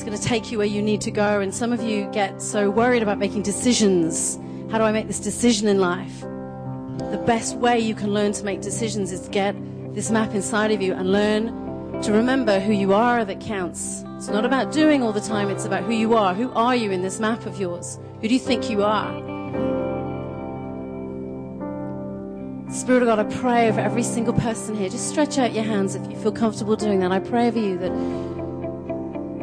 It's 0.01 0.09
going 0.09 0.19
to 0.19 0.27
take 0.27 0.51
you 0.51 0.57
where 0.57 0.65
you 0.65 0.81
need 0.81 0.99
to 1.01 1.11
go. 1.11 1.41
And 1.41 1.53
some 1.53 1.71
of 1.71 1.83
you 1.83 2.09
get 2.11 2.41
so 2.41 2.71
worried 2.71 3.03
about 3.03 3.19
making 3.19 3.43
decisions. 3.43 4.39
How 4.71 4.79
do 4.79 4.83
I 4.83 4.91
make 4.91 5.05
this 5.05 5.19
decision 5.19 5.67
in 5.67 5.79
life? 5.79 6.21
The 6.21 7.21
best 7.27 7.55
way 7.57 7.77
you 7.77 7.93
can 7.93 8.11
learn 8.11 8.31
to 8.31 8.43
make 8.43 8.61
decisions 8.61 9.11
is 9.11 9.21
to 9.21 9.29
get 9.29 9.55
this 9.93 10.09
map 10.09 10.33
inside 10.33 10.71
of 10.71 10.81
you 10.81 10.95
and 10.95 11.11
learn 11.11 12.01
to 12.01 12.11
remember 12.13 12.59
who 12.59 12.73
you 12.73 12.95
are 12.95 13.23
that 13.23 13.39
counts. 13.41 14.03
It's 14.17 14.27
not 14.27 14.43
about 14.43 14.71
doing 14.71 15.03
all 15.03 15.13
the 15.13 15.21
time, 15.21 15.51
it's 15.51 15.65
about 15.65 15.83
who 15.83 15.93
you 15.93 16.15
are. 16.15 16.33
Who 16.33 16.51
are 16.53 16.75
you 16.75 16.89
in 16.89 17.03
this 17.03 17.19
map 17.19 17.45
of 17.45 17.59
yours? 17.59 17.99
Who 18.21 18.27
do 18.27 18.33
you 18.33 18.39
think 18.39 18.71
you 18.71 18.83
are? 18.83 19.11
Spirit 22.71 23.03
of 23.03 23.07
God, 23.07 23.19
I 23.19 23.23
pray 23.25 23.69
over 23.69 23.79
every 23.79 24.01
single 24.01 24.33
person 24.33 24.75
here. 24.75 24.89
Just 24.89 25.09
stretch 25.09 25.37
out 25.37 25.53
your 25.53 25.63
hands 25.63 25.93
if 25.93 26.09
you 26.09 26.17
feel 26.17 26.31
comfortable 26.31 26.75
doing 26.75 27.01
that. 27.01 27.11
I 27.11 27.19
pray 27.19 27.49
over 27.49 27.59
you 27.59 27.77
that 27.77 27.91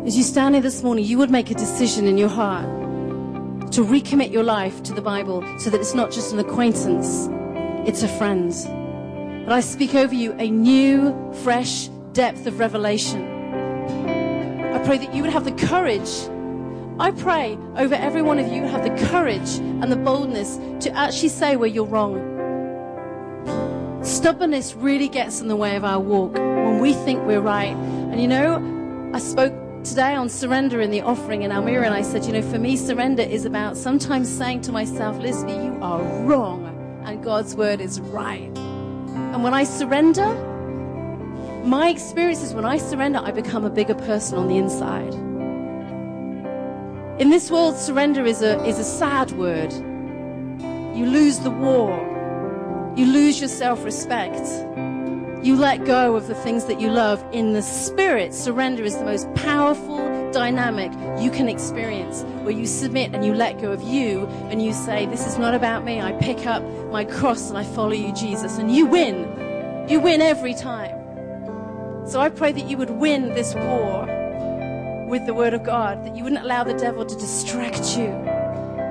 as 0.09 0.17
you 0.17 0.23
stand 0.23 0.55
here 0.55 0.63
this 0.63 0.83
morning, 0.83 1.05
you 1.05 1.19
would 1.19 1.29
make 1.29 1.51
a 1.51 1.55
decision 1.55 2.07
in 2.07 2.17
your 2.17 2.31
heart 2.31 2.65
to 3.71 3.85
recommit 3.85 4.33
your 4.33 4.43
life 4.43 4.83
to 4.83 4.95
the 4.95 5.03
Bible 5.03 5.45
so 5.59 5.69
that 5.69 5.79
it's 5.79 5.93
not 5.93 6.11
just 6.11 6.33
an 6.33 6.39
acquaintance, 6.39 7.29
it's 7.87 8.03
a 8.03 8.09
friend. 8.09 8.51
But 9.45 9.53
I 9.53 9.61
speak 9.61 9.95
over 9.95 10.15
you 10.15 10.33
a 10.39 10.49
new, 10.49 11.15
fresh 11.43 11.89
depth 12.15 12.47
of 12.47 12.59
revelation. 12.59 13.23
I 14.73 14.83
pray 14.83 14.97
that 14.97 15.15
you 15.15 15.21
would 15.21 15.31
have 15.31 15.45
the 15.45 15.53
courage. 15.67 16.09
I 16.99 17.11
pray 17.11 17.59
over 17.77 17.95
every 17.95 18.23
one 18.23 18.39
of 18.39 18.51
you 18.51 18.63
have 18.63 18.85
the 18.85 19.09
courage 19.11 19.59
and 19.59 19.93
the 19.93 19.97
boldness 19.97 20.57
to 20.87 20.91
actually 20.97 21.29
say 21.29 21.57
where 21.57 21.69
you're 21.69 21.85
wrong. 21.85 22.17
Stubbornness 24.03 24.75
really 24.75 25.11
gets 25.11 25.43
in 25.43 25.49
the 25.49 25.57
way 25.57 25.77
of 25.77 25.85
our 25.85 26.01
walk 26.01 26.33
when 26.33 26.81
we 26.81 26.95
think 26.95 27.27
we're 27.27 27.43
right. 27.43 27.77
And 27.77 28.23
you 28.23 28.27
know, 28.27 29.11
I 29.13 29.19
spoke 29.19 29.68
today 29.85 30.15
on 30.15 30.29
surrender 30.29 30.81
in 30.81 30.91
the 30.91 31.01
offering 31.03 31.43
in 31.43 31.51
Almere, 31.51 31.85
and 31.85 31.95
I 31.95 32.03
said, 32.03 32.25
you 32.25 32.33
know, 32.33 32.43
for 32.43 32.59
me, 32.59 32.77
surrender 32.77 33.23
is 33.23 33.45
about 33.45 33.77
sometimes 33.77 34.29
saying 34.29 34.63
to 34.63 34.73
myself, 34.73 35.17
Lisby, 35.19 35.65
you 35.65 35.79
are 35.83 36.03
wrong, 36.25 37.03
and 37.05 37.23
God's 37.23 37.55
word 37.55 37.81
is 37.81 38.01
right. 38.01 38.51
And 38.57 39.43
when 39.43 39.55
I 39.55 39.65
surrender, 39.65 40.27
my 41.65 41.89
experience 41.89 42.43
is 42.43 42.55
when 42.55 42.65
I 42.65 42.79
surrender, 42.79 43.21
I 43.23 43.31
become 43.31 43.65
a 43.65 43.71
bigger 43.71 43.95
person 43.95 44.39
on 44.39 44.49
the 44.49 44.57
inside. 44.57 45.15
In 47.21 47.31
this 47.31 47.51
world, 47.51 47.77
surrender 47.77 48.25
is 48.25 48.43
a, 48.43 48.65
is 48.65 48.79
a 48.79 48.85
sad 48.85 49.33
word. 49.33 49.73
You 50.97 51.07
lose 51.07 51.41
the 51.41 51.51
war. 51.51 52.95
You 52.97 53.07
lose 53.07 53.41
your 53.41 53.49
self 53.49 53.85
respect. 53.85 54.47
You 55.49 55.57
let 55.57 55.87
go 55.87 56.15
of 56.15 56.27
the 56.27 56.35
things 56.35 56.67
that 56.67 56.79
you 56.79 56.91
love. 56.91 57.25
In 57.33 57.55
the 57.55 57.63
spirit, 57.63 58.35
surrender 58.35 58.83
is 58.85 58.99
the 58.99 59.07
most 59.07 59.33
powerful 59.33 60.31
dynamic 60.31 60.93
you 61.23 61.31
can 61.31 61.49
experience 61.49 62.23
where 62.43 62.51
you 62.51 62.67
submit 62.67 63.15
and 63.15 63.25
you 63.25 63.33
let 63.33 63.59
go 63.59 63.73
of 63.73 63.83
you 63.83 64.27
and 64.51 64.63
you 64.63 64.75
say, 64.75 65.07
This 65.07 65.27
is 65.27 65.39
not 65.39 65.55
about 65.55 65.87
me. 65.87 66.03
I 66.03 66.13
pick 66.13 66.47
up 66.47 66.63
my 66.93 67.07
cross 67.07 67.49
and 67.49 67.57
I 67.57 67.65
follow 67.65 67.93
you, 67.93 68.13
Jesus. 68.13 68.59
And 68.59 68.71
you 68.71 68.85
win. 68.85 69.87
You 69.89 70.01
win 70.01 70.21
every 70.21 70.53
time. 70.53 70.95
So 72.07 72.21
I 72.21 72.29
pray 72.29 72.53
that 72.53 72.69
you 72.69 72.77
would 72.77 72.91
win 72.91 73.31
this 73.31 73.55
war 73.55 74.05
with 75.09 75.25
the 75.25 75.33
Word 75.33 75.55
of 75.55 75.63
God, 75.63 76.05
that 76.05 76.15
you 76.15 76.25
wouldn't 76.25 76.45
allow 76.45 76.63
the 76.63 76.75
devil 76.75 77.07
to 77.07 77.15
distract 77.15 77.97
you, 77.97 78.09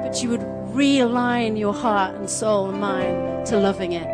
but 0.01 0.23
you 0.23 0.29
would 0.29 0.41
realign 0.73 1.55
your 1.59 1.75
heart 1.75 2.15
and 2.15 2.27
soul 2.27 2.71
and 2.71 2.81
mind 2.81 3.45
to 3.45 3.59
loving 3.59 3.91
it. 3.91 4.07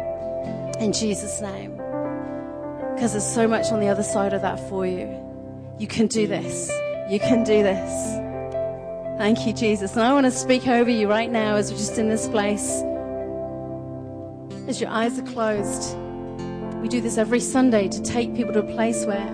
In 0.81 0.91
Jesus' 0.91 1.39
name. 1.39 1.72
Because 2.93 3.11
there's 3.11 3.25
so 3.25 3.47
much 3.47 3.71
on 3.71 3.79
the 3.79 3.87
other 3.87 4.03
side 4.03 4.33
of 4.33 4.41
that 4.41 4.59
for 4.69 4.85
you. 4.85 5.07
You 5.79 5.87
can 5.87 6.07
do 6.07 6.27
this. 6.27 6.71
You 7.09 7.19
can 7.19 7.43
do 7.43 7.63
this. 7.63 8.19
Thank 9.17 9.45
you, 9.45 9.53
Jesus. 9.53 9.93
And 9.93 10.01
I 10.01 10.13
want 10.13 10.25
to 10.25 10.31
speak 10.31 10.67
over 10.67 10.89
you 10.89 11.07
right 11.09 11.31
now 11.31 11.55
as 11.55 11.71
we're 11.71 11.77
just 11.77 11.97
in 11.97 12.09
this 12.09 12.27
place. 12.27 12.81
As 14.67 14.79
your 14.79 14.89
eyes 14.89 15.19
are 15.19 15.23
closed, 15.23 15.97
we 16.81 16.87
do 16.87 17.01
this 17.01 17.17
every 17.17 17.39
Sunday 17.39 17.87
to 17.89 18.01
take 18.01 18.33
people 18.35 18.53
to 18.53 18.59
a 18.59 18.73
place 18.73 19.05
where 19.05 19.25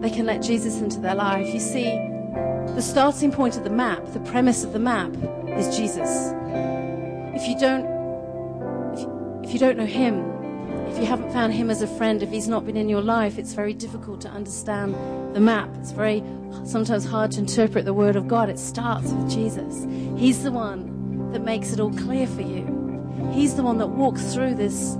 they 0.00 0.10
can 0.10 0.26
let 0.26 0.42
Jesus 0.42 0.80
into 0.80 1.00
their 1.00 1.14
life. 1.14 1.52
You 1.52 1.60
see, 1.60 1.84
the 2.74 2.82
starting 2.82 3.32
point 3.32 3.56
of 3.56 3.64
the 3.64 3.70
map, 3.70 4.04
the 4.12 4.20
premise 4.20 4.62
of 4.62 4.72
the 4.72 4.78
map, 4.78 5.12
is 5.56 5.76
Jesus. 5.76 6.32
If 7.34 7.48
you 7.48 7.58
don't, 7.58 7.84
if 8.94 9.00
you, 9.00 9.40
if 9.42 9.52
you 9.52 9.58
don't 9.58 9.76
know 9.76 9.86
Him, 9.86 10.37
if 10.90 10.98
you 10.98 11.06
haven't 11.06 11.32
found 11.32 11.52
Him 11.52 11.70
as 11.70 11.82
a 11.82 11.86
friend, 11.86 12.22
if 12.22 12.30
He's 12.30 12.48
not 12.48 12.66
been 12.66 12.76
in 12.76 12.88
your 12.88 13.02
life, 13.02 13.38
it's 13.38 13.52
very 13.52 13.74
difficult 13.74 14.20
to 14.22 14.28
understand 14.28 14.94
the 15.34 15.40
map. 15.40 15.70
It's 15.80 15.92
very 15.92 16.22
sometimes 16.64 17.04
hard 17.04 17.32
to 17.32 17.40
interpret 17.40 17.84
the 17.84 17.94
Word 17.94 18.16
of 18.16 18.28
God. 18.28 18.48
It 18.48 18.58
starts 18.58 19.10
with 19.12 19.30
Jesus. 19.30 19.86
He's 20.16 20.42
the 20.42 20.52
one 20.52 21.30
that 21.32 21.40
makes 21.40 21.72
it 21.72 21.80
all 21.80 21.92
clear 21.92 22.26
for 22.26 22.42
you. 22.42 23.30
He's 23.32 23.54
the 23.54 23.62
one 23.62 23.78
that 23.78 23.88
walks 23.88 24.34
through 24.34 24.54
this 24.54 24.96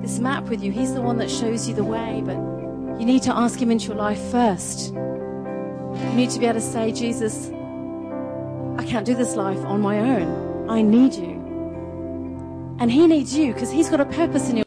this 0.00 0.18
map 0.18 0.44
with 0.44 0.62
you. 0.62 0.72
He's 0.72 0.94
the 0.94 1.00
one 1.00 1.16
that 1.18 1.30
shows 1.30 1.68
you 1.68 1.74
the 1.74 1.84
way, 1.84 2.22
but 2.24 2.36
you 3.00 3.06
need 3.06 3.22
to 3.22 3.34
ask 3.34 3.60
Him 3.60 3.70
into 3.70 3.88
your 3.88 3.96
life 3.96 4.20
first. 4.30 4.92
You 4.92 6.12
need 6.14 6.30
to 6.30 6.38
be 6.38 6.46
able 6.46 6.60
to 6.60 6.66
say, 6.66 6.92
Jesus, 6.92 7.48
I 8.78 8.84
can't 8.84 9.06
do 9.06 9.14
this 9.14 9.36
life 9.36 9.58
on 9.64 9.80
my 9.80 9.98
own. 9.98 10.68
I 10.68 10.82
need 10.82 11.14
you. 11.14 11.40
And 12.80 12.90
He 12.90 13.06
needs 13.06 13.36
you 13.36 13.52
because 13.52 13.70
He's 13.70 13.88
got 13.88 14.00
a 14.00 14.04
purpose 14.06 14.50
in 14.50 14.56
your 14.56 14.66